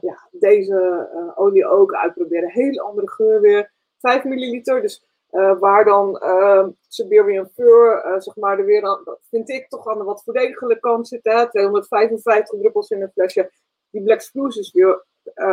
ja, 0.00 0.28
deze 0.30 1.08
olie 1.34 1.66
ook 1.66 1.94
uitproberen. 1.94 2.50
Hele 2.50 2.80
andere 2.80 3.10
geur 3.10 3.40
weer 3.40 3.72
5 3.98 4.24
milliliter. 4.24 4.82
Dus 4.82 5.07
waar 5.30 5.84
dan 5.84 6.22
uh, 6.24 6.66
Siberian 6.88 7.48
Fur, 7.54 8.04
uh, 8.06 8.20
zeg 8.20 8.36
maar, 8.36 8.58
er 8.58 8.64
weer 8.64 8.84
aan, 8.84 9.02
vind 9.30 9.50
ik 9.50 9.68
toch 9.68 9.86
aan 9.86 9.98
de 9.98 10.04
wat 10.04 10.22
voordeligere 10.24 10.80
kant 10.80 11.08
zit. 11.08 11.20
Hè? 11.22 11.50
255 11.50 12.58
druppels 12.58 12.90
in 12.90 13.02
een 13.02 13.10
flesje. 13.12 13.52
Die 13.90 14.02
Black 14.02 14.20
Spruce 14.20 14.60
is 14.60 14.72
weer, 14.72 15.04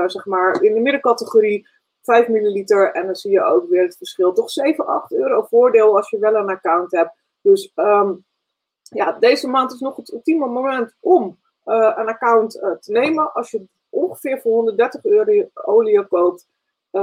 zeg 0.05 0.25
maar, 0.25 0.63
in 0.63 0.73
de 0.73 0.79
middencategorie 0.79 1.67
5 2.01 2.27
milliliter. 2.27 2.91
En 2.91 3.05
dan 3.05 3.15
zie 3.15 3.31
je 3.31 3.43
ook 3.43 3.69
weer 3.69 3.83
het 3.83 3.97
verschil. 3.97 4.33
Toch 4.33 4.49
7, 4.49 4.85
8 4.85 5.13
euro 5.13 5.41
voordeel 5.41 5.95
als 5.95 6.09
je 6.09 6.19
wel 6.19 6.35
een 6.35 6.49
account 6.49 6.91
hebt. 6.91 7.11
Dus 7.41 7.71
um, 7.75 8.25
ja, 8.81 9.11
deze 9.11 9.47
maand 9.47 9.73
is 9.73 9.79
nog 9.79 9.95
het 9.95 10.11
ultieme 10.11 10.47
moment 10.47 10.95
om 10.99 11.39
een 11.63 12.07
account 12.07 12.51
te 12.51 12.91
nemen. 12.91 13.33
Als 13.33 13.51
je 13.51 13.65
ongeveer 13.89 14.41
voor 14.41 14.51
130 14.51 15.05
euro 15.05 15.49
olie 15.53 16.07
koopt, 16.07 16.47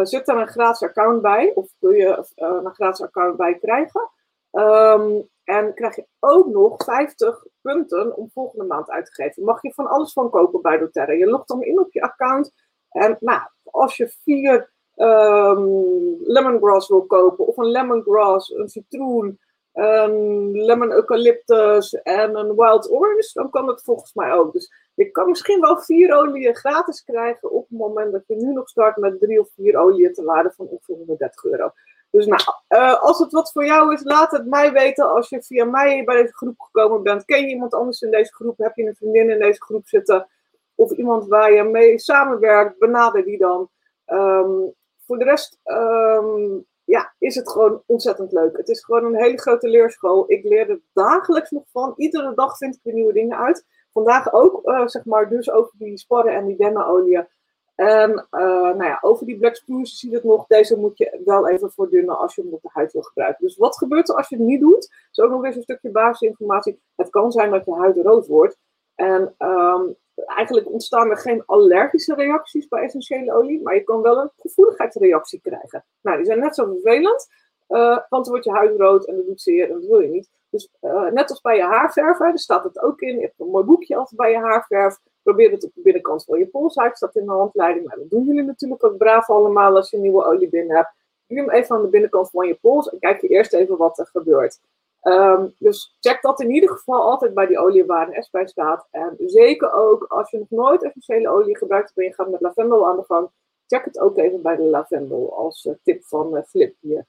zit 0.02 0.28
er 0.28 0.36
een 0.36 0.48
gratis 0.48 0.88
account 0.88 1.22
bij, 1.22 1.52
of 1.54 1.70
kun 1.80 1.94
je 1.94 2.26
uh, 2.36 2.60
een 2.62 2.74
gratis 2.74 3.02
account 3.02 3.36
bij 3.36 3.58
krijgen. 3.58 4.10
Um, 4.52 5.30
en 5.44 5.74
krijg 5.74 5.96
je 5.96 6.06
ook 6.20 6.46
nog 6.46 6.84
50 6.84 7.44
punten 7.60 8.16
om 8.16 8.30
volgende 8.32 8.64
maand 8.64 8.90
uit 8.90 9.06
te 9.06 9.22
geven. 9.22 9.44
Mag 9.44 9.62
je 9.62 9.74
van 9.74 9.86
alles 9.86 10.12
van 10.12 10.30
kopen 10.30 10.62
bij 10.62 10.78
doTERRA. 10.78 11.12
Je 11.12 11.26
logt 11.26 11.48
dan 11.48 11.62
in 11.62 11.80
op 11.80 11.92
je 11.92 12.02
account. 12.02 12.52
En 12.90 13.16
nou, 13.20 13.40
als 13.64 13.96
je 13.96 14.14
vier 14.22 14.72
um, 14.96 16.16
lemongrass 16.20 16.88
wil 16.88 17.06
kopen, 17.06 17.46
of 17.46 17.56
een 17.56 17.70
lemongrass, 17.70 18.50
een 18.50 18.68
citroen, 18.68 19.40
een 19.72 20.50
lemon 20.52 20.92
eucalyptus 20.92 21.94
en 22.02 22.36
een 22.36 22.54
wild 22.54 22.90
orange, 22.90 23.30
dan 23.32 23.50
kan 23.50 23.68
het 23.68 23.82
volgens 23.82 24.14
mij 24.14 24.32
ook. 24.32 24.52
Dus 24.52 24.72
je 24.94 25.10
kan 25.10 25.28
misschien 25.28 25.60
wel 25.60 25.78
vier 25.78 26.14
oliën 26.14 26.54
gratis 26.54 27.04
krijgen 27.04 27.50
op 27.50 27.68
het 27.68 27.78
moment 27.78 28.12
dat 28.12 28.26
je 28.26 28.36
nu 28.36 28.52
nog 28.52 28.68
start 28.68 28.96
met 28.96 29.20
drie 29.20 29.40
of 29.40 29.48
vier 29.54 29.76
oliën 29.76 30.12
te 30.12 30.24
waarde 30.24 30.52
van 30.56 30.66
ongeveer 30.66 30.96
130 30.96 31.44
euro. 31.44 31.72
Dus 32.10 32.26
nou, 32.26 32.42
uh, 32.68 33.02
als 33.02 33.18
het 33.18 33.32
wat 33.32 33.52
voor 33.52 33.64
jou 33.64 33.94
is, 33.94 34.04
laat 34.04 34.30
het 34.30 34.46
mij 34.46 34.72
weten. 34.72 35.10
Als 35.10 35.28
je 35.28 35.42
via 35.42 35.64
mij 35.64 36.04
bij 36.04 36.22
deze 36.22 36.34
groep 36.34 36.60
gekomen 36.60 37.02
bent, 37.02 37.24
ken 37.24 37.40
je 37.40 37.46
iemand 37.46 37.74
anders 37.74 38.00
in 38.00 38.10
deze 38.10 38.32
groep? 38.32 38.58
Heb 38.58 38.76
je 38.76 38.86
een 38.86 38.94
vriendin 38.94 39.30
in 39.30 39.38
deze 39.38 39.62
groep 39.62 39.88
zitten? 39.88 40.28
Of 40.74 40.90
iemand 40.90 41.26
waar 41.26 41.52
je 41.52 41.62
mee 41.62 41.98
samenwerkt, 41.98 42.78
benader 42.78 43.24
die 43.24 43.38
dan. 43.38 43.70
Um, 44.06 44.74
voor 45.06 45.18
de 45.18 45.24
rest 45.24 45.60
um, 45.64 46.66
ja, 46.84 47.14
is 47.18 47.34
het 47.34 47.50
gewoon 47.50 47.82
ontzettend 47.86 48.32
leuk. 48.32 48.56
Het 48.56 48.68
is 48.68 48.84
gewoon 48.84 49.04
een 49.04 49.22
hele 49.22 49.40
grote 49.40 49.68
leerschool. 49.68 50.24
Ik 50.26 50.44
leer 50.44 50.70
er 50.70 50.80
dagelijks 50.92 51.50
nog 51.50 51.64
van. 51.72 51.92
Iedere 51.96 52.34
dag 52.34 52.56
vind 52.56 52.74
ik 52.74 52.80
weer 52.82 52.94
nieuwe 52.94 53.12
dingen 53.12 53.38
uit. 53.38 53.66
Vandaag 53.92 54.32
ook, 54.32 54.68
uh, 54.68 54.86
zeg 54.86 55.04
maar, 55.04 55.28
dus 55.28 55.50
over 55.50 55.72
die 55.78 55.98
sparren 55.98 56.34
en 56.34 56.46
die 56.46 56.56
dennenolie. 56.56 57.26
En 57.74 58.10
uh, 58.10 58.40
nou 58.50 58.84
ja, 58.84 58.98
over 59.00 59.26
die 59.26 59.38
black 59.38 59.56
spruce 59.56 59.96
zie 59.96 60.10
je 60.10 60.16
het 60.16 60.24
nog. 60.24 60.46
Deze 60.46 60.78
moet 60.78 60.98
je 60.98 61.20
wel 61.24 61.48
even 61.48 61.72
voordunnen 61.72 62.18
als 62.18 62.34
je 62.34 62.42
hem 62.42 62.52
op 62.52 62.62
de 62.62 62.68
huid 62.72 62.92
wil 62.92 63.02
gebruiken. 63.02 63.46
Dus 63.46 63.56
wat 63.56 63.76
gebeurt 63.76 64.08
er 64.08 64.14
als 64.14 64.28
je 64.28 64.36
het 64.36 64.44
niet 64.44 64.60
doet? 64.60 64.80
Dat 64.80 65.08
is 65.10 65.18
ook 65.20 65.30
nog 65.30 65.44
eens 65.44 65.56
een 65.56 65.62
stukje 65.62 65.90
basisinformatie. 65.90 66.80
Het 66.96 67.10
kan 67.10 67.32
zijn 67.32 67.50
dat 67.50 67.64
je 67.64 67.74
huid 67.74 67.96
rood 67.96 68.26
wordt. 68.26 68.58
En 68.94 69.34
um, 69.38 69.96
eigenlijk 70.14 70.70
ontstaan 70.70 71.10
er 71.10 71.18
geen 71.18 71.42
allergische 71.46 72.14
reacties 72.14 72.68
bij 72.68 72.82
essentiële 72.82 73.32
olie, 73.32 73.62
maar 73.62 73.74
je 73.74 73.84
kan 73.84 74.02
wel 74.02 74.18
een 74.18 74.30
gevoeligheidsreactie 74.36 75.40
krijgen. 75.40 75.84
Nou, 76.00 76.16
die 76.16 76.26
zijn 76.26 76.38
net 76.38 76.54
zo 76.54 76.64
vervelend, 76.64 77.28
uh, 77.68 77.98
want 78.08 78.24
dan 78.24 78.28
wordt 78.28 78.44
je 78.44 78.50
huid 78.50 78.78
rood 78.80 79.06
en 79.06 79.16
dat 79.16 79.26
doet 79.26 79.40
zeer 79.40 79.68
en 79.68 79.72
dat 79.80 79.88
wil 79.88 80.00
je 80.00 80.08
niet. 80.08 80.30
Dus 80.52 80.68
uh, 80.80 81.10
net 81.10 81.30
als 81.30 81.40
bij 81.40 81.56
je 81.56 81.62
haarverf, 81.62 82.18
daar 82.18 82.38
staat 82.38 82.64
het 82.64 82.82
ook 82.82 83.00
in. 83.00 83.14
Je 83.14 83.20
hebt 83.20 83.40
een 83.40 83.46
mooi 83.46 83.64
boekje 83.64 83.96
altijd 83.96 84.20
bij 84.20 84.30
je 84.30 84.38
haarverf. 84.38 84.98
Probeer 85.22 85.50
het 85.50 85.64
op 85.64 85.74
de 85.74 85.80
binnenkant 85.80 86.24
van 86.24 86.38
je 86.38 86.46
polshuid, 86.46 86.96
staat 86.96 87.16
in 87.16 87.24
de 87.24 87.30
handleiding. 87.30 87.86
Maar 87.86 87.96
nou, 87.96 88.08
dat 88.08 88.18
doen 88.18 88.28
jullie 88.28 88.42
natuurlijk 88.46 88.84
ook 88.84 88.96
braaf 88.96 89.30
allemaal 89.30 89.76
als 89.76 89.90
je 89.90 89.98
nieuwe 89.98 90.24
olie 90.24 90.48
binnen 90.48 90.76
hebt. 90.76 90.92
Doe 91.26 91.38
hem 91.38 91.50
even 91.50 91.76
aan 91.76 91.82
de 91.82 91.88
binnenkant 91.88 92.30
van 92.30 92.46
je 92.46 92.54
pols 92.54 92.88
en 92.88 92.98
kijk 92.98 93.20
je 93.20 93.28
eerst 93.28 93.52
even 93.52 93.76
wat 93.76 93.98
er 93.98 94.06
gebeurt. 94.06 94.60
Ehm, 95.00 95.48
dus 95.58 95.96
check 96.00 96.22
dat 96.22 96.40
in 96.40 96.50
ieder 96.50 96.70
geval 96.70 97.02
altijd 97.02 97.34
bij 97.34 97.46
die 97.46 97.58
olie 97.58 97.84
waar 97.84 98.08
een 98.08 98.22
S 98.22 98.30
bij 98.30 98.46
staat. 98.46 98.86
En 98.90 99.16
zeker 99.18 99.72
ook 99.72 100.04
als 100.04 100.30
je 100.30 100.38
nog 100.38 100.50
nooit 100.50 100.82
essentiële 100.82 101.28
olie 101.28 101.56
gebruikt 101.56 101.86
hebt 101.86 101.98
en 101.98 102.04
je 102.04 102.14
gaat 102.14 102.30
met 102.30 102.40
lavendel 102.40 102.88
aan 102.88 102.96
de 102.96 103.04
gang, 103.04 103.30
check 103.66 103.84
het 103.84 103.98
ook 103.98 104.18
even 104.18 104.42
bij 104.42 104.56
de 104.56 104.62
lavendel 104.62 105.36
als 105.36 105.64
uh, 105.64 105.74
tip 105.82 106.04
van 106.04 106.36
uh, 106.36 106.42
Flip 106.42 106.74
hier. 106.80 107.06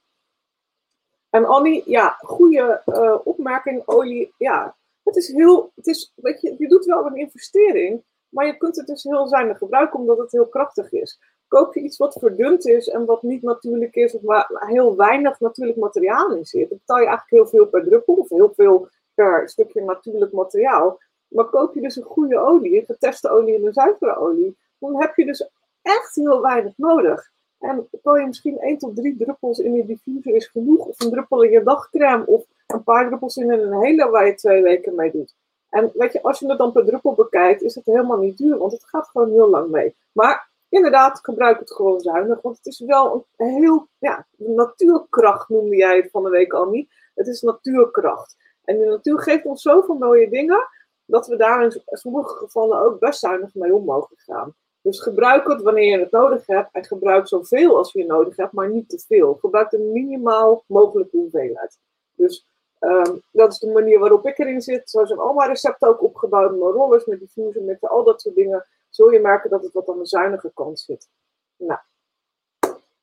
En 1.34 1.46
Annie, 1.46 1.84
ja, 1.86 2.18
goede 2.20 2.82
uh, 2.86 3.20
opmerking. 3.24 3.82
Olie, 3.86 4.34
ja, 4.38 4.76
het 5.04 5.16
is 5.16 5.28
heel, 5.28 5.72
het 5.76 5.88
is, 5.88 6.14
weet 6.16 6.42
je, 6.42 6.56
je 6.58 6.68
doet 6.68 6.86
wel 6.86 7.06
een 7.06 7.16
investering, 7.16 8.04
maar 8.30 8.46
je 8.46 8.58
kunt 8.58 8.76
het 8.76 8.88
dus 8.88 9.04
heel 9.04 9.28
zuinig 9.28 9.58
gebruiken 9.58 10.00
omdat 10.00 10.18
het 10.18 10.32
heel 10.32 10.48
krachtig 10.48 10.92
is. 10.92 11.20
Koop 11.48 11.74
je 11.74 11.82
iets 11.82 11.98
wat 11.98 12.18
verdund 12.20 12.68
is 12.68 12.88
en 12.88 13.06
wat 13.06 13.22
niet 13.22 13.42
natuurlijk 13.42 13.96
is, 13.96 14.14
of 14.14 14.22
waar 14.22 14.64
heel 14.66 14.96
weinig 14.96 15.40
natuurlijk 15.40 15.78
materiaal 15.78 16.32
in 16.32 16.46
zit, 16.46 16.70
dan 16.70 16.78
betaal 16.78 17.00
je 17.00 17.08
eigenlijk 17.08 17.36
heel 17.36 17.60
veel 17.60 17.68
per 17.70 17.84
druppel 17.84 18.14
of 18.14 18.30
heel 18.30 18.54
veel 18.56 18.90
per 19.14 19.50
stukje 19.50 19.82
natuurlijk 19.82 20.32
materiaal. 20.32 21.00
Maar 21.28 21.46
koop 21.46 21.74
je 21.74 21.82
dus 21.82 21.96
een 21.96 22.04
goede 22.04 22.40
olie, 22.40 22.80
een 22.80 22.86
geteste 22.86 23.30
olie 23.30 23.56
en 23.56 23.66
een 23.66 23.74
zuivere 23.74 24.16
olie, 24.16 24.58
dan 24.80 25.02
heb 25.02 25.16
je 25.16 25.26
dus 25.26 25.50
echt 25.82 26.16
heel 26.16 26.42
weinig 26.42 26.74
nodig. 26.78 27.32
En 27.64 27.88
kan 28.02 28.20
je 28.20 28.28
misschien 28.28 28.60
1 28.60 28.78
tot 28.78 28.96
3 28.96 29.18
druppels 29.18 29.60
in 29.60 29.74
je 29.74 29.86
diffuser 29.86 30.36
is 30.36 30.48
genoeg, 30.48 30.86
of 30.86 31.00
een 31.00 31.10
druppel 31.10 31.44
in 31.44 31.52
je 31.52 31.64
dagcrème, 31.64 32.26
of 32.26 32.46
een 32.68 32.84
paar 32.84 33.08
druppels 33.08 33.38
in 33.38 33.52
een 33.52 33.82
hele 33.82 34.10
waar 34.10 34.26
je 34.26 34.36
twee 34.36 34.62
weken 34.62 34.96
mee 34.96 35.12
doet. 35.12 35.36
En 35.70 35.92
weet 35.94 36.14
je, 36.14 36.22
als 36.22 36.40
je 36.40 36.48
het 36.48 36.58
dan 36.58 36.72
per 36.72 36.86
druppel 36.86 37.14
bekijkt, 37.14 37.62
is 37.62 37.76
het 37.76 37.86
helemaal 37.86 38.18
niet 38.18 38.38
duur, 38.38 38.58
want 38.58 38.72
het 38.72 38.84
gaat 38.84 39.08
gewoon 39.08 39.32
heel 39.32 39.50
lang 39.50 39.70
mee. 39.70 39.96
Maar 40.12 40.50
inderdaad, 40.70 41.20
gebruik 41.24 41.60
het 41.60 41.72
gewoon 41.72 42.00
zuinig, 42.00 42.42
want 42.42 42.58
het 42.58 42.66
is 42.66 42.80
wel 42.80 43.26
een 43.38 43.48
heel, 43.48 43.88
ja, 43.98 44.26
natuurkracht 44.38 45.50
noemde 45.50 45.76
jij 45.76 45.96
het 45.96 46.12
van 46.12 46.24
de 46.24 46.30
week 46.30 46.54
al 46.54 46.70
niet. 46.70 46.90
Het 47.16 47.28
is 47.28 47.42
natuurkracht. 47.42 48.36
En 48.64 48.78
de 48.80 48.86
natuur 48.86 49.20
geeft 49.20 49.46
ons 49.46 49.62
zoveel 49.62 49.96
mooie 49.96 50.30
dingen, 50.30 50.68
dat 51.06 51.28
we 51.28 51.36
daar 51.36 51.64
in 51.64 51.82
sommige 51.86 52.36
gevallen 52.36 52.80
ook 52.80 53.00
best 53.00 53.20
zuinig 53.20 53.54
mee 53.54 53.74
om 53.74 53.86
mogen 53.86 54.18
gaan. 54.18 54.54
Dus 54.84 55.02
gebruik 55.02 55.48
het 55.48 55.62
wanneer 55.62 55.90
je 55.92 56.00
het 56.00 56.12
nodig 56.12 56.46
hebt 56.46 56.70
en 56.72 56.86
gebruik 56.86 57.28
zoveel 57.28 57.78
als 57.78 57.92
je 57.92 58.06
nodig 58.06 58.36
hebt, 58.36 58.52
maar 58.52 58.70
niet 58.70 58.90
te 58.90 59.00
veel. 59.08 59.34
Gebruik 59.34 59.70
de 59.70 59.80
minimaal 59.80 60.64
mogelijke 60.68 61.18
hoeveelheid. 61.18 61.80
Dus 62.16 62.46
um, 62.80 63.22
dat 63.32 63.52
is 63.52 63.60
de 63.60 63.72
manier 63.72 64.00
waarop 64.00 64.28
ik 64.28 64.38
erin 64.38 64.62
zit. 64.62 64.90
Zo 64.90 65.06
zijn 65.06 65.20
al 65.20 65.34
mijn 65.34 65.50
recepten 65.50 65.88
ook 65.88 66.04
opgebouwd 66.04 66.52
met 66.52 66.60
rollers, 66.60 67.06
met 67.06 67.20
diffuser, 67.20 67.62
met 67.62 67.82
al 67.82 68.04
dat 68.04 68.22
soort 68.22 68.36
dingen. 68.36 68.66
Zul 68.90 69.12
je 69.12 69.20
merken 69.20 69.50
dat 69.50 69.64
het 69.64 69.74
wat 69.74 69.90
aan 69.90 70.00
de 70.00 70.06
zuinige 70.06 70.52
kant 70.54 70.80
zit. 70.80 71.10
Nou, 71.58 71.80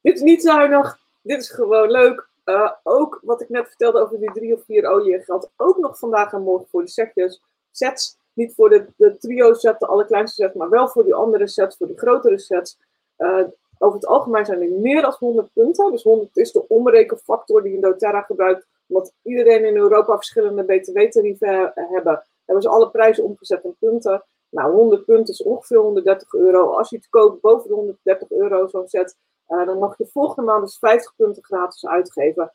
dit 0.00 0.14
is 0.14 0.20
niet 0.20 0.42
zuinig. 0.42 0.98
Dit 1.22 1.40
is 1.40 1.50
gewoon 1.50 1.90
leuk. 1.90 2.28
Uh, 2.44 2.72
ook 2.82 3.20
wat 3.22 3.40
ik 3.40 3.48
net 3.48 3.68
vertelde 3.68 4.00
over 4.00 4.20
die 4.20 4.32
drie 4.32 4.54
of 4.54 4.64
vier 4.64 4.86
oliën 4.86 5.22
geldt 5.22 5.50
ook 5.56 5.76
nog 5.76 5.98
vandaag 5.98 6.32
en 6.32 6.42
morgen 6.42 6.68
voor 6.68 6.82
de 6.82 6.90
setjes. 6.90 7.42
Sets 7.70 8.18
niet 8.41 8.55
voor 8.55 8.68
de, 8.68 8.86
de 8.97 9.16
trio 9.16 9.53
set, 9.53 9.78
de 9.78 9.86
allerkleinste 9.86 10.43
set, 10.43 10.55
maar 10.55 10.68
wel 10.68 10.88
voor 10.88 11.05
die 11.05 11.14
andere 11.14 11.49
sets, 11.49 11.76
voor 11.76 11.86
die 11.86 11.99
grotere 11.99 12.38
sets. 12.38 12.78
Uh, 13.18 13.45
over 13.78 13.99
het 13.99 14.07
algemeen 14.07 14.45
zijn 14.45 14.62
er 14.62 14.70
meer 14.70 15.03
dan 15.03 15.14
100 15.18 15.53
punten. 15.53 15.91
Dus 15.91 16.03
100 16.03 16.36
is 16.36 16.53
de 16.53 16.68
omrekenfactor 16.68 17.62
die 17.62 17.74
in 17.74 17.80
doTERRA 17.80 18.20
gebruikt. 18.20 18.66
Omdat 18.86 19.12
iedereen 19.22 19.64
in 19.64 19.76
Europa 19.76 20.14
verschillende 20.14 20.64
btw-tarieven 20.64 21.72
hebben, 21.74 22.22
hebben 22.45 22.62
ze 22.62 22.68
alle 22.68 22.91
prijzen 22.91 23.24
omgezet 23.24 23.64
in 23.64 23.76
punten. 23.78 24.24
Nou, 24.51 24.72
100 24.72 25.05
punten 25.05 25.34
is 25.34 25.43
ongeveer 25.43 25.78
130 25.78 26.32
euro. 26.34 26.66
Als 26.66 26.91
je 26.91 26.97
het 26.97 27.09
koopt 27.09 27.41
boven 27.41 27.68
de 27.68 27.74
130 27.74 28.30
euro, 28.30 28.66
zo'n 28.66 28.88
set, 28.88 29.16
uh, 29.49 29.66
dan 29.66 29.78
mag 29.78 29.99
je 29.99 30.07
volgende 30.07 30.51
maand 30.51 30.64
dus 30.64 30.78
50 30.78 31.12
punten 31.16 31.45
gratis 31.45 31.86
uitgeven. 31.86 32.53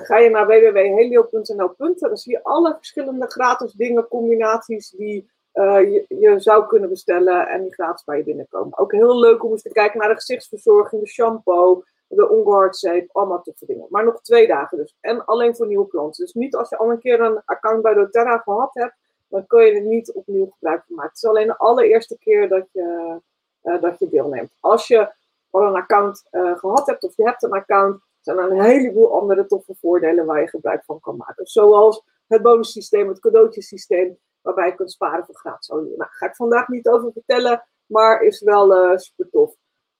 Ga 0.00 0.18
je 0.18 0.30
naar 0.30 0.46
www.helio.nl, 0.46 1.74
dan 1.76 2.16
zie 2.16 2.32
je 2.32 2.42
alle 2.42 2.74
verschillende 2.76 3.26
gratis 3.26 3.72
dingen, 3.72 4.08
combinaties 4.08 4.90
die 4.90 5.30
uh, 5.54 6.04
je, 6.08 6.34
zou 6.36 6.66
kunnen 6.66 6.88
bestellen 6.88 7.48
en 7.48 7.62
die 7.62 7.72
gratis 7.72 8.04
bij 8.04 8.16
je 8.16 8.24
binnenkomen. 8.24 8.78
Ook 8.78 8.92
heel 8.92 9.18
leuk 9.18 9.44
om 9.44 9.50
eens 9.50 9.62
te 9.62 9.68
kijken 9.68 9.98
naar 9.98 10.08
de 10.08 10.14
gezichtsverzorging, 10.14 11.02
de 11.02 11.08
shampoo, 11.08 11.84
de 12.08 12.28
onguard 12.28 12.76
zeep, 12.76 13.08
allemaal 13.12 13.42
toffe 13.42 13.66
dingen. 13.66 13.86
Maar 13.90 14.04
nog 14.04 14.20
twee 14.20 14.46
dagen 14.46 14.78
dus. 14.78 14.96
En 15.00 15.24
alleen 15.24 15.56
voor 15.56 15.66
nieuwe 15.66 15.88
klanten. 15.88 16.24
Dus 16.24 16.34
niet 16.34 16.54
als 16.54 16.68
je 16.68 16.76
al 16.76 16.90
een 16.90 16.98
keer 16.98 17.20
een 17.20 17.42
account 17.44 17.82
bij 17.82 17.94
doTERRA 17.94 18.38
gehad 18.38 18.74
hebt, 18.74 18.94
dan 19.28 19.46
kun 19.46 19.64
je 19.64 19.72
er 19.72 19.82
niet 19.82 20.12
opnieuw 20.12 20.50
gebruik 20.50 20.82
van 20.86 20.94
maken. 20.96 21.10
Het 21.10 21.22
is 21.22 21.28
alleen 21.28 21.46
de 21.46 21.58
allereerste 21.58 22.18
keer 22.18 22.48
dat 22.48 22.66
je, 22.72 23.18
uh, 23.62 23.82
dat 23.82 23.98
je 23.98 24.08
deelneemt. 24.08 24.50
Als 24.60 24.88
je 24.88 25.12
al 25.50 25.62
een 25.62 25.76
account 25.76 26.24
uh, 26.30 26.58
gehad 26.58 26.86
hebt 26.86 27.02
of 27.02 27.16
je 27.16 27.24
hebt 27.24 27.42
een 27.42 27.52
account, 27.52 28.00
zijn 28.22 28.38
er 28.38 28.50
een 28.50 28.62
heleboel 28.62 29.20
andere 29.20 29.46
toffe 29.46 29.74
voordelen 29.80 30.26
waar 30.26 30.40
je 30.40 30.48
gebruik 30.48 30.84
van 30.84 31.00
kan 31.00 31.16
maken. 31.16 31.46
Zoals 31.46 32.04
het 32.26 32.42
bonussysteem, 32.42 33.08
het 33.08 33.20
cadeautjesysteem, 33.20 34.18
waarbij 34.40 34.66
je 34.66 34.74
kunt 34.74 34.92
sparen 34.92 35.24
voor 35.24 35.34
gratis 35.34 35.70
olie. 35.70 35.96
Nou, 35.96 36.10
ga 36.10 36.26
ik 36.26 36.36
vandaag 36.36 36.68
niet 36.68 36.88
over 36.88 37.12
vertellen, 37.12 37.64
maar 37.86 38.22
is 38.22 38.40
wel 38.40 38.72
uh, 38.72 38.96
super 38.96 39.28
tof. 39.30 39.54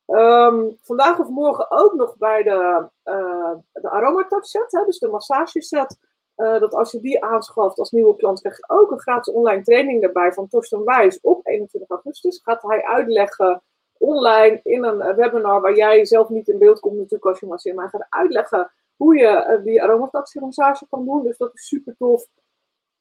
Um, 0.07 0.79
vandaag 0.83 1.19
of 1.19 1.29
morgen 1.29 1.71
ook 1.71 1.95
nog 1.95 2.17
bij 2.17 2.43
de, 2.43 2.89
uh, 3.05 3.55
de 3.73 3.91
Aromatouch 3.91 4.47
set, 4.47 4.73
hè, 4.73 4.85
dus 4.85 4.99
de 4.99 5.09
massageset. 5.09 5.99
Uh, 6.37 6.61
dat 6.61 6.75
als 6.75 6.93
je 6.93 7.01
die 7.01 7.25
aanschaft 7.25 7.79
als 7.79 7.91
nieuwe 7.91 8.17
klant, 8.17 8.41
krijg 8.41 8.57
je 8.57 8.65
ook 8.67 8.91
een 8.91 9.01
gratis 9.01 9.33
online 9.33 9.63
training 9.63 10.03
erbij 10.03 10.33
van 10.33 10.49
Torsten 10.49 10.85
Wijs 10.85 11.21
op 11.21 11.47
21 11.47 11.91
augustus. 11.91 12.41
Gaat 12.43 12.63
hij 12.63 12.85
uitleggen 12.85 13.63
online 14.03 14.61
in 14.63 14.85
een 14.85 15.15
webinar 15.15 15.61
waar 15.61 15.77
jij 15.77 16.05
zelf 16.05 16.29
niet 16.29 16.49
in 16.49 16.59
beeld 16.59 16.81
komt 16.81 16.97
natuurlijk 16.97 17.25
als 17.25 17.41
je 17.41 17.47
masseert, 17.47 17.77
maar 17.77 17.89
gaat 17.89 18.07
uitleggen 18.09 18.73
hoe 18.97 19.17
je 19.17 19.61
die 19.65 19.83
aromatouch 19.83 20.33
kan 20.89 21.05
doen. 21.05 21.23
Dus 21.23 21.37
dat 21.37 21.55
is 21.55 21.67
super 21.67 21.95
tof. 21.99 22.27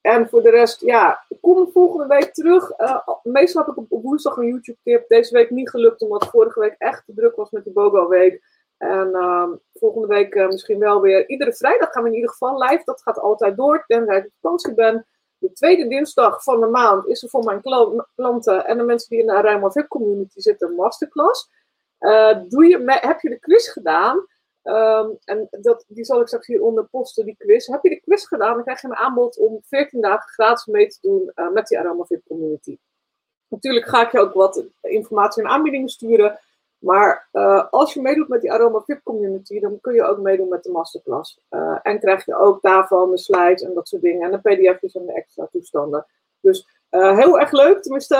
En 0.01 0.29
voor 0.29 0.41
de 0.41 0.49
rest, 0.49 0.81
ja, 0.81 1.25
kom 1.41 1.71
volgende 1.71 2.07
week 2.07 2.33
terug. 2.33 2.79
Uh, 2.79 3.07
meestal 3.23 3.65
heb 3.65 3.75
ik 3.75 3.83
op, 3.89 4.03
woensdag 4.03 4.37
een 4.37 4.47
YouTube-tip. 4.47 5.07
Deze 5.07 5.33
week 5.33 5.49
niet 5.49 5.69
gelukt, 5.69 6.01
omdat 6.01 6.29
vorige 6.29 6.59
week 6.59 6.75
echt 6.77 7.05
te 7.05 7.13
druk 7.13 7.35
was 7.35 7.49
met 7.49 7.63
de 7.63 7.71
Bogo-week. 7.71 8.43
En 8.77 9.09
uh, 9.11 9.49
volgende 9.73 10.07
week 10.07 10.35
misschien 10.35 10.79
wel 10.79 11.01
weer. 11.01 11.29
Iedere 11.29 11.53
vrijdag 11.53 11.91
gaan 11.91 12.03
we 12.03 12.09
in 12.09 12.15
ieder 12.15 12.29
geval 12.29 12.63
live. 12.63 12.81
Dat 12.85 13.01
gaat 13.01 13.19
altijd 13.19 13.57
door, 13.57 13.83
tenzij 13.87 14.17
ik 14.17 14.25
op 14.25 14.31
vakantie 14.41 14.73
ben. 14.73 15.05
De 15.41 15.53
tweede 15.53 15.87
dinsdag 15.87 16.43
van 16.43 16.59
de 16.59 16.67
maand 16.67 17.07
is 17.07 17.23
er 17.23 17.29
voor 17.29 17.43
mijn 17.43 17.61
klanten 18.15 18.65
en 18.65 18.77
de 18.77 18.83
mensen 18.83 19.09
die 19.09 19.19
in 19.19 19.27
de 19.27 19.41
Rijnmond 19.41 19.87
community 19.87 20.39
zitten 20.39 20.67
een 20.67 20.75
masterclass. 20.75 21.49
Uh, 21.99 22.37
doe 22.47 22.67
je, 22.67 22.99
heb 23.01 23.19
je 23.19 23.29
de 23.29 23.39
quiz 23.39 23.71
gedaan? 23.71 24.25
Um, 24.63 25.17
en 25.23 25.47
dat, 25.49 25.85
die 25.87 26.05
zal 26.05 26.21
ik 26.21 26.27
straks 26.27 26.47
hieronder 26.47 26.85
posten, 26.85 27.25
die 27.25 27.35
quiz. 27.37 27.67
Heb 27.67 27.83
je 27.83 27.89
de 27.89 27.99
quiz 27.99 28.27
gedaan, 28.27 28.53
dan 28.53 28.63
krijg 28.63 28.81
je 28.81 28.87
een 28.87 28.95
aanbod 28.95 29.37
om 29.37 29.59
14 29.63 30.01
dagen 30.01 30.29
gratis 30.29 30.65
mee 30.65 30.87
te 30.87 30.97
doen 31.01 31.31
uh, 31.35 31.51
met 31.51 31.67
die 31.67 31.79
Aramafit 31.79 32.21
community. 32.27 32.77
Natuurlijk 33.47 33.87
ga 33.87 34.05
ik 34.05 34.11
je 34.11 34.19
ook 34.19 34.33
wat 34.33 34.65
informatie 34.81 35.43
en 35.43 35.49
aanbiedingen 35.49 35.89
sturen. 35.89 36.39
Maar 36.81 37.27
uh, 37.33 37.67
als 37.69 37.93
je 37.93 38.01
meedoet 38.01 38.27
met 38.27 38.41
die 38.41 38.51
Aroma 38.51 38.79
VIP 38.79 39.03
community, 39.03 39.59
dan 39.59 39.79
kun 39.81 39.93
je 39.93 40.03
ook 40.03 40.17
meedoen 40.17 40.49
met 40.49 40.63
de 40.63 40.71
masterclass. 40.71 41.41
Uh, 41.49 41.79
en 41.81 41.99
krijg 41.99 42.25
je 42.25 42.35
ook 42.35 42.61
daarvan 42.61 43.11
de 43.11 43.17
slides 43.17 43.61
en 43.61 43.73
dat 43.73 43.87
soort 43.87 44.01
dingen. 44.01 44.21
En 44.21 44.31
de 44.31 44.37
pdf's 44.37 44.95
en 44.95 45.05
de 45.05 45.13
extra 45.13 45.47
toestanden. 45.51 46.05
Dus 46.39 46.67
uh, 46.91 47.17
heel 47.17 47.39
erg 47.39 47.51
leuk. 47.51 47.81
Tenminste, 47.81 48.15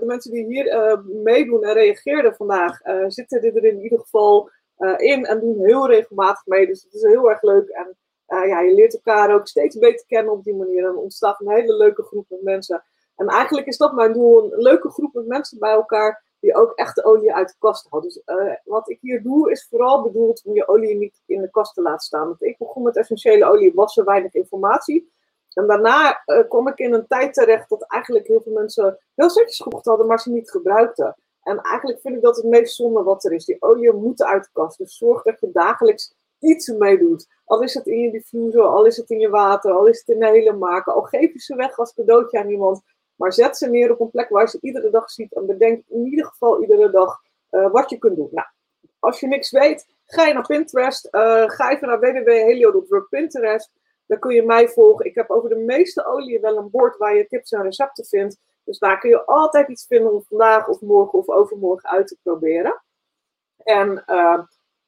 de 0.00 0.06
mensen 0.06 0.30
die 0.32 0.44
hier 0.46 1.00
meedoen 1.04 1.62
en 1.64 1.72
reageerden 1.72 2.34
vandaag, 2.34 2.80
zitten 3.06 3.42
er 3.42 3.64
in 3.64 3.80
ieder 3.80 3.98
geval 3.98 4.50
in 4.96 5.24
en 5.24 5.40
doen 5.40 5.64
heel 5.64 5.86
regelmatig 5.86 6.46
mee. 6.46 6.66
Dus 6.66 6.82
het 6.82 6.94
is 6.94 7.02
heel 7.02 7.30
erg 7.30 7.42
leuk. 7.42 7.68
En 7.68 7.96
ja, 8.26 8.60
je 8.60 8.74
leert 8.74 8.94
elkaar 8.94 9.34
ook 9.34 9.46
steeds 9.46 9.78
beter 9.78 10.06
kennen 10.06 10.32
op 10.32 10.44
die 10.44 10.54
manier. 10.54 10.86
En 10.86 10.96
ontstaat 10.96 11.40
een 11.40 11.50
hele 11.50 11.76
leuke 11.76 12.02
groep 12.02 12.26
met 12.28 12.42
mensen. 12.42 12.84
En 13.16 13.26
eigenlijk 13.26 13.66
is 13.66 13.76
dat 13.76 13.92
mijn 13.92 14.12
doel: 14.12 14.52
een 14.52 14.62
leuke 14.62 14.90
groep 14.90 15.14
met 15.14 15.26
mensen 15.26 15.58
bij 15.58 15.72
elkaar 15.72 16.22
die 16.42 16.54
ook 16.54 16.72
echt 16.74 17.04
olie 17.04 17.34
uit 17.34 17.48
de 17.48 17.54
kast 17.58 17.86
houdt. 17.90 18.04
Dus 18.04 18.22
uh, 18.26 18.52
wat 18.64 18.88
ik 18.88 18.98
hier 19.00 19.22
doe, 19.22 19.50
is 19.50 19.66
vooral 19.68 20.02
bedoeld 20.02 20.42
om 20.44 20.54
je 20.54 20.68
olie 20.68 20.96
niet 20.96 21.22
in 21.26 21.40
de 21.40 21.50
kast 21.50 21.74
te 21.74 21.82
laten 21.82 22.06
staan. 22.06 22.26
Want 22.26 22.42
ik 22.42 22.58
begon 22.58 22.82
met 22.82 22.96
essentiële 22.96 23.44
olie, 23.44 23.72
was 23.74 23.96
er 23.96 24.04
weinig 24.04 24.34
informatie. 24.34 25.12
En 25.52 25.66
daarna 25.66 26.22
uh, 26.26 26.48
kwam 26.48 26.68
ik 26.68 26.78
in 26.78 26.92
een 26.92 27.06
tijd 27.06 27.34
terecht 27.34 27.68
dat 27.68 27.82
eigenlijk 27.82 28.26
heel 28.26 28.40
veel 28.40 28.52
mensen 28.52 28.98
heel 29.14 29.30
setjes 29.30 29.60
gekocht 29.60 29.84
hadden, 29.84 30.06
maar 30.06 30.20
ze 30.20 30.30
niet 30.30 30.50
gebruikten. 30.50 31.16
En 31.42 31.60
eigenlijk 31.60 32.00
vind 32.00 32.16
ik 32.16 32.22
dat 32.22 32.36
het 32.36 32.44
meest 32.44 32.74
zonde 32.74 33.02
wat 33.02 33.24
er 33.24 33.32
is. 33.32 33.44
Die 33.44 33.62
olie 33.62 33.92
moet 33.92 34.22
uit 34.22 34.44
de 34.44 34.50
kast. 34.52 34.78
Dus 34.78 34.96
zorg 34.96 35.22
dat 35.22 35.40
je 35.40 35.50
dagelijks 35.52 36.14
iets 36.38 36.68
mee 36.68 36.98
doet. 36.98 37.26
Al 37.44 37.62
is 37.62 37.74
het 37.74 37.86
in 37.86 37.98
je 37.98 38.10
diffuser, 38.10 38.62
al 38.62 38.86
is 38.86 38.96
het 38.96 39.10
in 39.10 39.18
je 39.18 39.28
water, 39.28 39.72
al 39.72 39.86
is 39.86 39.98
het 39.98 40.08
in 40.08 40.18
de 40.18 40.28
hele 40.28 40.52
maken. 40.52 40.94
Al 40.94 41.02
geef 41.02 41.32
je 41.32 41.40
ze 41.40 41.54
weg 41.54 41.78
als 41.78 41.94
cadeautje 41.94 42.38
aan 42.38 42.50
iemand. 42.50 42.82
Maar 43.22 43.32
zet 43.32 43.56
ze 43.56 43.68
neer 43.68 43.92
op 43.92 44.00
een 44.00 44.10
plek 44.10 44.28
waar 44.28 44.48
ze 44.48 44.58
iedere 44.60 44.90
dag 44.90 45.10
ziet. 45.10 45.34
En 45.34 45.46
bedenk 45.46 45.82
in 45.88 46.04
ieder 46.04 46.24
geval 46.24 46.60
iedere 46.60 46.90
dag 46.90 47.20
uh, 47.50 47.70
wat 47.70 47.90
je 47.90 47.98
kunt 47.98 48.16
doen. 48.16 48.28
Nou, 48.30 48.46
als 48.98 49.20
je 49.20 49.26
niks 49.26 49.50
weet, 49.50 49.86
ga 50.04 50.26
je 50.26 50.34
naar 50.34 50.46
Pinterest. 50.46 51.08
Uh, 51.10 51.44
ga 51.46 51.70
even 51.70 51.88
naar 51.88 52.00
www.helio.work.pinterest. 52.00 53.72
Daar 54.06 54.18
kun 54.18 54.34
je 54.34 54.42
mij 54.42 54.68
volgen. 54.68 55.06
Ik 55.06 55.14
heb 55.14 55.30
over 55.30 55.48
de 55.48 55.56
meeste 55.56 56.06
olie 56.06 56.40
wel 56.40 56.56
een 56.56 56.70
bord 56.70 56.96
waar 56.96 57.16
je 57.16 57.26
tips 57.26 57.52
en 57.52 57.62
recepten 57.62 58.04
vindt. 58.04 58.38
Dus 58.64 58.78
daar 58.78 58.98
kun 58.98 59.10
je 59.10 59.24
altijd 59.24 59.68
iets 59.68 59.86
vinden 59.86 60.12
om 60.12 60.24
vandaag 60.28 60.68
of 60.68 60.80
morgen 60.80 61.18
of 61.18 61.28
overmorgen 61.28 61.90
uit 61.90 62.06
te 62.06 62.16
proberen. 62.22 62.82
En 63.56 64.04
uh, 64.06 64.40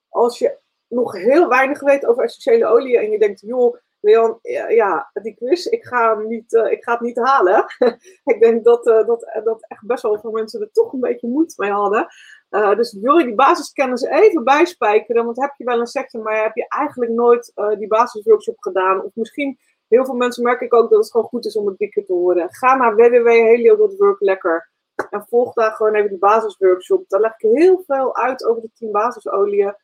als 0.09 0.39
je 0.39 0.59
nog 0.89 1.13
heel 1.13 1.49
weinig 1.49 1.81
weet 1.81 2.07
over 2.07 2.25
essentiële 2.25 2.67
olie 2.67 2.99
en 2.99 3.11
je 3.11 3.19
denkt, 3.19 3.41
joh, 3.41 3.77
Leon, 4.05 4.39
ja, 4.69 5.11
die 5.23 5.35
quiz, 5.35 5.67
ik 5.67 5.85
ga, 5.85 6.17
hem 6.17 6.29
niet, 6.29 6.53
ik 6.53 6.85
ga 6.85 6.93
het 6.93 7.01
niet 7.01 7.19
halen. 7.19 7.65
ik 8.33 8.41
denk 8.41 8.65
dat, 8.65 8.85
dat, 8.85 9.41
dat 9.45 9.67
echt 9.69 9.87
best 9.87 10.03
wel 10.03 10.19
veel 10.19 10.31
mensen 10.31 10.61
er 10.61 10.73
toch 10.73 10.93
een 10.93 11.01
beetje 11.01 11.29
moeite 11.29 11.55
mee 11.57 11.71
hadden. 11.71 12.07
dus 12.77 12.93
wil 12.93 13.19
je 13.19 13.25
die 13.25 13.35
basiskennis 13.35 14.03
even 14.03 14.45
bijspijkeren, 14.45 15.25
want 15.25 15.41
heb 15.41 15.55
je 15.57 15.65
wel 15.65 15.81
een 15.81 15.87
sector, 15.87 16.23
maar 16.23 16.43
heb 16.43 16.55
je 16.55 16.69
eigenlijk 16.69 17.13
nooit 17.13 17.53
die 17.79 17.89
basisworkshop 17.89 18.57
gedaan, 18.59 19.03
of 19.03 19.11
misschien 19.15 19.59
heel 19.89 20.05
veel 20.05 20.15
mensen 20.15 20.43
merk 20.43 20.61
ik 20.61 20.75
ook 20.75 20.91
dat 20.91 20.99
het 20.99 21.11
gewoon 21.11 21.27
goed 21.27 21.47
is 21.47 21.57
om 21.57 21.67
het 21.67 21.79
dikker 21.79 22.05
te 22.05 22.13
horen. 22.13 22.49
Ga 22.51 22.77
naar 22.77 22.97
www.helio.work 22.97 24.21
lekker. 24.21 24.71
En 25.11 25.27
volg 25.29 25.53
daar 25.53 25.73
gewoon 25.73 25.95
even 25.95 26.09
die 26.09 26.19
basisworkshop. 26.19 27.05
Daar 27.09 27.21
leg 27.21 27.35
ik 27.39 27.51
heel 27.51 27.83
veel 27.87 28.17
uit 28.17 28.45
over 28.45 28.63
de 28.63 28.71
10 28.75 28.91
basisolieën. 28.91 29.75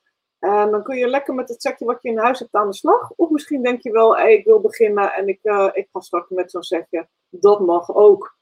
En 0.40 0.70
dan 0.70 0.82
kun 0.82 0.96
je 0.96 1.08
lekker 1.08 1.34
met 1.34 1.48
het 1.48 1.62
setje 1.62 1.84
wat 1.84 2.02
je 2.02 2.08
in 2.08 2.18
huis 2.18 2.38
hebt 2.38 2.54
aan 2.54 2.70
de 2.70 2.74
slag. 2.76 3.10
Of 3.16 3.30
misschien 3.30 3.62
denk 3.62 3.82
je 3.82 3.90
wel, 3.90 4.18
ik 4.18 4.44
wil 4.44 4.60
beginnen 4.60 5.12
en 5.12 5.28
ik, 5.28 5.38
uh, 5.42 5.68
ik 5.72 5.88
ga 5.92 6.00
starten 6.00 6.36
met 6.36 6.50
zo'n 6.50 6.62
setje. 6.62 7.08
Dat 7.28 7.60
mag 7.60 7.94
ook. 7.94 8.38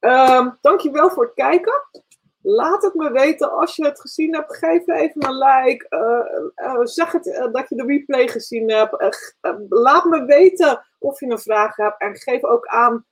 Um, 0.00 0.58
dankjewel 0.60 1.10
voor 1.10 1.24
het 1.24 1.34
kijken. 1.34 1.82
Laat 2.42 2.82
het 2.82 2.94
me 2.94 3.12
weten 3.12 3.52
als 3.52 3.76
je 3.76 3.84
het 3.84 4.00
gezien 4.00 4.34
hebt. 4.34 4.56
Geef 4.56 4.88
even 4.88 5.26
een 5.26 5.38
like. 5.38 5.86
Uh, 5.90 6.66
uh, 6.66 6.80
zeg 6.84 7.12
het 7.12 7.48
dat 7.52 7.68
je 7.68 7.76
de 7.76 7.84
replay 7.84 8.28
gezien 8.28 8.70
hebt. 8.70 9.34
laat 9.68 10.04
me 10.04 10.24
weten 10.24 10.84
of 10.98 11.20
je 11.20 11.26
een 11.26 11.38
vraag 11.38 11.76
hebt. 11.76 12.00
En 12.00 12.16
geef 12.16 12.44
ook 12.44 12.66
aan 12.66 13.04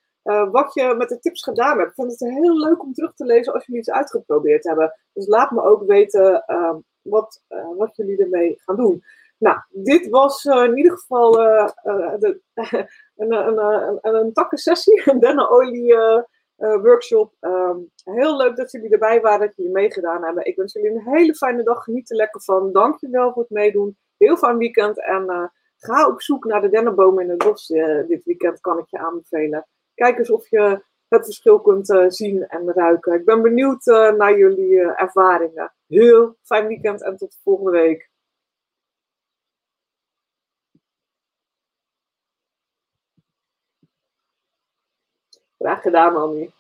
wat 0.50 0.74
je 0.74 0.94
met 0.98 1.08
de 1.08 1.18
tips 1.18 1.42
gedaan 1.42 1.78
hebt. 1.78 1.88
Ik 1.88 1.94
vind 1.94 2.10
het 2.10 2.30
heel 2.30 2.58
leuk 2.58 2.82
om 2.82 2.92
terug 2.92 3.14
te 3.14 3.24
lezen 3.24 3.52
als 3.52 3.66
jullie 3.66 3.80
iets 3.80 3.90
uitgeprobeerd 3.90 4.64
hebben. 4.64 4.94
Dus 5.12 5.26
laat 5.26 5.50
me 5.50 5.62
ook 5.62 5.82
weten 5.86 6.44
ehm, 6.46 6.76
wat, 7.08 7.42
wat 7.76 7.96
jullie 7.96 8.22
ermee 8.22 8.58
gaan 8.60 8.76
doen. 8.76 9.04
Nou, 9.38 9.58
dit 9.70 10.08
was 10.08 10.44
in 10.44 10.76
ieder 10.76 10.98
geval 10.98 11.32
de, 11.32 12.40
een, 13.16 13.32
een, 13.32 13.58
een, 13.58 14.14
een, 14.14 14.32
takkensessie. 14.32 15.02
Dennenolie 15.20 15.96
workshop. 16.56 17.32
Um, 17.40 17.90
heel 18.04 18.36
leuk 18.36 18.56
dat 18.56 18.70
jullie 18.70 18.90
erbij 18.90 19.20
waren, 19.20 19.46
dat 19.46 19.56
jullie 19.56 19.72
meegedaan 19.72 20.24
hebben. 20.24 20.44
Ik 20.46 20.56
wens 20.56 20.72
jullie 20.72 20.90
een 20.90 21.14
hele 21.14 21.34
fijne 21.34 21.62
dag. 21.62 21.84
Geniet 21.84 22.10
er 22.10 22.16
lekker 22.16 22.42
van. 22.42 22.72
Dankjewel 22.72 23.32
voor 23.32 23.42
het 23.42 23.50
meedoen. 23.50 23.96
Heel 24.16 24.36
fijn 24.36 24.58
weekend. 24.58 25.04
En 25.04 25.52
ga 25.76 26.08
op 26.08 26.22
zoek 26.22 26.44
naar 26.44 26.60
de 26.60 26.68
dennenbomen 26.68 27.24
in 27.24 27.30
het 27.30 27.44
bos 27.44 27.66
dit 28.06 28.24
weekend. 28.24 28.60
Kan 28.60 28.78
ik 28.78 28.86
je 28.88 28.98
aanbevelen. 28.98 29.66
Kijk 29.94 30.18
eens 30.18 30.30
of 30.30 30.48
je 30.48 30.82
het 31.08 31.24
verschil 31.24 31.60
kunt 31.60 31.86
zien 32.08 32.46
en 32.46 32.72
ruiken. 32.72 33.14
Ik 33.14 33.24
ben 33.24 33.42
benieuwd 33.42 33.84
naar 34.16 34.38
jullie 34.38 34.80
ervaringen. 34.80 35.72
Heel 35.86 36.36
fijn 36.42 36.66
weekend 36.66 37.02
en 37.02 37.16
tot 37.16 37.38
volgende 37.42 37.70
week. 37.70 38.10
Graag 45.58 45.82
gedaan, 45.82 46.16
Annie. 46.16 46.57